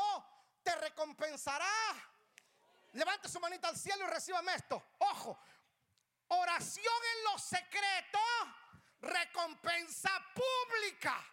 te 0.63 0.75
recompensará. 0.75 1.67
Levante 2.93 3.29
su 3.29 3.39
manita 3.39 3.67
al 3.67 3.77
cielo 3.77 4.05
y 4.05 4.07
recíbame 4.07 4.55
esto. 4.55 4.81
Ojo, 4.99 5.37
Oración 6.29 6.95
en 7.15 7.23
lo 7.23 7.37
secreto, 7.39 8.19
recompensa 9.01 10.11
pública. 10.33 11.25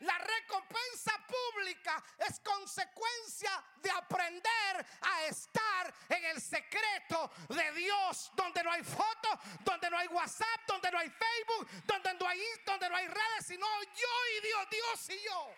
La 0.00 0.16
recompensa 0.16 1.12
pública 1.26 2.02
es 2.18 2.40
consecuencia 2.40 3.62
de 3.82 3.90
aprender 3.90 4.86
a 5.02 5.24
estar 5.24 5.94
en 6.08 6.24
el 6.24 6.40
secreto 6.40 7.30
de 7.48 7.72
Dios, 7.72 8.30
donde 8.34 8.62
no 8.62 8.70
hay 8.70 8.82
fotos, 8.82 9.38
donde 9.60 9.90
no 9.90 9.98
hay 9.98 10.06
WhatsApp, 10.08 10.60
donde 10.66 10.90
no 10.90 10.98
hay 10.98 11.10
Facebook, 11.10 11.68
donde 11.84 12.14
no 12.14 12.26
hay, 12.26 12.42
donde 12.64 12.88
no 12.88 12.96
hay 12.96 13.08
redes, 13.08 13.46
sino 13.46 13.66
yo 13.82 14.38
y 14.38 14.46
Dios, 14.46 14.70
Dios 14.70 15.10
y 15.10 15.24
yo. 15.24 15.54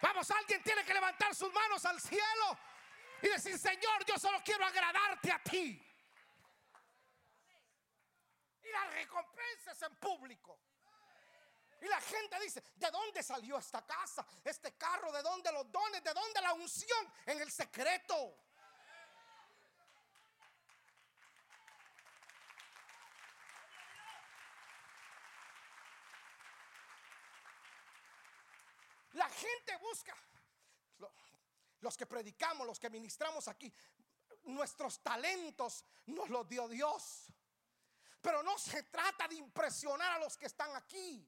Vamos, 0.00 0.30
alguien 0.30 0.62
tiene 0.62 0.82
que 0.82 0.94
levantar 0.94 1.34
sus 1.34 1.52
manos 1.52 1.84
al 1.84 2.00
cielo 2.00 2.58
y 3.20 3.28
decir, 3.28 3.58
Señor, 3.58 4.06
yo 4.06 4.18
solo 4.18 4.40
quiero 4.42 4.64
agradarte 4.64 5.32
a 5.32 5.42
ti. 5.42 5.89
Y 8.70 8.72
la 8.72 8.86
recompensa 8.90 9.72
es 9.72 9.82
en 9.82 9.96
público. 9.96 10.60
Y 11.80 11.86
la 11.86 12.00
gente 12.00 12.38
dice, 12.40 12.62
¿de 12.76 12.90
dónde 12.90 13.20
salió 13.20 13.58
esta 13.58 13.84
casa? 13.84 14.24
Este 14.44 14.76
carro, 14.76 15.10
¿de 15.10 15.22
dónde 15.22 15.50
los 15.50 15.72
dones? 15.72 16.04
¿De 16.04 16.14
dónde 16.14 16.40
la 16.40 16.52
unción? 16.52 17.12
En 17.26 17.40
el 17.40 17.50
secreto. 17.50 18.36
La 29.14 29.28
gente 29.28 29.76
busca, 29.78 30.14
los 31.80 31.96
que 31.96 32.06
predicamos, 32.06 32.66
los 32.66 32.78
que 32.78 32.88
ministramos 32.88 33.48
aquí, 33.48 33.72
nuestros 34.44 35.02
talentos 35.02 35.84
nos 36.06 36.30
los 36.30 36.48
dio 36.48 36.68
Dios. 36.68 37.26
Pero 38.20 38.42
no 38.42 38.58
se 38.58 38.82
trata 38.84 39.26
de 39.28 39.36
impresionar 39.36 40.12
a 40.12 40.18
los 40.18 40.36
que 40.36 40.46
están 40.46 40.74
aquí. 40.76 41.26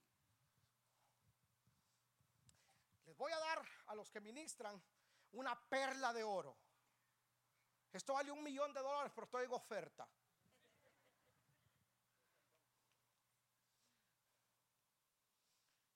Les 3.06 3.16
voy 3.16 3.32
a 3.32 3.38
dar 3.38 3.62
a 3.86 3.94
los 3.94 4.10
que 4.10 4.20
ministran 4.20 4.82
una 5.32 5.58
perla 5.68 6.12
de 6.12 6.22
oro. 6.22 6.56
Esto 7.92 8.14
vale 8.14 8.30
un 8.30 8.42
millón 8.42 8.72
de 8.72 8.80
dólares, 8.80 9.12
pero 9.14 9.24
estoy 9.24 9.44
en 9.44 9.52
oferta. 9.52 10.08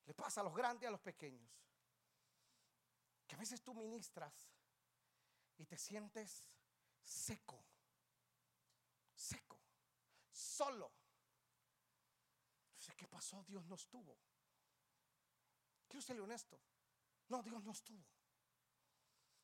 Le 0.05 0.15
pasa 0.15 0.41
a 0.41 0.45
los 0.45 0.55
grandes 0.55 0.85
y 0.85 0.87
a 0.87 0.91
los 0.91 1.01
pequeños. 1.01 1.51
Que 3.27 3.35
a 3.35 3.39
veces 3.39 3.63
tú 3.63 3.75
ministras 3.75 4.49
y 5.59 5.65
te 5.67 5.79
sientes 5.79 6.45
seco, 7.03 7.65
seco, 9.15 9.59
solo. 10.37 10.93
¿qué 12.97 13.07
pasó? 13.09 13.43
Dios 13.45 13.65
no 13.67 13.75
estuvo. 13.75 14.17
Quiero 15.89 16.03
serle 16.03 16.23
honesto. 16.23 16.61
No, 17.29 17.43
Dios 17.43 17.63
no 17.63 17.73
estuvo. 17.73 18.05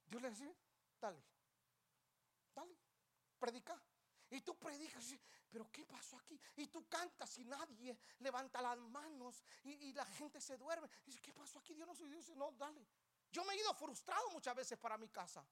Dios 0.06 0.22
le 0.22 0.30
dice, 0.30 0.56
dale, 1.00 1.22
dale, 2.54 2.76
predica. 3.38 3.80
Y 4.30 4.40
tú 4.40 4.58
predicas, 4.58 5.14
pero 5.50 5.70
¿qué 5.70 5.84
pasó 5.84 6.16
aquí? 6.16 6.40
Y 6.56 6.68
tú 6.68 6.88
cantas 6.88 7.36
y 7.38 7.44
nadie 7.44 7.98
levanta 8.20 8.62
las 8.62 8.78
manos 8.78 9.42
y, 9.64 9.92
la 9.92 10.06
gente 10.06 10.40
se 10.40 10.56
duerme. 10.56 10.88
Y 11.02 11.10
dice, 11.10 11.20
¿qué 11.20 11.32
pasó 11.34 11.58
aquí? 11.58 11.74
Dios 11.74 11.86
no 11.86 11.94
soy 11.94 12.08
Dios. 12.08 12.30
No, 12.36 12.50
dale. 12.52 12.86
Yo 13.30 13.44
me 13.44 13.52
he 13.54 13.58
ido 13.58 13.74
frustrado 13.74 14.30
muchas 14.30 14.54
veces 14.54 14.78
para 14.78 14.96
mi 14.96 15.08
casa. 15.08 15.46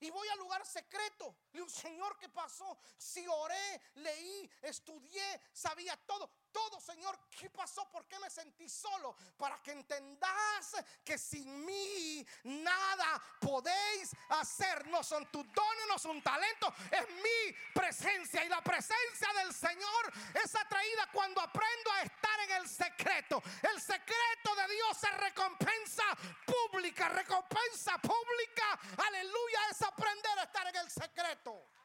Y 0.00 0.10
voy 0.10 0.28
al 0.28 0.38
lugar 0.38 0.64
secreto. 0.64 1.34
Y 1.52 1.60
un 1.60 1.70
Señor, 1.70 2.16
¿qué 2.18 2.28
pasó? 2.28 2.78
Si 2.96 3.26
oré, 3.26 3.82
leí, 3.96 4.50
estudié, 4.62 5.40
sabía 5.52 5.96
todo 6.06 6.30
todo, 6.52 6.80
Señor. 6.80 7.18
¿Qué 7.30 7.50
pasó? 7.50 7.88
¿Por 7.90 8.06
qué 8.06 8.18
me 8.18 8.30
sentí 8.30 8.68
solo? 8.68 9.14
Para 9.36 9.62
que 9.62 9.72
entendas 9.72 10.76
que 11.04 11.18
sin 11.18 11.64
mí 11.64 12.26
nada 12.44 13.22
podéis 13.40 14.14
hacer. 14.30 14.86
No 14.88 15.02
son 15.02 15.26
tus 15.30 15.44
dones, 15.52 15.86
no 15.88 15.98
son 15.98 16.22
talentos, 16.22 16.72
es 16.90 17.08
mi 17.10 17.56
presencia. 17.74 18.44
Y 18.44 18.48
la 18.48 18.62
presencia 18.62 19.32
del 19.34 19.54
Señor 19.54 20.12
es 20.34 20.54
atraída 20.54 21.08
cuando 21.12 21.40
aprendo 21.40 21.92
a 21.92 22.02
estar 22.02 22.40
en 22.40 22.52
el 22.52 22.68
secreto. 22.68 23.42
El 23.62 23.80
secreto 23.80 24.54
de 24.56 24.74
Dios 24.74 25.04
es 25.04 25.16
recompensa 25.18 26.04
pública, 26.44 27.08
recompensa 27.08 27.98
pública. 27.98 28.78
Aleluya, 29.06 29.60
es 29.70 29.82
aprender 29.82 30.38
a 30.38 30.42
estar 30.42 30.66
en 30.66 30.76
el 30.76 30.90
secreto. 30.90 31.77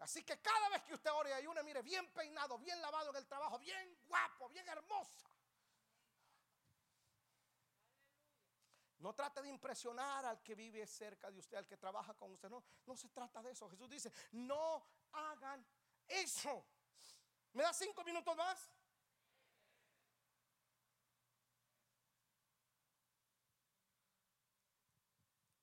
Así 0.00 0.24
que 0.24 0.40
cada 0.40 0.68
vez 0.70 0.82
que 0.82 0.94
usted 0.94 1.10
ore 1.12 1.30
y 1.30 1.32
ayune, 1.34 1.62
mire, 1.62 1.82
bien 1.82 2.10
peinado, 2.12 2.58
bien 2.58 2.80
lavado 2.80 3.10
en 3.10 3.16
el 3.16 3.26
trabajo, 3.26 3.58
bien 3.58 3.98
guapo, 4.06 4.48
bien 4.48 4.66
hermosa. 4.66 5.28
No 8.98 9.14
trate 9.14 9.42
de 9.42 9.48
impresionar 9.48 10.24
al 10.24 10.42
que 10.42 10.54
vive 10.54 10.86
cerca 10.86 11.30
de 11.30 11.38
usted, 11.38 11.58
al 11.58 11.66
que 11.66 11.76
trabaja 11.76 12.14
con 12.14 12.30
usted. 12.32 12.48
No, 12.48 12.62
no 12.86 12.96
se 12.96 13.10
trata 13.10 13.42
de 13.42 13.50
eso. 13.52 13.68
Jesús 13.68 13.90
dice, 13.90 14.10
no 14.32 14.86
hagan 15.12 15.66
eso. 16.08 16.66
¿Me 17.52 17.62
da 17.62 17.72
cinco 17.72 18.02
minutos 18.02 18.34
más? 18.36 18.70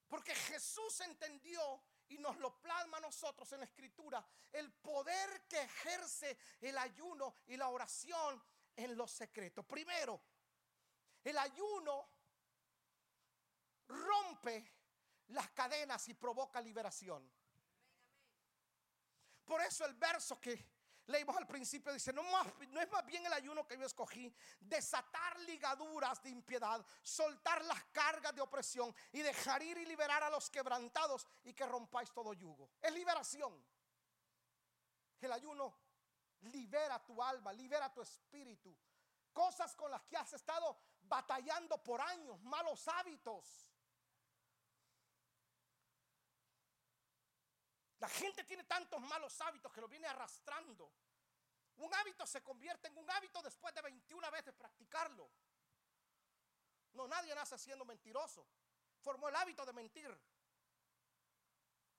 Porque 0.07 0.33
Jesús 0.33 0.99
entendió 1.01 1.83
y 2.09 2.17
nos 2.17 2.37
lo 2.37 2.59
plasma 2.61 2.97
a 2.97 3.01
nosotros 3.01 3.51
en 3.53 3.59
la 3.59 3.65
escritura, 3.65 4.25
el 4.51 4.71
poder 4.71 5.47
que 5.47 5.61
ejerce 5.61 6.37
el 6.61 6.77
ayuno 6.77 7.35
y 7.47 7.57
la 7.57 7.69
oración 7.69 8.41
en 8.75 8.95
los 8.95 9.11
secretos. 9.11 9.65
Primero, 9.65 10.21
el 11.23 11.37
ayuno 11.37 12.07
rompe 13.87 14.73
las 15.27 15.49
cadenas 15.51 16.07
y 16.07 16.13
provoca 16.13 16.61
liberación. 16.61 17.29
Por 19.45 19.61
eso 19.61 19.85
el 19.85 19.93
verso 19.95 20.39
que 20.39 20.76
leímos 21.07 21.35
al 21.35 21.47
principio, 21.47 21.93
dice, 21.93 22.13
no, 22.13 22.21
no 22.23 22.81
es 22.81 22.91
más 22.91 23.05
bien 23.05 23.25
el 23.25 23.33
ayuno 23.33 23.65
que 23.65 23.77
yo 23.77 23.85
escogí, 23.85 24.33
desatar 24.59 25.39
ligaduras 25.41 26.21
de 26.21 26.29
impiedad, 26.29 26.85
soltar 27.01 27.63
las 27.65 27.83
cargas 27.85 28.35
de 28.35 28.41
opresión 28.41 28.93
y 29.11 29.21
dejar 29.21 29.63
ir 29.63 29.77
y 29.77 29.85
liberar 29.85 30.23
a 30.23 30.29
los 30.29 30.49
quebrantados 30.49 31.27
y 31.43 31.53
que 31.53 31.65
rompáis 31.65 32.11
todo 32.11 32.33
yugo. 32.33 32.69
Es 32.81 32.93
liberación. 32.93 33.53
El 35.21 35.31
ayuno 35.31 35.73
libera 36.41 37.03
tu 37.03 37.21
alma, 37.21 37.51
libera 37.53 37.91
tu 37.93 38.01
espíritu. 38.01 38.75
Cosas 39.33 39.75
con 39.75 39.89
las 39.91 40.03
que 40.03 40.17
has 40.17 40.33
estado 40.33 40.77
batallando 41.03 41.81
por 41.83 42.01
años, 42.01 42.39
malos 42.41 42.87
hábitos. 42.87 43.66
La 47.99 48.09
gente 48.09 48.43
tiene 48.43 48.63
tantos 48.63 49.01
malos 49.01 49.39
hábitos 49.41 49.71
que 49.71 49.81
lo 49.81 49.87
viene 49.87 50.07
arrastrando. 50.07 50.91
Un 51.77 51.93
hábito 51.93 52.25
se 52.25 52.43
convierte 52.43 52.87
en 52.87 52.97
un 52.97 53.09
hábito 53.09 53.41
después 53.41 53.73
de 53.73 53.81
21 53.81 54.31
veces 54.31 54.53
practicarlo. 54.53 55.29
No, 56.93 57.07
nadie 57.07 57.33
nace 57.35 57.57
siendo 57.57 57.85
mentiroso. 57.85 58.47
Formó 59.01 59.29
el 59.29 59.35
hábito 59.35 59.65
de 59.65 59.73
mentir. 59.73 60.19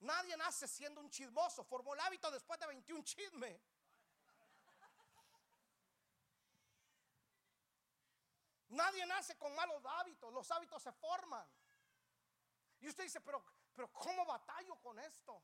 Nadie 0.01 0.36
nace 0.36 0.68
siendo 0.68 1.01
un 1.01 1.11
chismoso. 1.11 1.64
Formó 1.64 1.94
el 1.94 2.01
hábito 2.01 2.30
después 2.30 2.59
de 2.61 2.66
21 2.66 3.03
chismes. 3.05 3.61
Nadie 8.68 9.07
nace 9.07 9.36
con 9.36 9.55
malos 9.55 9.82
hábitos. 9.84 10.32
Los 10.32 10.51
hábitos 10.51 10.82
se 10.82 10.92
forman. 10.92 11.46
Y 12.80 12.88
usted 12.88 13.05
dice, 13.05 13.20
pero, 13.20 13.44
pero 13.74 13.92
¿cómo 13.92 14.24
batallo 14.24 14.76
con 14.80 14.99
esto? 14.99 15.42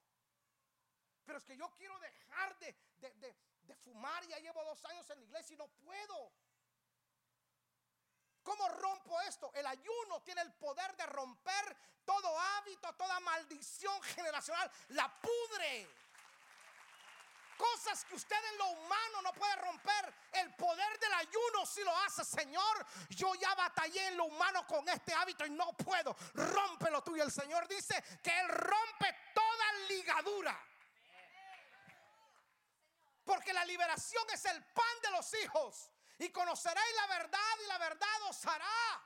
Pero 1.24 1.38
es 1.38 1.44
que 1.44 1.56
yo 1.56 1.70
quiero 1.76 1.98
dejar 1.98 2.58
de, 2.58 2.74
de, 3.00 3.76
fumar. 3.76 4.24
Ya 4.26 4.38
llevo 4.38 4.62
dos 4.64 4.84
años 4.86 5.08
en 5.10 5.18
la 5.18 5.24
iglesia 5.24 5.54
y 5.54 5.56
no 5.56 5.68
puedo. 5.68 6.32
¿Cómo 8.42 8.68
rompo 8.68 9.20
esto? 9.22 9.50
El 9.54 9.66
ayuno 9.66 10.22
tiene 10.22 10.42
el 10.42 10.52
poder 10.54 10.94
de 10.96 11.06
romper 11.06 11.76
todo 12.04 12.38
hábito, 12.38 12.92
toda 12.94 13.18
maldición 13.20 14.02
generacional. 14.02 14.70
La 14.88 15.08
pudre. 15.20 15.88
Cosas 17.56 18.04
que 18.04 18.16
usted 18.16 18.36
en 18.52 18.58
lo 18.58 18.66
humano 18.66 19.22
no 19.22 19.32
puede 19.32 19.56
romper. 19.56 20.14
El 20.32 20.54
poder 20.56 20.98
del 20.98 21.12
ayuno 21.14 21.64
si 21.64 21.82
lo 21.82 21.96
hace, 21.98 22.24
Señor. 22.24 22.86
Yo 23.10 23.34
ya 23.36 23.54
batallé 23.54 24.08
en 24.08 24.16
lo 24.16 24.24
humano 24.24 24.66
con 24.66 24.86
este 24.88 25.14
hábito 25.14 25.46
y 25.46 25.50
no 25.50 25.72
puedo. 25.72 26.14
Rómpelo 26.34 27.02
tú. 27.02 27.16
Y 27.16 27.20
el 27.20 27.32
Señor 27.32 27.66
dice 27.68 28.02
que 28.22 28.38
Él 28.40 28.48
rompe 28.48 29.16
toda 29.34 29.72
ligadura. 29.88 30.73
Porque 33.24 33.52
la 33.52 33.64
liberación 33.64 34.24
es 34.32 34.44
el 34.44 34.62
pan 34.66 35.00
de 35.02 35.10
los 35.10 35.34
hijos. 35.34 35.90
Y 36.18 36.30
conoceréis 36.30 36.96
la 36.96 37.06
verdad 37.06 37.54
y 37.64 37.66
la 37.66 37.78
verdad 37.78 38.22
os 38.28 38.46
hará. 38.46 39.02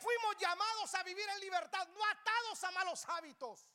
Fuimos 0.00 0.36
llamados 0.36 0.94
a 0.94 1.02
vivir 1.02 1.26
en 1.28 1.40
libertad, 1.40 1.88
no 1.88 2.04
atados 2.04 2.64
a 2.64 2.70
malos 2.72 3.04
hábitos. 3.08 3.66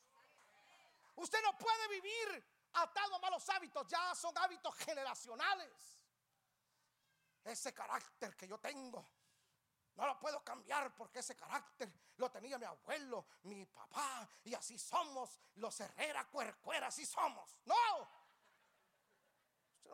Usted 1.16 1.42
no 1.42 1.56
puede 1.58 1.88
vivir 1.88 2.44
atado 2.74 3.16
a 3.16 3.18
malos 3.18 3.48
hábitos, 3.48 3.86
ya 3.88 4.14
son 4.14 4.36
hábitos 4.38 4.74
generacionales. 4.76 5.98
Ese 7.42 7.74
carácter 7.74 8.36
que 8.36 8.46
yo 8.46 8.58
tengo, 8.58 9.08
no 9.96 10.06
lo 10.06 10.18
puedo 10.18 10.44
cambiar 10.44 10.94
porque 10.94 11.18
ese 11.18 11.34
carácter 11.36 11.92
lo 12.16 12.30
tenía 12.30 12.58
mi 12.58 12.64
abuelo, 12.64 13.26
mi 13.42 13.66
papá, 13.66 14.28
y 14.44 14.54
así 14.54 14.78
somos 14.78 15.40
los 15.56 15.80
Herrera 15.80 16.28
Cuercuera, 16.28 16.86
así 16.86 17.04
somos. 17.04 17.56
No, 17.64 18.08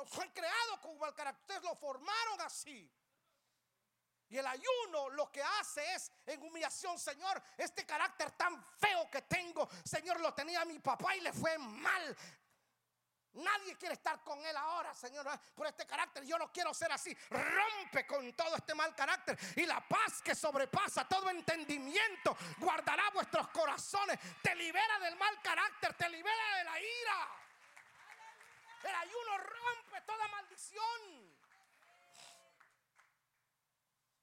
fue 0.07 0.33
creado 0.33 0.81
con 0.81 0.99
mal 0.99 1.15
carácter. 1.15 1.63
Lo 1.63 1.75
formaron 1.77 2.41
así. 2.43 2.91
Y 4.29 4.39
el 4.39 4.47
ayuno 4.47 5.11
lo 5.11 5.31
que 5.31 5.43
hace 5.43 5.95
es 5.95 6.11
en 6.27 6.43
humillación, 6.43 6.99
Señor, 6.99 7.41
este 7.57 7.87
carácter 7.87 8.33
tan 8.33 8.61
feo 8.79 9.09
que 9.11 9.23
tengo, 9.23 9.69
Señor, 9.85 10.21
lo 10.21 10.35
tenía 10.35 10.65
mi 10.65 10.81
papá 10.81 11.15
y 11.15 11.21
le 11.21 11.33
fue 11.33 11.57
mal. 11.59 12.17
Nadie 13.35 13.77
quiere 13.77 13.95
estar 13.95 14.23
con 14.25 14.45
él 14.45 14.57
ahora, 14.57 14.95
Señor, 14.95 15.27
por 15.55 15.67
este 15.67 15.87
carácter. 15.87 16.25
Yo 16.25 16.39
no 16.39 16.51
quiero 16.51 16.73
ser 16.73 16.91
así. 16.91 17.15
Rompe 17.29 18.07
con 18.07 18.33
todo 18.33 18.57
este 18.57 18.75
mal 18.75 18.95
carácter. 18.95 19.39
Y 19.57 19.67
la 19.67 19.87
paz 19.87 20.23
que 20.23 20.35
sobrepasa 20.35 21.07
todo 21.07 21.29
entendimiento 21.29 22.37
guardará 22.59 23.11
vuestros 23.11 23.49
corazones. 23.49 24.19
Te 24.43 24.55
libera 24.55 24.99
del 25.01 25.17
mal 25.17 25.41
carácter, 25.43 25.93
te 25.95 26.09
libera 26.09 26.57
de 26.57 26.65
la 26.65 26.81
ira. 26.81 27.46
El 28.87 28.95
ayuno 28.95 29.39
rompe 29.39 30.01
toda 30.03 30.29
maldición. 30.29 31.37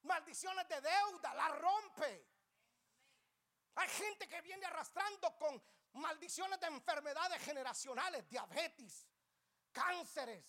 Maldiciones 0.03 0.67
de 0.69 0.79
deuda, 0.79 1.33
la 1.33 1.49
rompe. 1.49 2.27
Hay 3.75 3.89
gente 3.89 4.29
que 4.29 4.39
viene 4.41 4.65
arrastrando 4.65 5.37
con 5.37 5.61
maldiciones 5.93 6.61
de 6.61 6.67
enfermedades 6.67 7.41
generacionales, 7.43 8.29
diabetes, 8.29 9.05
cánceres. 9.73 10.45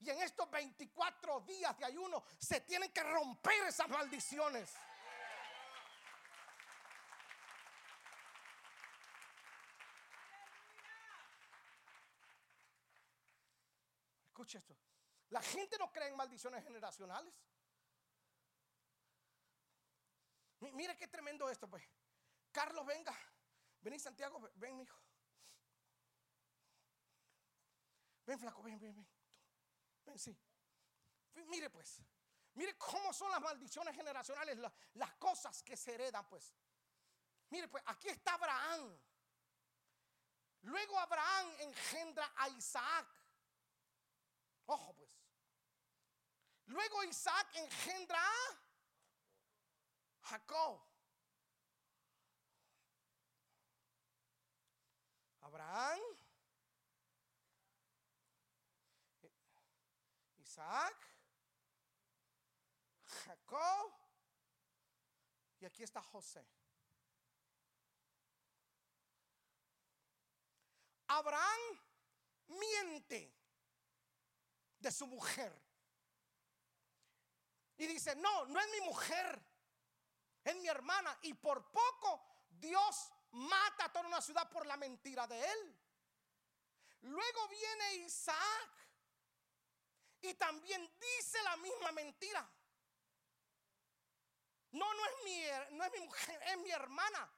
Y 0.00 0.10
en 0.10 0.20
estos 0.20 0.50
24 0.50 1.40
días 1.40 1.78
de 1.78 1.86
ayuno 1.86 2.22
se 2.38 2.60
tienen 2.60 2.92
que 2.92 3.02
romper 3.02 3.64
esas 3.66 3.88
maldiciones. 3.88 4.74
Escuche 14.46 14.58
esto. 14.58 14.76
La 15.30 15.42
gente 15.42 15.76
no 15.76 15.90
cree 15.90 16.06
en 16.06 16.16
maldiciones 16.16 16.62
generacionales. 16.62 17.34
Mire 20.60 20.96
qué 20.96 21.08
tremendo 21.08 21.50
esto, 21.50 21.68
pues. 21.68 21.82
Carlos, 22.52 22.86
venga. 22.86 23.12
Vení, 23.80 23.98
Santiago, 23.98 24.40
ven, 24.54 24.76
mi 24.76 24.84
hijo. 24.84 24.96
Ven, 28.24 28.38
flaco, 28.38 28.62
ven, 28.62 28.78
ven, 28.78 28.94
ven. 28.94 29.08
Ven, 30.04 30.18
sí. 30.18 30.38
Mire, 31.48 31.68
pues. 31.68 32.00
Mire 32.54 32.78
cómo 32.78 33.12
son 33.12 33.32
las 33.32 33.40
maldiciones 33.40 33.96
generacionales, 33.96 34.56
las 34.94 35.14
cosas 35.14 35.60
que 35.64 35.76
se 35.76 35.94
heredan, 35.94 36.26
pues. 36.28 36.54
Mire, 37.50 37.66
pues 37.66 37.82
aquí 37.86 38.08
está 38.08 38.34
Abraham. 38.34 38.96
Luego 40.62 40.98
Abraham 41.00 41.48
engendra 41.58 42.32
a 42.36 42.48
Isaac. 42.50 43.25
Ojo, 44.66 44.92
pues. 44.94 45.10
Luego 46.66 47.04
Isaac 47.04 47.54
engendra 47.54 48.20
a 48.20 48.58
Jacob. 50.22 50.80
Abraham, 55.40 56.00
Isaac, 60.38 60.96
Jacob 63.04 63.92
y 65.60 65.66
aquí 65.66 65.84
está 65.84 66.02
José. 66.02 66.44
Abraham 71.06 71.60
miente 72.48 73.32
de 74.78 74.90
su 74.90 75.06
mujer. 75.06 75.52
Y 77.78 77.86
dice, 77.86 78.14
no, 78.16 78.46
no 78.46 78.58
es 78.58 78.70
mi 78.70 78.80
mujer, 78.82 79.42
es 80.44 80.56
mi 80.56 80.68
hermana. 80.68 81.16
Y 81.22 81.34
por 81.34 81.70
poco 81.70 82.24
Dios 82.48 83.12
mata 83.32 83.84
a 83.84 83.92
toda 83.92 84.08
una 84.08 84.20
ciudad 84.20 84.48
por 84.50 84.66
la 84.66 84.76
mentira 84.76 85.26
de 85.26 85.44
él. 85.44 85.80
Luego 87.02 87.48
viene 87.48 87.94
Isaac 87.96 88.70
y 90.22 90.34
también 90.34 90.90
dice 90.98 91.42
la 91.42 91.56
misma 91.58 91.92
mentira. 91.92 92.48
No, 94.72 94.94
no 94.94 95.06
es 95.06 95.24
mi, 95.24 95.76
no 95.76 95.84
es 95.84 95.92
mi 95.92 96.00
mujer, 96.00 96.42
es 96.46 96.58
mi 96.58 96.70
hermana. 96.70 97.30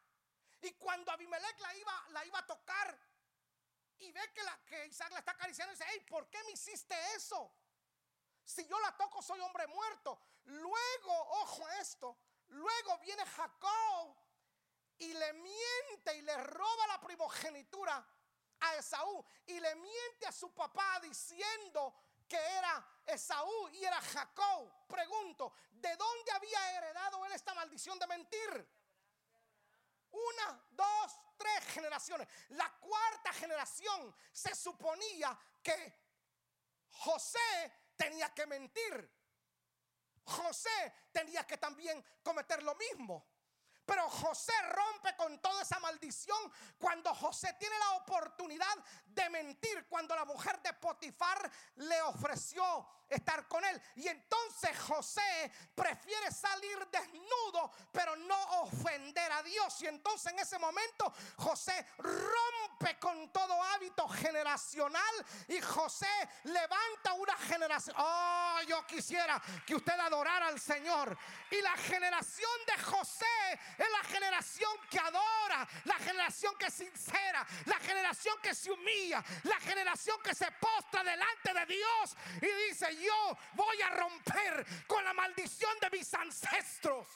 Y 0.60 0.72
cuando 0.72 1.12
Abimelech 1.12 1.60
la 1.60 1.76
iba, 1.76 2.06
la 2.10 2.24
iba 2.26 2.38
a 2.38 2.46
tocar 2.46 2.98
y 4.00 4.12
ve 4.12 4.32
que, 4.32 4.42
la, 4.42 4.58
que 4.66 4.86
Isaac 4.86 5.10
la 5.12 5.18
está 5.18 5.32
acariciando 5.32 5.72
y 5.72 5.76
dice, 5.76 5.88
hey, 5.90 6.04
¿por 6.08 6.28
qué 6.30 6.42
me 6.44 6.52
hiciste 6.52 6.94
eso? 7.14 7.52
Si 8.44 8.66
yo 8.66 8.78
la 8.80 8.96
toco 8.96 9.20
soy 9.20 9.40
hombre 9.40 9.66
muerto. 9.66 10.20
Luego, 10.44 11.12
ojo 11.42 11.68
esto, 11.80 12.16
luego 12.48 12.98
viene 12.98 13.24
Jacob 13.26 14.16
y 14.98 15.12
le 15.12 15.32
miente 15.34 16.16
y 16.16 16.22
le 16.22 16.36
roba 16.44 16.86
la 16.86 17.00
primogenitura 17.00 18.06
a 18.60 18.76
Esaú 18.76 19.24
y 19.46 19.60
le 19.60 19.74
miente 19.76 20.26
a 20.26 20.32
su 20.32 20.52
papá 20.54 20.98
diciendo 21.00 21.94
que 22.26 22.36
era 22.36 22.86
Esaú 23.06 23.68
y 23.70 23.84
era 23.84 24.00
Jacob. 24.00 24.86
Pregunto, 24.86 25.52
¿de 25.70 25.94
dónde 25.96 26.32
había 26.32 26.72
heredado 26.78 27.24
él 27.26 27.32
esta 27.32 27.54
maldición 27.54 27.98
de 27.98 28.06
mentir? 28.06 28.68
Una, 30.10 30.66
dos, 30.70 31.16
tres 31.36 31.64
generaciones. 31.66 32.28
La 32.50 32.70
cuarta 32.78 33.32
generación 33.32 34.14
se 34.32 34.54
suponía 34.54 35.38
que 35.62 35.94
José 36.90 37.72
tenía 37.96 38.32
que 38.34 38.46
mentir. 38.46 39.18
José 40.24 40.94
tenía 41.12 41.46
que 41.46 41.56
también 41.56 42.04
cometer 42.22 42.62
lo 42.62 42.74
mismo. 42.74 43.26
Pero 43.88 44.06
José 44.10 44.52
rompe 44.68 45.16
con 45.16 45.38
toda 45.40 45.62
esa 45.62 45.78
maldición 45.80 46.38
cuando 46.78 47.14
José 47.14 47.54
tiene 47.58 47.74
la 47.78 47.92
oportunidad 47.92 48.76
de 49.06 49.30
mentir, 49.30 49.86
cuando 49.88 50.14
la 50.14 50.26
mujer 50.26 50.60
de 50.60 50.74
Potifar 50.74 51.50
le 51.76 52.02
ofreció 52.02 52.86
estar 53.08 53.48
con 53.48 53.64
él. 53.64 53.80
Y 53.96 54.08
entonces 54.08 54.78
José 54.80 55.50
prefiere 55.74 56.30
salir 56.30 56.86
desnudo, 56.88 57.72
pero 57.90 58.14
no 58.14 58.60
ofender 58.60 59.32
a 59.32 59.42
Dios. 59.42 59.80
Y 59.80 59.86
entonces 59.86 60.32
en 60.32 60.38
ese 60.38 60.58
momento 60.58 61.10
José 61.38 61.86
rompe 61.96 62.57
con 63.00 63.30
todo 63.32 63.62
hábito 63.62 64.08
generacional 64.08 65.26
y 65.48 65.60
José 65.60 66.06
levanta 66.44 67.12
una 67.14 67.36
generación. 67.36 67.96
Oh, 67.98 68.60
yo 68.66 68.86
quisiera 68.86 69.40
que 69.66 69.74
usted 69.74 69.98
adorara 69.98 70.46
al 70.46 70.60
Señor. 70.60 71.16
Y 71.50 71.60
la 71.60 71.76
generación 71.76 72.50
de 72.66 72.82
José 72.82 73.26
es 73.76 73.90
la 73.90 74.08
generación 74.08 74.70
que 74.90 74.98
adora, 74.98 75.68
la 75.84 75.96
generación 75.96 76.54
que 76.58 76.66
es 76.66 76.74
sincera, 76.74 77.46
la 77.66 77.78
generación 77.80 78.36
que 78.42 78.54
se 78.54 78.70
humilla, 78.70 79.24
la 79.44 79.58
generación 79.60 80.18
que 80.22 80.34
se 80.34 80.50
postra 80.52 81.02
delante 81.02 81.54
de 81.54 81.66
Dios 81.66 82.16
y 82.40 82.68
dice, 82.68 82.96
yo 82.96 83.38
voy 83.54 83.82
a 83.82 83.90
romper 83.90 84.66
con 84.86 85.04
la 85.04 85.12
maldición 85.12 85.72
de 85.80 85.90
mis 85.90 86.12
ancestros. 86.14 87.06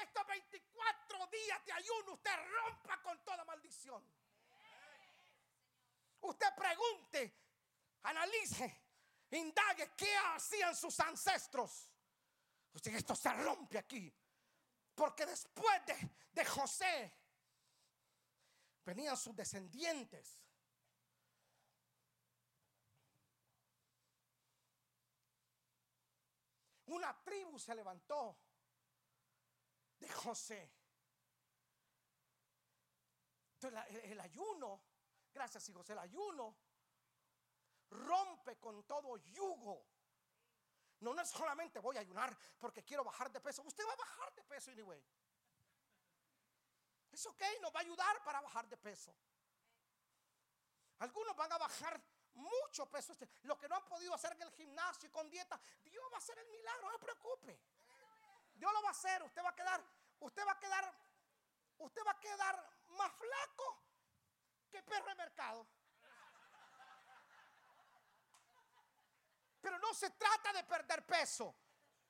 Estos 0.00 0.26
24 0.26 1.26
días 1.26 1.64
de 1.64 1.72
ayuno 1.72 2.12
usted 2.12 2.30
rompa 2.50 3.02
con 3.02 3.24
toda 3.24 3.44
maldición. 3.44 4.02
Usted 6.20 6.54
pregunte, 6.56 7.34
analice, 8.02 8.82
indague 9.30 9.92
qué 9.96 10.16
hacían 10.16 10.76
sus 10.76 10.98
ancestros. 11.00 11.90
Usted 12.72 12.94
esto 12.94 13.16
se 13.16 13.32
rompe 13.32 13.78
aquí. 13.78 14.14
Porque 14.94 15.26
después 15.26 15.86
de, 15.86 16.10
de 16.32 16.44
José 16.44 17.12
venían 18.84 19.16
sus 19.16 19.34
descendientes. 19.34 20.44
Una 26.86 27.22
tribu 27.22 27.58
se 27.58 27.74
levantó 27.74 28.38
de 29.98 30.08
José. 30.08 30.72
El, 33.60 34.20
ayuno, 34.20 34.80
gracias 35.32 35.68
hijos, 35.68 35.88
el 35.90 35.98
ayuno 35.98 36.56
rompe 37.90 38.58
con 38.58 38.84
todo 38.84 39.16
yugo. 39.16 39.84
No, 41.00 41.14
no 41.14 41.22
es 41.22 41.28
solamente 41.28 41.80
voy 41.80 41.96
a 41.96 42.00
ayunar 42.00 42.36
porque 42.58 42.84
quiero 42.84 43.04
bajar 43.04 43.30
de 43.30 43.40
peso. 43.40 43.62
Usted 43.62 43.84
va 43.86 43.92
a 43.92 43.96
bajar 43.96 44.34
de 44.34 44.44
peso 44.44 44.70
anyway. 44.70 45.04
Es 47.10 47.26
ok, 47.26 47.42
nos 47.62 47.74
va 47.74 47.80
a 47.80 47.82
ayudar 47.82 48.22
para 48.22 48.40
bajar 48.40 48.68
de 48.68 48.76
peso. 48.76 49.14
Algunos 50.98 51.34
van 51.36 51.52
a 51.52 51.58
bajar 51.58 52.00
mucho 52.34 52.86
peso. 52.86 53.12
Este, 53.12 53.28
lo 53.42 53.58
que 53.58 53.68
no 53.68 53.76
han 53.76 53.86
podido 53.86 54.14
hacer 54.14 54.32
en 54.32 54.42
el 54.42 54.52
gimnasio 54.52 55.08
y 55.08 55.12
con 55.12 55.28
dieta, 55.30 55.60
Dios 55.84 56.04
va 56.12 56.16
a 56.16 56.18
hacer 56.18 56.38
el 56.38 56.48
milagro, 56.48 56.90
no 56.90 56.92
se 56.92 56.98
preocupe. 56.98 57.60
Dios 58.58 58.72
lo 58.72 58.82
va 58.82 58.88
a 58.88 58.90
hacer, 58.90 59.22
usted 59.22 59.42
va 59.42 59.50
a 59.50 59.54
quedar, 59.54 59.80
usted 60.20 60.46
va 60.46 60.52
a 60.52 60.58
quedar, 60.58 60.94
usted 61.78 62.02
va 62.04 62.10
a 62.10 62.20
quedar 62.20 62.70
más 62.88 63.12
flaco 63.12 63.82
que 64.70 64.82
perro 64.82 65.06
de 65.06 65.14
mercado. 65.14 65.66
Pero 69.60 69.78
no 69.78 69.94
se 69.94 70.10
trata 70.10 70.52
de 70.52 70.64
perder 70.64 71.06
peso. 71.06 71.54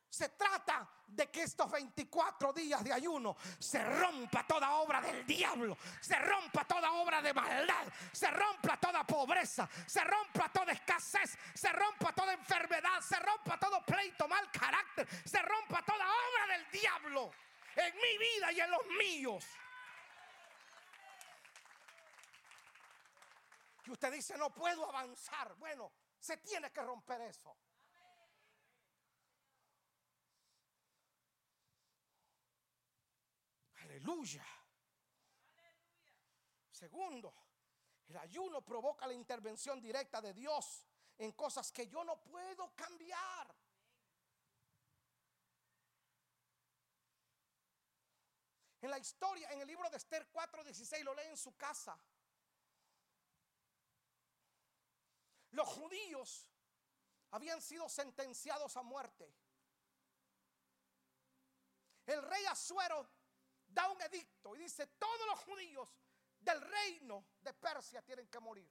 Se 0.09 0.31
trata 0.31 0.89
de 1.07 1.31
que 1.31 1.43
estos 1.43 1.71
24 1.71 2.53
días 2.53 2.83
de 2.83 2.93
ayuno 2.93 3.37
se 3.59 3.83
rompa 3.85 4.47
toda 4.47 4.73
obra 4.77 5.01
del 5.01 5.27
diablo, 5.27 5.77
se 6.01 6.19
rompa 6.19 6.65
toda 6.65 6.93
obra 6.93 7.21
de 7.21 7.35
maldad, 7.35 7.87
se 8.13 8.31
rompa 8.31 8.79
toda 8.79 9.05
pobreza, 9.05 9.69
se 9.87 10.03
rompa 10.05 10.49
toda 10.51 10.73
escasez, 10.73 11.37
se 11.55 11.73
rompa 11.73 12.13
toda 12.13 12.33
enfermedad, 12.33 13.01
se 13.01 13.19
rompa 13.19 13.59
todo 13.59 13.85
pleito, 13.85 14.29
mal 14.29 14.51
carácter, 14.51 15.07
se 15.25 15.43
rompa 15.43 15.83
toda 15.85 16.05
obra 16.05 16.57
del 16.57 16.71
diablo 16.71 17.31
en 17.77 17.95
mi 17.95 18.19
vida 18.19 18.53
y 18.53 18.61
en 18.61 18.71
los 18.71 18.87
míos. 18.99 19.45
Y 23.85 23.91
usted 23.91 24.13
dice, 24.13 24.37
no 24.37 24.51
puedo 24.51 24.87
avanzar. 24.87 25.55
Bueno, 25.55 25.91
se 26.19 26.37
tiene 26.39 26.71
que 26.71 26.83
romper 26.83 27.23
eso. 27.23 27.57
Aleluya. 34.09 34.47
Segundo, 36.71 37.35
el 38.07 38.17
ayuno 38.17 38.65
provoca 38.65 39.07
la 39.07 39.13
intervención 39.13 39.83
directa 39.83 40.23
de 40.23 40.33
Dios 40.33 40.87
en 41.19 41.33
cosas 41.33 41.71
que 41.71 41.87
yo 41.89 42.03
no 42.05 42.19
puedo 42.23 42.75
cambiar. 42.75 43.55
En 48.81 48.91
la 48.91 48.99
historia, 48.99 49.51
en 49.51 49.61
el 49.61 49.67
libro 49.67 49.91
de 49.91 49.99
Esther 49.99 50.27
4:16, 50.33 51.05
lo 51.05 51.15
lee 51.15 51.27
en 51.27 51.37
su 51.37 51.55
casa. 51.55 52.01
Los 55.51 55.69
judíos 55.69 56.49
habían 57.33 57.61
sido 57.61 57.87
sentenciados 57.91 58.75
a 58.79 58.83
muerte. 58.83 59.31
El 62.07 62.23
rey 62.23 62.47
Asuero 62.47 63.18
da 63.69 63.89
un 63.91 64.01
edicto 64.03 64.57
y 64.57 64.61
dice, 64.61 64.87
todos 64.87 65.27
los 65.27 65.41
judíos 65.41 65.89
del 66.41 66.61
reino 66.61 67.27
de 67.41 67.53
Persia 67.55 68.03
tienen 68.03 68.29
que 68.29 68.41
morir. 68.41 68.69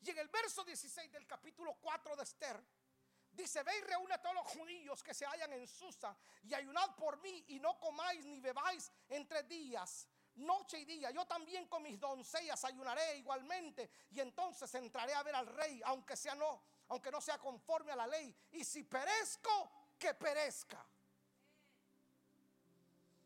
Y 0.00 0.10
en 0.10 0.18
el 0.18 0.28
verso 0.28 0.64
16 0.64 1.12
del 1.12 1.26
capítulo 1.26 1.74
4 1.80 2.16
de 2.16 2.22
Esther, 2.24 2.64
dice, 3.30 3.62
ve 3.62 3.78
y 3.78 3.82
reúne 3.82 4.14
a 4.14 4.20
todos 4.20 4.34
los 4.34 4.46
judíos 4.48 5.02
que 5.02 5.14
se 5.14 5.24
hallan 5.24 5.52
en 5.52 5.66
Susa 5.66 6.16
y 6.42 6.54
ayunad 6.54 6.94
por 6.96 7.20
mí 7.22 7.44
y 7.48 7.60
no 7.60 7.78
comáis 7.78 8.24
ni 8.26 8.40
bebáis 8.40 8.90
entre 9.08 9.44
días, 9.44 10.08
noche 10.34 10.80
y 10.80 10.84
día. 10.84 11.10
Yo 11.12 11.24
también 11.26 11.68
con 11.68 11.82
mis 11.82 12.00
doncellas 12.00 12.64
ayunaré 12.64 13.16
igualmente 13.18 13.90
y 14.10 14.20
entonces 14.20 14.74
entraré 14.74 15.14
a 15.14 15.22
ver 15.22 15.36
al 15.36 15.46
rey, 15.46 15.80
aunque 15.84 16.16
sea 16.16 16.34
no, 16.34 16.62
aunque 16.88 17.10
no 17.10 17.20
sea 17.20 17.38
conforme 17.38 17.92
a 17.92 17.96
la 17.96 18.06
ley. 18.06 18.34
Y 18.50 18.64
si 18.64 18.82
perezco, 18.82 19.70
que 19.98 20.14
perezca. 20.14 20.84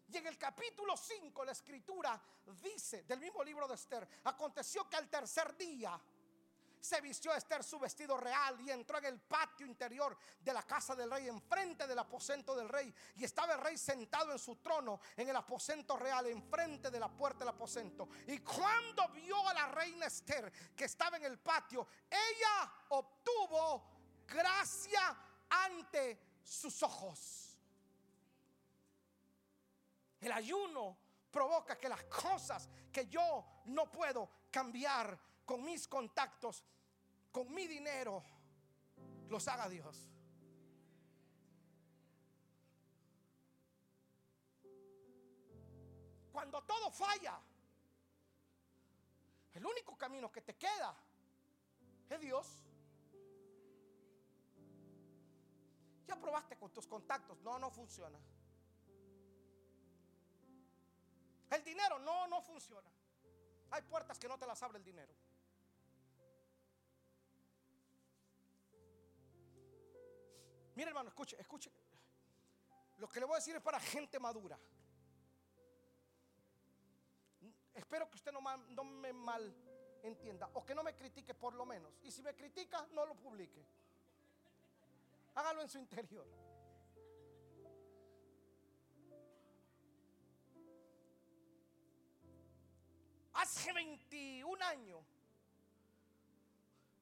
Y 0.08 0.16
en 0.16 0.26
el 0.26 0.38
capítulo 0.38 0.96
5 0.96 1.44
la 1.44 1.52
escritura 1.52 2.20
dice 2.62 3.02
del 3.02 3.20
mismo 3.20 3.42
libro 3.42 3.66
de 3.66 3.74
Esther, 3.74 4.08
aconteció 4.24 4.88
que 4.88 4.96
al 4.96 5.08
tercer 5.08 5.56
día 5.56 6.00
se 6.86 7.00
vistió 7.00 7.34
Esther 7.34 7.64
su 7.64 7.78
vestido 7.80 8.16
real 8.16 8.60
y 8.60 8.70
entró 8.70 8.98
en 8.98 9.06
el 9.06 9.18
patio 9.18 9.66
interior 9.66 10.16
de 10.40 10.52
la 10.52 10.62
casa 10.62 10.94
del 10.94 11.10
rey, 11.10 11.26
enfrente 11.26 11.86
del 11.86 11.98
aposento 11.98 12.54
del 12.54 12.68
rey. 12.68 12.94
Y 13.16 13.24
estaba 13.24 13.54
el 13.54 13.60
rey 13.60 13.76
sentado 13.76 14.30
en 14.30 14.38
su 14.38 14.56
trono 14.56 15.00
en 15.16 15.28
el 15.28 15.34
aposento 15.34 15.96
real, 15.96 16.26
enfrente 16.26 16.90
de 16.90 17.00
la 17.00 17.08
puerta 17.08 17.40
del 17.40 17.48
aposento. 17.48 18.08
Y 18.28 18.38
cuando 18.38 19.08
vio 19.08 19.48
a 19.48 19.54
la 19.54 19.66
reina 19.66 20.06
Esther 20.06 20.52
que 20.76 20.84
estaba 20.84 21.16
en 21.16 21.24
el 21.24 21.38
patio, 21.38 21.88
ella 22.08 22.72
obtuvo 22.90 23.82
gracia 24.26 25.16
ante 25.50 26.38
sus 26.44 26.82
ojos. 26.84 27.45
El 30.20 30.32
ayuno 30.32 30.96
provoca 31.30 31.78
que 31.78 31.88
las 31.88 32.02
cosas 32.04 32.68
que 32.92 33.06
yo 33.06 33.44
no 33.66 33.90
puedo 33.90 34.30
cambiar 34.50 35.18
con 35.44 35.62
mis 35.64 35.86
contactos, 35.86 36.64
con 37.30 37.52
mi 37.52 37.66
dinero, 37.66 38.22
los 39.28 39.46
haga 39.48 39.68
Dios. 39.68 40.10
Cuando 46.32 46.62
todo 46.64 46.90
falla, 46.90 47.40
el 49.54 49.64
único 49.64 49.96
camino 49.96 50.30
que 50.30 50.42
te 50.42 50.54
queda 50.56 50.94
es 52.10 52.20
Dios. 52.20 52.62
Ya 56.06 56.20
probaste 56.20 56.56
con 56.58 56.70
tus 56.72 56.86
contactos, 56.86 57.40
no, 57.40 57.58
no 57.58 57.70
funciona. 57.70 58.18
El 61.50 61.62
dinero 61.62 61.98
no, 61.98 62.26
no 62.26 62.40
funciona. 62.42 62.90
Hay 63.70 63.82
puertas 63.82 64.18
que 64.18 64.28
no 64.28 64.38
te 64.38 64.46
las 64.46 64.62
abre 64.62 64.78
el 64.78 64.84
dinero. 64.84 65.12
Mira 70.74 70.90
hermano, 70.90 71.08
escuche, 71.08 71.40
escuche. 71.40 71.70
Lo 72.98 73.08
que 73.08 73.20
le 73.20 73.26
voy 73.26 73.34
a 73.34 73.38
decir 73.38 73.56
es 73.56 73.62
para 73.62 73.80
gente 73.80 74.18
madura. 74.18 74.58
Espero 77.74 78.08
que 78.10 78.16
usted 78.16 78.32
no, 78.32 78.40
no 78.40 78.84
me 78.84 79.12
mal 79.12 79.54
entienda 80.02 80.48
o 80.54 80.64
que 80.64 80.74
no 80.74 80.82
me 80.82 80.94
critique 80.94 81.34
por 81.34 81.54
lo 81.54 81.66
menos. 81.66 81.92
Y 82.02 82.10
si 82.10 82.22
me 82.22 82.34
critica, 82.34 82.86
no 82.92 83.04
lo 83.06 83.14
publique. 83.14 83.64
Hágalo 85.34 85.62
en 85.62 85.68
su 85.68 85.78
interior. 85.78 86.26
Hace 93.66 93.72
21 93.72 94.64
años 94.64 95.00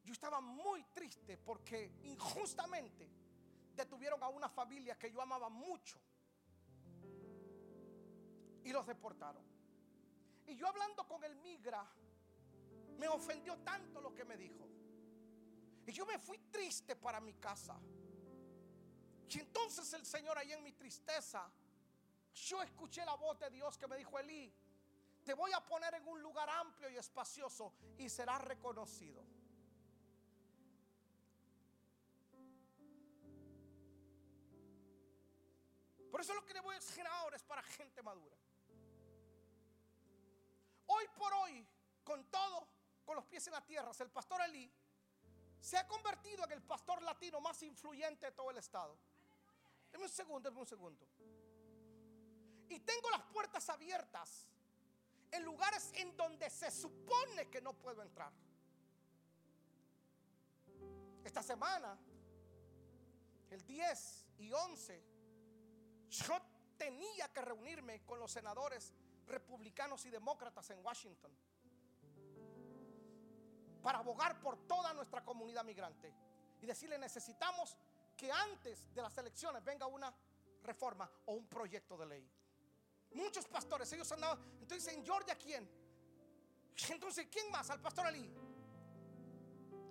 yo 0.02 0.12
estaba 0.14 0.40
muy 0.40 0.82
triste 0.94 1.36
porque 1.36 1.92
injustamente 2.04 3.06
detuvieron 3.76 4.22
a 4.22 4.28
una 4.28 4.48
familia 4.48 4.96
que 4.98 5.12
yo 5.12 5.20
amaba 5.20 5.50
mucho 5.50 5.98
y 8.62 8.72
los 8.72 8.86
deportaron. 8.86 9.44
Y 10.46 10.56
yo 10.56 10.66
hablando 10.66 11.06
con 11.06 11.22
el 11.24 11.36
migra, 11.36 11.86
me 12.98 13.08
ofendió 13.08 13.58
tanto 13.58 14.00
lo 14.00 14.14
que 14.14 14.24
me 14.24 14.38
dijo. 14.38 14.66
Y 15.86 15.92
yo 15.92 16.06
me 16.06 16.18
fui 16.18 16.38
triste 16.50 16.96
para 16.96 17.20
mi 17.20 17.34
casa. 17.34 17.78
Y 19.28 19.38
entonces 19.38 19.92
el 19.92 20.06
Señor 20.06 20.38
ahí 20.38 20.50
en 20.52 20.64
mi 20.64 20.72
tristeza, 20.72 21.46
yo 22.32 22.62
escuché 22.62 23.04
la 23.04 23.16
voz 23.16 23.38
de 23.38 23.50
Dios 23.50 23.76
que 23.76 23.86
me 23.86 23.98
dijo, 23.98 24.18
Elí, 24.18 24.50
te 25.24 25.34
voy 25.34 25.52
a 25.52 25.60
poner 25.60 25.94
en 25.94 26.06
un 26.06 26.20
lugar 26.20 26.48
amplio 26.48 26.90
y 26.90 26.96
espacioso 26.96 27.72
y 27.96 28.08
serás 28.08 28.42
reconocido. 28.42 29.24
Por 36.10 36.20
eso 36.20 36.34
lo 36.34 36.44
que 36.44 36.54
le 36.54 36.60
voy 36.60 36.76
a 36.76 36.78
decir 36.78 37.04
ahora 37.06 37.36
es 37.36 37.42
para 37.42 37.62
gente 37.62 38.02
madura. 38.02 38.36
Hoy 40.86 41.04
por 41.16 41.32
hoy, 41.34 41.66
con 42.04 42.24
todo, 42.30 42.68
con 43.04 43.16
los 43.16 43.24
pies 43.24 43.46
en 43.48 43.54
la 43.54 43.64
tierra, 43.64 43.90
el 43.98 44.10
pastor 44.10 44.40
Elí 44.42 44.70
se 45.58 45.78
ha 45.78 45.88
convertido 45.88 46.44
en 46.44 46.52
el 46.52 46.62
pastor 46.62 47.02
latino 47.02 47.40
más 47.40 47.62
influyente 47.62 48.26
de 48.26 48.32
todo 48.32 48.50
el 48.50 48.58
estado. 48.58 48.98
Deme 49.90 50.04
un 50.04 50.10
segundo, 50.10 50.50
deme 50.50 50.60
un 50.60 50.66
segundo. 50.66 51.08
Y 52.68 52.78
tengo 52.80 53.10
las 53.10 53.22
puertas 53.22 53.68
abiertas 53.70 54.46
en 55.34 55.44
lugares 55.44 55.90
en 55.94 56.16
donde 56.16 56.48
se 56.48 56.70
supone 56.70 57.48
que 57.50 57.60
no 57.60 57.72
puedo 57.72 58.02
entrar. 58.02 58.32
Esta 61.24 61.42
semana, 61.42 61.98
el 63.50 63.66
10 63.66 64.26
y 64.38 64.52
11, 64.52 65.04
yo 66.08 66.34
tenía 66.76 67.32
que 67.32 67.40
reunirme 67.40 68.04
con 68.04 68.20
los 68.20 68.30
senadores 68.30 68.94
republicanos 69.26 70.04
y 70.06 70.10
demócratas 70.10 70.70
en 70.70 70.84
Washington 70.84 71.32
para 73.82 73.98
abogar 73.98 74.40
por 74.40 74.56
toda 74.68 74.94
nuestra 74.94 75.24
comunidad 75.24 75.64
migrante 75.64 76.14
y 76.60 76.66
decirle 76.66 76.96
necesitamos 76.96 77.76
que 78.16 78.30
antes 78.30 78.94
de 78.94 79.02
las 79.02 79.18
elecciones 79.18 79.64
venga 79.64 79.86
una 79.86 80.14
reforma 80.62 81.10
o 81.26 81.32
un 81.34 81.48
proyecto 81.48 81.96
de 81.96 82.06
ley. 82.06 82.30
Muchos 83.14 83.46
pastores, 83.46 83.92
ellos 83.92 84.10
andaban. 84.12 84.38
Entonces, 84.60 84.92
¿en 84.92 85.04
Georgia 85.04 85.36
quién? 85.36 85.68
Entonces, 86.90 87.28
¿quién 87.30 87.50
más? 87.50 87.70
Al 87.70 87.80
pastor 87.80 88.06
Ali. 88.06 88.30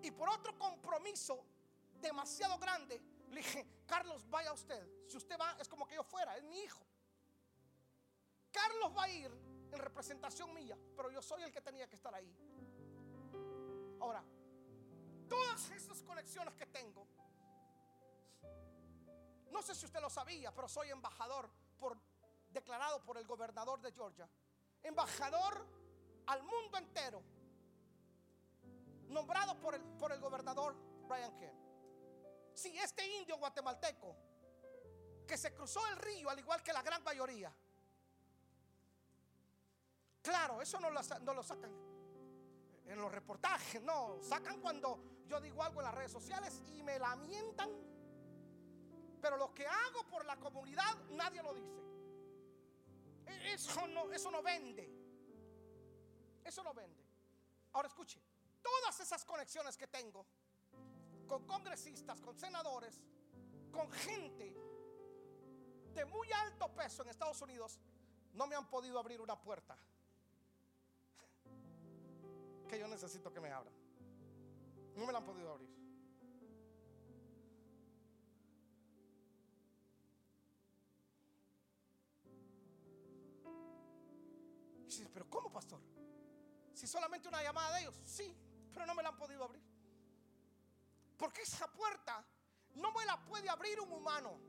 Y 0.01 0.11
por 0.11 0.29
otro 0.29 0.57
compromiso 0.57 1.45
demasiado 2.01 2.57
grande, 2.59 3.01
le 3.29 3.37
dije, 3.37 3.65
Carlos, 3.87 4.29
vaya 4.29 4.51
usted. 4.51 5.07
Si 5.07 5.17
usted 5.17 5.37
va, 5.39 5.55
es 5.59 5.69
como 5.69 5.87
que 5.87 5.95
yo 5.95 6.03
fuera, 6.03 6.35
es 6.37 6.43
mi 6.43 6.59
hijo. 6.59 6.85
Carlos 8.51 8.91
va 8.95 9.03
a 9.03 9.09
ir 9.09 9.31
en 9.71 9.79
representación 9.79 10.53
mía, 10.53 10.77
pero 10.95 11.09
yo 11.09 11.21
soy 11.21 11.43
el 11.43 11.51
que 11.51 11.61
tenía 11.61 11.87
que 11.87 11.95
estar 11.95 12.13
ahí. 12.13 12.31
Ahora, 14.01 14.23
todas 15.29 15.71
esas 15.71 16.03
conexiones 16.03 16.53
que 16.55 16.65
tengo, 16.67 17.07
no 19.49 19.61
sé 19.61 19.73
si 19.73 19.85
usted 19.85 20.01
lo 20.01 20.09
sabía, 20.09 20.53
pero 20.53 20.67
soy 20.67 20.89
embajador 20.89 21.49
por 21.79 21.97
declarado 22.53 23.03
por 23.03 23.17
el 23.17 23.25
gobernador 23.25 23.81
de 23.81 23.91
Georgia, 23.91 24.29
embajador 24.81 25.65
al 26.27 26.43
mundo 26.43 26.77
entero, 26.77 27.21
nombrado 29.07 29.59
por 29.59 29.75
el, 29.75 29.81
por 29.81 30.11
el 30.11 30.19
gobernador 30.19 30.75
Brian 31.07 31.35
Kemp. 31.37 31.63
Si 32.53 32.77
este 32.77 33.05
indio 33.19 33.37
guatemalteco, 33.37 34.15
que 35.27 35.37
se 35.37 35.53
cruzó 35.53 35.85
el 35.87 35.97
río 35.97 36.29
al 36.29 36.39
igual 36.39 36.61
que 36.61 36.73
la 36.73 36.81
gran 36.81 37.03
mayoría, 37.03 37.53
claro, 40.21 40.61
eso 40.61 40.79
no 40.79 40.89
lo, 40.89 41.01
no 41.21 41.33
lo 41.33 41.43
sacan 41.43 41.71
en 42.85 42.99
los 42.99 43.11
reportajes, 43.11 43.81
no, 43.81 44.19
sacan 44.21 44.59
cuando 44.59 45.23
yo 45.25 45.39
digo 45.39 45.63
algo 45.63 45.81
en 45.81 45.85
las 45.85 45.95
redes 45.95 46.11
sociales 46.11 46.61
y 46.67 46.83
me 46.83 46.99
lamentan. 46.99 47.69
Pero 49.21 49.37
lo 49.37 49.53
que 49.53 49.65
hago 49.65 50.05
por 50.07 50.25
la 50.25 50.35
comunidad 50.37 50.97
nadie 51.11 51.41
lo 51.41 51.53
dice. 51.53 51.81
Eso 53.27 53.87
no, 53.87 54.11
eso 54.11 54.31
no 54.31 54.41
vende. 54.41 54.89
Eso 56.43 56.63
no 56.63 56.73
vende. 56.73 57.03
Ahora 57.73 57.87
escuche, 57.87 58.21
todas 58.61 58.99
esas 58.99 59.25
conexiones 59.25 59.77
que 59.77 59.87
tengo 59.87 60.25
con 61.27 61.45
congresistas, 61.45 62.21
con 62.21 62.37
senadores, 62.37 63.01
con 63.71 63.91
gente 63.91 64.55
de 65.93 66.05
muy 66.05 66.31
alto 66.31 66.73
peso 66.73 67.03
en 67.03 67.09
Estados 67.09 67.41
Unidos, 67.41 67.79
no 68.33 68.47
me 68.47 68.55
han 68.55 68.69
podido 68.69 68.99
abrir 68.99 69.21
una 69.21 69.39
puerta 69.39 69.77
que 72.67 72.79
yo 72.79 72.87
necesito 72.87 73.31
que 73.31 73.39
me 73.39 73.51
abran. 73.51 73.73
No 74.95 75.05
me 75.05 75.11
la 75.11 75.19
han 75.19 75.25
podido 75.25 75.51
abrir. 75.51 75.82
Pero 85.13 85.29
¿cómo, 85.29 85.51
pastor? 85.51 85.81
Si 86.73 86.87
solamente 86.87 87.27
una 87.27 87.41
llamada 87.41 87.75
de 87.75 87.81
ellos, 87.81 87.95
sí, 88.03 88.35
pero 88.71 88.85
no 88.85 88.95
me 88.95 89.03
la 89.03 89.09
han 89.09 89.17
podido 89.17 89.43
abrir. 89.43 89.63
Porque 91.17 91.41
esa 91.41 91.71
puerta 91.71 92.25
no 92.75 92.91
me 92.91 93.05
la 93.05 93.23
puede 93.23 93.49
abrir 93.49 93.79
un 93.79 93.91
humano. 93.91 94.39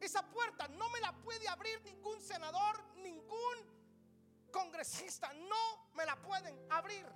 Esa 0.00 0.28
puerta 0.30 0.68
no 0.68 0.90
me 0.90 1.00
la 1.00 1.12
puede 1.22 1.48
abrir 1.48 1.82
ningún 1.82 2.20
senador, 2.20 2.84
ningún 2.96 4.50
congresista. 4.50 5.32
No 5.32 5.88
me 5.94 6.04
la 6.04 6.20
pueden 6.20 6.66
abrir. 6.70 7.06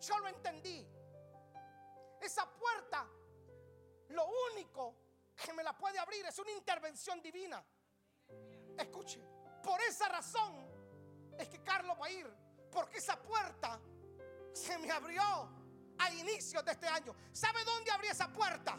Yo 0.00 0.18
lo 0.18 0.28
entendí. 0.28 0.86
Esa 2.20 2.48
puerta, 2.54 3.06
lo 4.08 4.26
único 4.52 4.96
que 5.36 5.52
me 5.52 5.62
la 5.62 5.76
puede 5.76 5.98
abrir 5.98 6.24
es 6.24 6.38
una 6.38 6.52
intervención 6.52 7.20
divina. 7.20 7.62
Escuche, 8.78 9.20
por 9.62 9.80
esa 9.82 10.08
razón 10.08 10.54
es 11.38 11.48
que 11.48 11.62
Carlos 11.62 11.96
va 12.00 12.06
a 12.06 12.10
ir, 12.10 12.28
porque 12.70 12.98
esa 12.98 13.20
puerta 13.20 13.80
se 14.52 14.78
me 14.78 14.90
abrió 14.90 15.22
a 15.98 16.12
inicios 16.12 16.64
de 16.64 16.72
este 16.72 16.86
año. 16.86 17.14
¿Sabe 17.32 17.64
dónde 17.64 17.90
abrí 17.90 18.08
esa 18.08 18.28
puerta? 18.28 18.76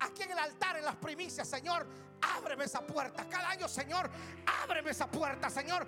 Aquí 0.00 0.22
en 0.22 0.32
el 0.32 0.38
altar, 0.38 0.76
en 0.76 0.84
las 0.84 0.96
primicias, 0.96 1.48
Señor. 1.48 1.86
Ábreme 2.20 2.64
esa 2.64 2.80
puerta. 2.80 3.26
Cada 3.28 3.50
año, 3.50 3.68
Señor, 3.68 4.10
ábreme 4.62 4.90
esa 4.90 5.10
puerta, 5.10 5.48
Señor. 5.50 5.86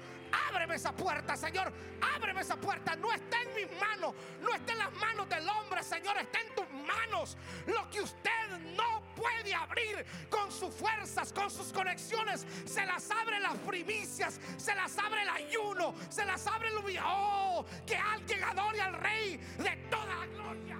Ábreme 0.49 0.76
esa 0.76 0.92
puerta, 0.92 1.36
Señor. 1.36 1.72
Ábreme 2.16 2.40
esa 2.40 2.57
puerta. 2.57 2.96
No 2.96 3.12
está 3.12 3.42
en 3.42 3.55
mis 3.55 3.80
manos. 3.80 4.14
No 4.40 4.55
está 4.55 4.72
en 4.72 4.78
las 4.78 4.92
manos 4.94 5.28
del 5.28 5.49
hombre, 5.49 5.82
Señor. 5.82 6.16
Está 6.18 6.40
en 6.40 6.55
tus 6.55 6.67
manos. 6.89 7.36
Lo 7.66 7.89
que 7.91 8.01
usted 8.01 8.49
no 8.74 9.03
puede 9.14 9.55
abrir 9.55 10.05
con 10.30 10.51
sus 10.51 10.74
fuerzas, 10.74 11.32
con 11.32 11.51
sus 11.51 11.72
conexiones, 11.72 12.47
se 12.64 12.84
las 12.86 13.11
abre 13.11 13.39
las 13.41 13.57
primicias. 13.59 14.41
Se 14.57 14.74
las 14.74 14.97
abre 14.99 15.22
el 15.22 15.28
ayuno. 15.28 15.95
Se 16.09 16.24
las 16.24 16.47
abre 16.47 16.68
el 16.68 16.78
Oh, 17.05 17.64
que 17.86 17.97
alguien 17.97 18.43
adore 18.43 18.80
al 18.80 18.95
Rey 18.95 19.36
de 19.36 19.76
toda 19.91 20.07
la 20.07 20.26
gloria. 20.26 20.78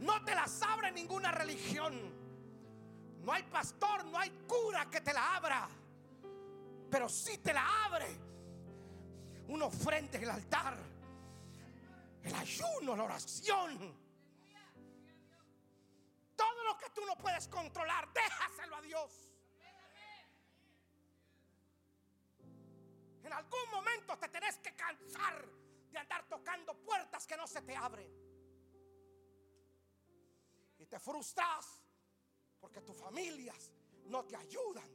No 0.00 0.24
te 0.24 0.34
las 0.34 0.62
abre 0.62 0.92
ninguna 0.92 1.32
religión. 1.32 2.14
No 3.22 3.32
hay 3.32 3.42
pastor, 3.42 4.04
no 4.04 4.18
hay 4.18 4.30
cura 4.46 4.88
que 4.88 5.00
te 5.00 5.12
la 5.12 5.34
abra. 5.34 5.68
Pero 6.90 7.08
si 7.08 7.38
te 7.38 7.52
la 7.52 7.84
abre 7.86 8.25
una 9.48 9.66
ofrenda 9.66 10.18
en 10.18 10.24
el 10.24 10.30
altar. 10.30 10.76
El 12.22 12.34
ayuno, 12.34 12.96
la 12.96 13.04
oración. 13.04 14.06
Todo 16.34 16.64
lo 16.64 16.76
que 16.76 16.90
tú 16.90 17.04
no 17.06 17.16
puedes 17.16 17.48
controlar, 17.48 18.12
déjaselo 18.12 18.76
a 18.76 18.82
Dios. 18.82 19.30
En 23.22 23.32
algún 23.32 23.70
momento 23.70 24.18
te 24.18 24.28
tenés 24.28 24.58
que 24.58 24.74
cansar 24.74 25.48
de 25.90 25.98
andar 25.98 26.28
tocando 26.28 26.76
puertas 26.78 27.26
que 27.26 27.36
no 27.36 27.46
se 27.46 27.62
te 27.62 27.74
abren 27.74 28.26
te 30.86 30.98
frustras 30.98 31.82
porque 32.60 32.80
tus 32.80 32.96
familias 32.96 33.70
no 34.04 34.24
te 34.24 34.36
ayudan. 34.36 34.88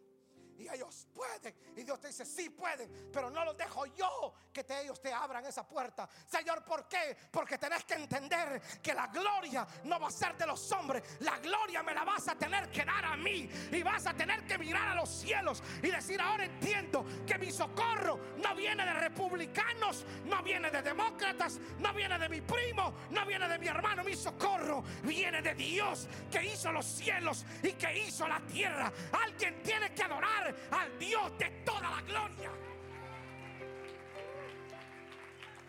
Y 0.61 0.69
ellos 0.69 1.07
pueden. 1.13 1.55
Y 1.75 1.83
Dios 1.83 1.99
te 1.99 2.07
dice, 2.07 2.23
sí 2.23 2.51
pueden. 2.51 3.09
Pero 3.11 3.31
no 3.31 3.43
los 3.43 3.57
dejo 3.57 3.85
yo 3.87 4.33
que 4.53 4.63
te, 4.63 4.81
ellos 4.81 5.01
te 5.01 5.11
abran 5.11 5.43
esa 5.45 5.67
puerta. 5.67 6.07
Señor, 6.27 6.63
¿por 6.63 6.87
qué? 6.87 7.17
Porque 7.31 7.57
tenés 7.57 7.83
que 7.83 7.95
entender 7.95 8.61
que 8.81 8.93
la 8.93 9.07
gloria 9.07 9.65
no 9.85 9.99
va 9.99 10.07
a 10.07 10.11
ser 10.11 10.37
de 10.37 10.45
los 10.45 10.71
hombres. 10.71 11.03
La 11.21 11.39
gloria 11.39 11.81
me 11.81 11.95
la 11.95 12.03
vas 12.03 12.27
a 12.27 12.35
tener 12.35 12.69
que 12.69 12.85
dar 12.85 13.05
a 13.05 13.17
mí. 13.17 13.49
Y 13.71 13.81
vas 13.81 14.05
a 14.05 14.13
tener 14.13 14.45
que 14.45 14.57
mirar 14.59 14.89
a 14.89 14.95
los 14.95 15.09
cielos 15.09 15.63
y 15.81 15.89
decir, 15.89 16.21
ahora 16.21 16.45
entiendo 16.45 17.05
que 17.25 17.39
mi 17.39 17.51
socorro 17.51 18.19
no 18.37 18.55
viene 18.55 18.85
de 18.85 18.93
republicanos, 18.93 20.05
no 20.25 20.43
viene 20.43 20.69
de 20.69 20.83
demócratas, 20.83 21.59
no 21.79 21.91
viene 21.93 22.19
de 22.19 22.29
mi 22.29 22.41
primo, 22.41 22.93
no 23.09 23.25
viene 23.25 23.47
de 23.47 23.57
mi 23.57 23.67
hermano. 23.67 24.03
Mi 24.03 24.15
socorro 24.15 24.83
viene 25.01 25.41
de 25.41 25.55
Dios 25.55 26.07
que 26.29 26.45
hizo 26.45 26.71
los 26.71 26.85
cielos 26.85 27.45
y 27.63 27.73
que 27.73 27.97
hizo 27.97 28.27
la 28.27 28.39
tierra. 28.41 28.91
Alguien 29.25 29.63
tiene 29.63 29.91
que 29.93 30.03
adorar 30.03 30.50
al 30.71 30.99
Dios 30.99 31.37
de 31.37 31.49
toda 31.65 31.81
la 31.81 32.01
gloria. 32.01 32.51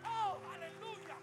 Oh, 0.05 0.39
aleluya. 0.53 1.17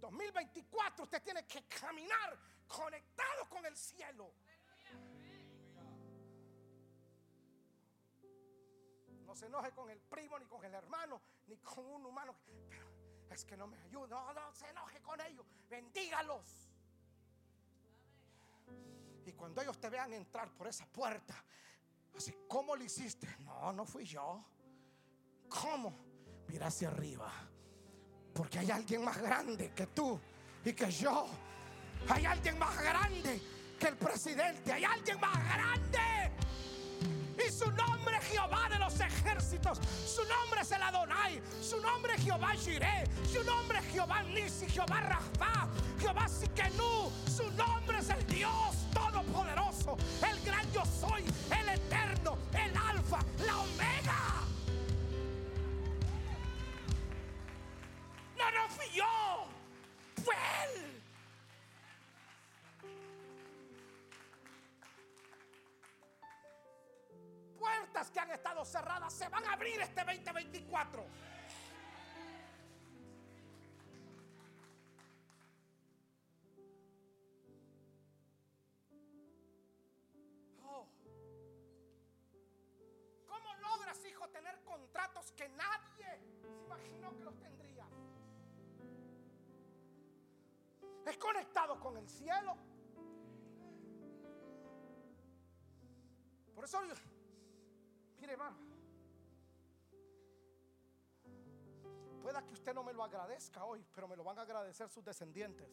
...2024 0.00 1.02
usted 1.02 1.22
tiene 1.22 1.46
que 1.46 1.64
caminar 1.64 2.36
conectado 2.66 3.48
con 3.48 3.64
el 3.66 3.76
cielo. 3.76 4.32
No 9.26 9.36
se 9.36 9.46
enoje 9.46 9.70
con 9.72 9.88
el 9.90 10.00
primo, 10.00 10.38
ni 10.38 10.46
con 10.46 10.64
el 10.64 10.74
hermano, 10.74 11.22
ni 11.46 11.56
con 11.58 11.86
un 11.86 12.04
humano. 12.04 12.34
Es 13.30 13.44
que 13.44 13.56
no 13.56 13.68
me 13.68 13.80
ayuda. 13.82 14.08
No, 14.08 14.32
no 14.32 14.52
se 14.52 14.68
enoje 14.68 15.00
con 15.00 15.20
ellos. 15.20 15.46
Bendígalos. 15.68 16.69
Y 19.26 19.32
cuando 19.32 19.62
ellos 19.62 19.78
te 19.78 19.88
vean 19.88 20.12
entrar 20.12 20.50
por 20.50 20.66
esa 20.66 20.86
puerta, 20.86 21.34
así, 22.16 22.34
¿cómo 22.48 22.74
lo 22.74 22.84
hiciste? 22.84 23.28
No, 23.40 23.72
no 23.72 23.84
fui 23.84 24.04
yo. 24.04 24.44
¿Cómo? 25.48 25.94
Mira 26.48 26.68
hacia 26.68 26.88
arriba. 26.88 27.30
Porque 28.34 28.58
hay 28.58 28.70
alguien 28.70 29.04
más 29.04 29.18
grande 29.18 29.72
que 29.72 29.86
tú 29.88 30.18
y 30.64 30.72
que 30.72 30.90
yo. 30.90 31.26
Hay 32.08 32.24
alguien 32.24 32.58
más 32.58 32.80
grande 32.80 33.40
que 33.78 33.88
el 33.88 33.96
presidente. 33.96 34.72
Hay 34.72 34.84
alguien 34.84 35.20
más 35.20 35.36
grande. 35.44 36.32
Y 37.46 37.50
su 37.50 37.70
nombre 37.72 38.16
es 38.18 38.24
Jehová 38.26 38.68
de 38.70 38.78
los 38.78 39.00
ejércitos. 39.00 39.78
Su 40.06 40.22
nombre 40.24 40.60
es 40.60 40.72
el 40.72 40.82
Adonai. 40.82 41.40
Su 41.62 41.80
nombre 41.80 42.14
es 42.14 42.22
Jehová 42.22 42.52
Jireh. 42.52 43.04
Su 43.32 43.42
nombre 43.44 43.78
es 43.78 43.84
Jehová 43.86 44.22
Nisi, 44.24 44.66
Jehová 44.68 45.00
Rafa, 45.00 45.68
Jehová 45.98 46.28
Sikenú. 46.28 47.10
Su 47.34 47.50
nombre 47.52 47.98
es 47.98 48.10
el 48.10 48.26
Dios 48.26 48.76
Todopoderoso. 48.92 49.96
El 50.28 50.40
gran 50.44 50.70
yo 50.72 50.82
soy. 50.84 51.24
El 51.50 51.68
eterno. 51.68 52.36
El 52.52 52.76
alfa. 52.76 53.18
La 53.46 53.58
omega. 53.58 54.44
No, 58.36 58.50
no 58.50 58.68
fui 58.68 58.86
yo. 58.94 59.46
Fue 60.24 60.34
Él. 60.74 60.89
Que 68.08 68.20
han 68.20 68.30
estado 68.30 68.64
cerradas 68.64 69.12
se 69.12 69.28
van 69.28 69.44
a 69.44 69.52
abrir 69.52 69.78
este 69.80 70.02
2024. 70.02 71.04
Oh. 80.64 80.86
¿Cómo 83.26 83.54
logras, 83.56 84.02
hijo, 84.06 84.28
tener 84.28 84.62
contratos 84.62 85.32
que 85.32 85.48
nadie 85.50 86.20
se 86.40 86.48
imaginó 86.48 87.14
que 87.16 87.24
los 87.24 87.38
tendría? 87.38 87.86
Es 91.04 91.18
conectado 91.18 91.78
con 91.78 91.98
el 91.98 92.08
cielo. 92.08 92.56
Por 96.54 96.64
eso 96.64 96.80
Mire, 98.20 98.32
hermano. 98.32 98.56
Pueda 102.22 102.42
que 102.46 102.52
usted 102.52 102.74
no 102.74 102.84
me 102.84 102.92
lo 102.92 103.02
agradezca 103.02 103.64
hoy, 103.64 103.84
pero 103.94 104.06
me 104.06 104.16
lo 104.16 104.22
van 104.22 104.38
a 104.38 104.42
agradecer 104.42 104.88
sus 104.90 105.04
descendientes. 105.04 105.68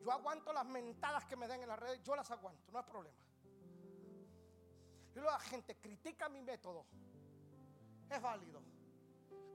Yo 0.00 0.10
aguanto 0.10 0.52
las 0.52 0.66
mentadas 0.66 1.24
que 1.26 1.36
me 1.36 1.46
den 1.46 1.62
en 1.62 1.68
las 1.68 1.78
redes, 1.78 2.02
yo 2.02 2.16
las 2.16 2.30
aguanto, 2.30 2.72
no 2.72 2.78
hay 2.78 2.84
problema. 2.84 3.16
Y 5.14 5.20
la 5.20 5.38
gente 5.38 5.76
critica 5.76 6.28
mi 6.28 6.42
método, 6.42 6.86
es 8.10 8.20
válido, 8.20 8.62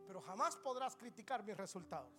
pero 0.06 0.22
jamás 0.22 0.56
podrás 0.56 0.96
criticar 0.96 1.44
mis 1.44 1.58
resultados. 1.58 2.12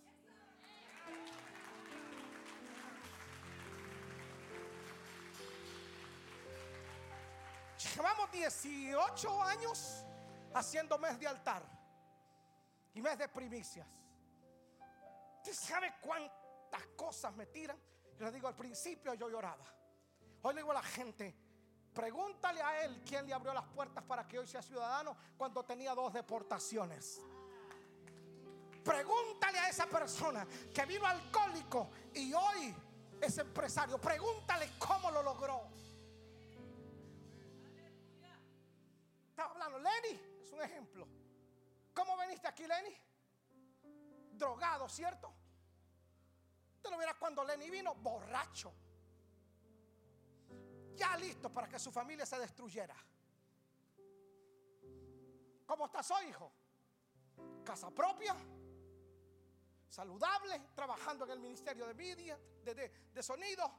Llevamos 7.79 8.31
18 8.33 9.43
años 9.43 10.05
haciendo 10.53 10.99
mes 10.99 11.19
de 11.19 11.29
altar 11.29 11.63
y 12.95 13.01
mes 13.01 13.17
de 13.17 13.29
primicias. 13.29 13.87
¿Usted 15.37 15.55
sabe 15.55 15.95
cuántas 16.01 16.85
cosas 16.97 17.35
me 17.35 17.47
tiran? 17.47 17.79
les 18.19 18.35
digo, 18.35 18.49
al 18.49 18.57
principio 18.57 19.15
yo 19.15 19.31
lloraba. 19.31 19.65
Hoy 20.43 20.55
le 20.55 20.61
digo 20.61 20.73
a 20.73 20.75
la 20.75 20.83
gente, 20.83 21.35
pregúntale 21.95 22.61
a 22.61 22.85
él 22.85 23.03
quién 23.07 23.27
le 23.27 23.33
abrió 23.33 23.55
las 23.55 23.67
puertas 23.67 24.03
para 24.03 24.27
que 24.27 24.41
hoy 24.41 24.47
sea 24.49 24.61
ciudadano 24.61 25.17
cuando 25.37 25.65
tenía 25.65 25.95
dos 25.95 26.13
deportaciones. 26.13 27.21
Pregúntale 28.83 29.59
a 29.59 29.69
esa 29.69 29.87
persona 29.87 30.47
que 30.75 30.85
vino 30.85 31.07
alcohólico 31.07 31.91
y 32.15 32.33
hoy 32.33 32.75
es 33.21 33.39
empresario. 33.39 34.01
Pregúntale 34.01 34.73
cómo 34.79 35.11
lo 35.11 35.23
logró. 35.23 35.69
Hablando, 39.69 39.91
Lenny 39.91 40.21
es 40.41 40.53
un 40.53 40.63
ejemplo. 40.63 41.07
¿Cómo 41.95 42.17
veniste 42.17 42.49
aquí, 42.49 42.67
Lenny? 42.67 42.97
Drogado, 44.33 44.89
¿cierto? 44.89 45.35
Te 46.81 46.91
lo 46.91 46.97
verás 46.97 47.17
cuando 47.17 47.45
Lenny 47.45 47.69
vino 47.69 47.95
borracho. 47.97 48.73
Ya 50.95 51.17
listo 51.17 51.53
para 51.53 51.69
que 51.69 51.79
su 51.79 51.93
familia 51.93 52.25
se 52.25 52.39
destruyera. 52.39 52.97
¿Cómo 55.67 55.87
estás 55.87 56.11
hoy, 56.13 56.29
hijo? 56.29 56.51
Casa 57.63 57.91
propia, 57.91 58.35
saludable, 59.91 60.71
trabajando 60.75 61.27
en 61.27 61.33
el 61.33 61.41
ministerio 61.41 61.87
de 61.87 61.95
media, 61.95 62.41
de, 62.65 63.23
sonido. 63.23 63.71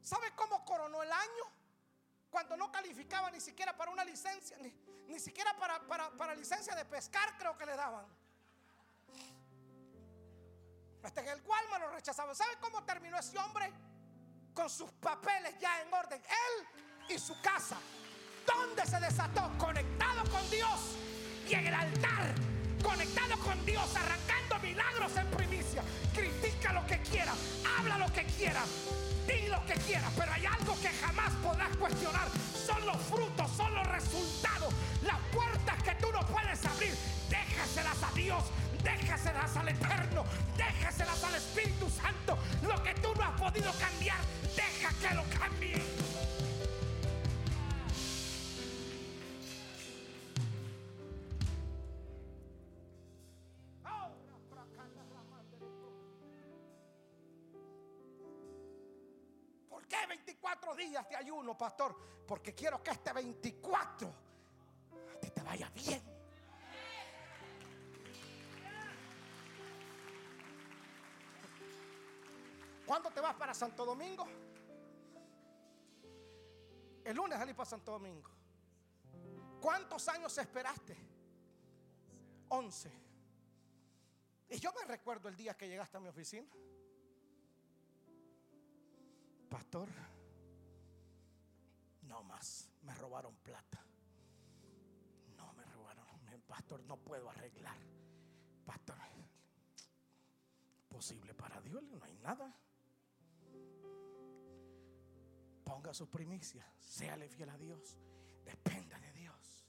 ¿Sabe 0.00 0.34
cómo 0.34 0.64
coronó 0.64 1.02
el 1.02 1.12
año? 1.12 1.44
Cuando 2.30 2.56
no 2.56 2.70
calificaba 2.70 3.30
ni 3.30 3.40
siquiera 3.40 3.76
para 3.76 3.90
una 3.90 4.04
licencia, 4.04 4.56
ni, 4.58 5.18
siquiera 5.18 5.56
para, 5.56 5.80
para 6.16 6.34
licencia 6.34 6.74
de 6.74 6.84
pescar 6.84 7.36
creo 7.38 7.56
que 7.56 7.66
le 7.66 7.76
daban. 7.76 8.06
Hasta 11.02 11.20
en 11.20 11.28
el 11.28 11.42
cual 11.42 11.64
me 11.72 11.78
lo 11.78 11.90
rechazaban. 11.90 12.34
¿Sabe 12.34 12.56
cómo 12.60 12.82
terminó 12.84 13.16
ese 13.18 13.38
hombre? 13.38 13.72
Con 14.52 14.68
sus 14.68 14.90
papeles 14.92 15.56
ya 15.60 15.80
en 15.82 15.94
orden. 15.94 16.20
Él 16.20 17.14
y 17.14 17.18
su 17.18 17.40
casa. 17.40 17.76
¿Dónde 18.44 18.84
se 18.86 18.98
desató? 18.98 19.56
Conectado 19.58 20.28
con 20.30 20.50
Dios 20.50 20.96
y 21.48 21.54
en 21.54 21.66
el 21.66 21.74
altar. 21.74 22.34
Conectado 22.82 23.38
con 23.44 23.64
Dios, 23.64 23.94
arrancando 23.96 24.45
milagros 24.66 25.16
en 25.16 25.26
primicia. 25.28 25.82
Critica 26.14 26.72
lo 26.72 26.86
que 26.86 26.98
quiera, 27.00 27.32
habla 27.78 27.98
lo 27.98 28.12
que 28.12 28.24
quiera, 28.24 28.62
di 29.26 29.48
lo 29.48 29.64
que 29.66 29.74
quiera. 29.86 30.10
Pero 30.16 30.32
hay 30.32 30.46
algo 30.46 30.74
que 30.80 30.88
jamás 30.88 31.32
podrás 31.42 31.76
cuestionar. 31.76 32.28
Son 32.66 32.84
los 32.86 32.96
frutos, 33.02 33.50
pastor? 61.54 61.94
Porque 62.26 62.54
quiero 62.54 62.82
que 62.82 62.90
este 62.90 63.12
24 63.12 64.12
te 65.20 65.42
vaya 65.42 65.70
bien. 65.70 66.02
¿Cuándo 72.86 73.10
te 73.10 73.20
vas 73.20 73.34
para 73.34 73.52
Santo 73.52 73.84
Domingo? 73.84 74.26
El 77.04 77.16
lunes 77.16 77.38
salí 77.38 77.52
para 77.52 77.68
Santo 77.68 77.92
Domingo. 77.92 78.30
¿Cuántos 79.60 80.08
años 80.08 80.36
esperaste? 80.38 80.96
Once. 82.48 82.90
Y 84.48 84.58
yo 84.58 84.72
me 84.72 84.84
recuerdo 84.86 85.28
el 85.28 85.36
día 85.36 85.56
que 85.56 85.68
llegaste 85.68 85.96
a 85.96 86.00
mi 86.00 86.08
oficina. 86.08 86.48
Pastor, 89.48 89.88
no 92.06 92.22
más, 92.24 92.70
me 92.82 92.94
robaron 92.94 93.36
plata. 93.36 93.84
No 95.36 95.52
me 95.52 95.64
robaron, 95.64 96.06
pastor, 96.46 96.82
no 96.84 96.96
puedo 96.96 97.28
arreglar. 97.30 97.78
Pastor, 98.64 98.96
posible 100.88 101.34
para 101.34 101.60
Dios, 101.60 101.82
no 101.84 102.04
hay 102.04 102.16
nada 102.18 102.54
ponga 105.66 105.92
su 105.92 106.08
primicia, 106.08 106.64
séale 106.78 107.28
fiel 107.28 107.50
a 107.50 107.58
Dios, 107.58 107.98
dependa 108.44 108.98
de 109.00 109.12
Dios. 109.12 109.66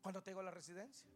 ¿Cuándo 0.00 0.22
tengo 0.22 0.42
la 0.42 0.50
residencia? 0.50 1.08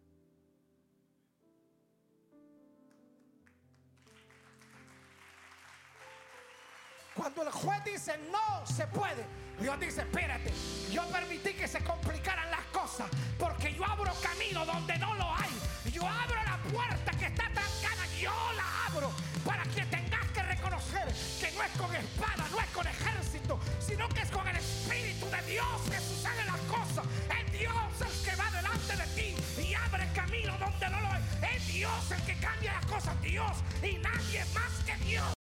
Cuando 7.20 7.42
el 7.42 7.50
juez 7.50 7.84
dice 7.84 8.18
no 8.32 8.66
se 8.66 8.86
puede, 8.86 9.26
Dios 9.60 9.78
dice, 9.78 10.00
espérate, 10.00 10.50
yo 10.90 11.06
permití 11.10 11.52
que 11.52 11.68
se 11.68 11.84
complicaran 11.84 12.50
las 12.50 12.64
cosas 12.72 13.10
porque 13.38 13.74
yo 13.74 13.84
abro 13.84 14.10
camino 14.22 14.64
donde 14.64 14.96
no 14.96 15.14
lo 15.16 15.36
hay. 15.36 15.50
Yo 15.92 16.08
abro 16.08 16.36
la 16.42 16.56
puerta 16.72 17.10
que 17.10 17.26
está 17.26 17.44
trancada, 17.52 18.06
yo 18.18 18.32
la 18.56 18.86
abro 18.86 19.10
para 19.44 19.64
que 19.64 19.84
tengas 19.84 20.30
que 20.30 20.42
reconocer 20.44 21.12
que 21.38 21.52
no 21.52 21.62
es 21.62 21.70
con 21.72 21.94
espada, 21.94 22.48
no 22.50 22.58
es 22.58 22.70
con 22.70 22.86
ejército, 22.86 23.60
sino 23.86 24.08
que 24.08 24.22
es 24.22 24.30
con 24.30 24.48
el 24.48 24.56
Espíritu 24.56 25.26
de 25.26 25.42
Dios 25.42 25.80
que 25.90 25.98
sucede 25.98 26.42
las 26.46 26.60
cosas. 26.72 27.04
Es 27.38 27.52
Dios 27.52 28.00
el 28.00 28.24
que 28.24 28.34
va 28.36 28.50
delante 28.50 28.96
de 28.96 29.06
ti 29.14 29.62
y 29.62 29.74
abre 29.74 30.08
camino 30.14 30.56
donde 30.56 30.88
no 30.88 31.00
lo 31.02 31.08
hay. 31.12 31.22
Es 31.54 31.66
Dios 31.66 32.10
el 32.12 32.22
que 32.22 32.34
cambia 32.40 32.72
las 32.72 32.86
cosas, 32.86 33.20
Dios 33.20 33.58
y 33.82 33.98
nadie 33.98 34.42
más 34.54 34.72
que 34.86 34.96
Dios. 35.04 35.39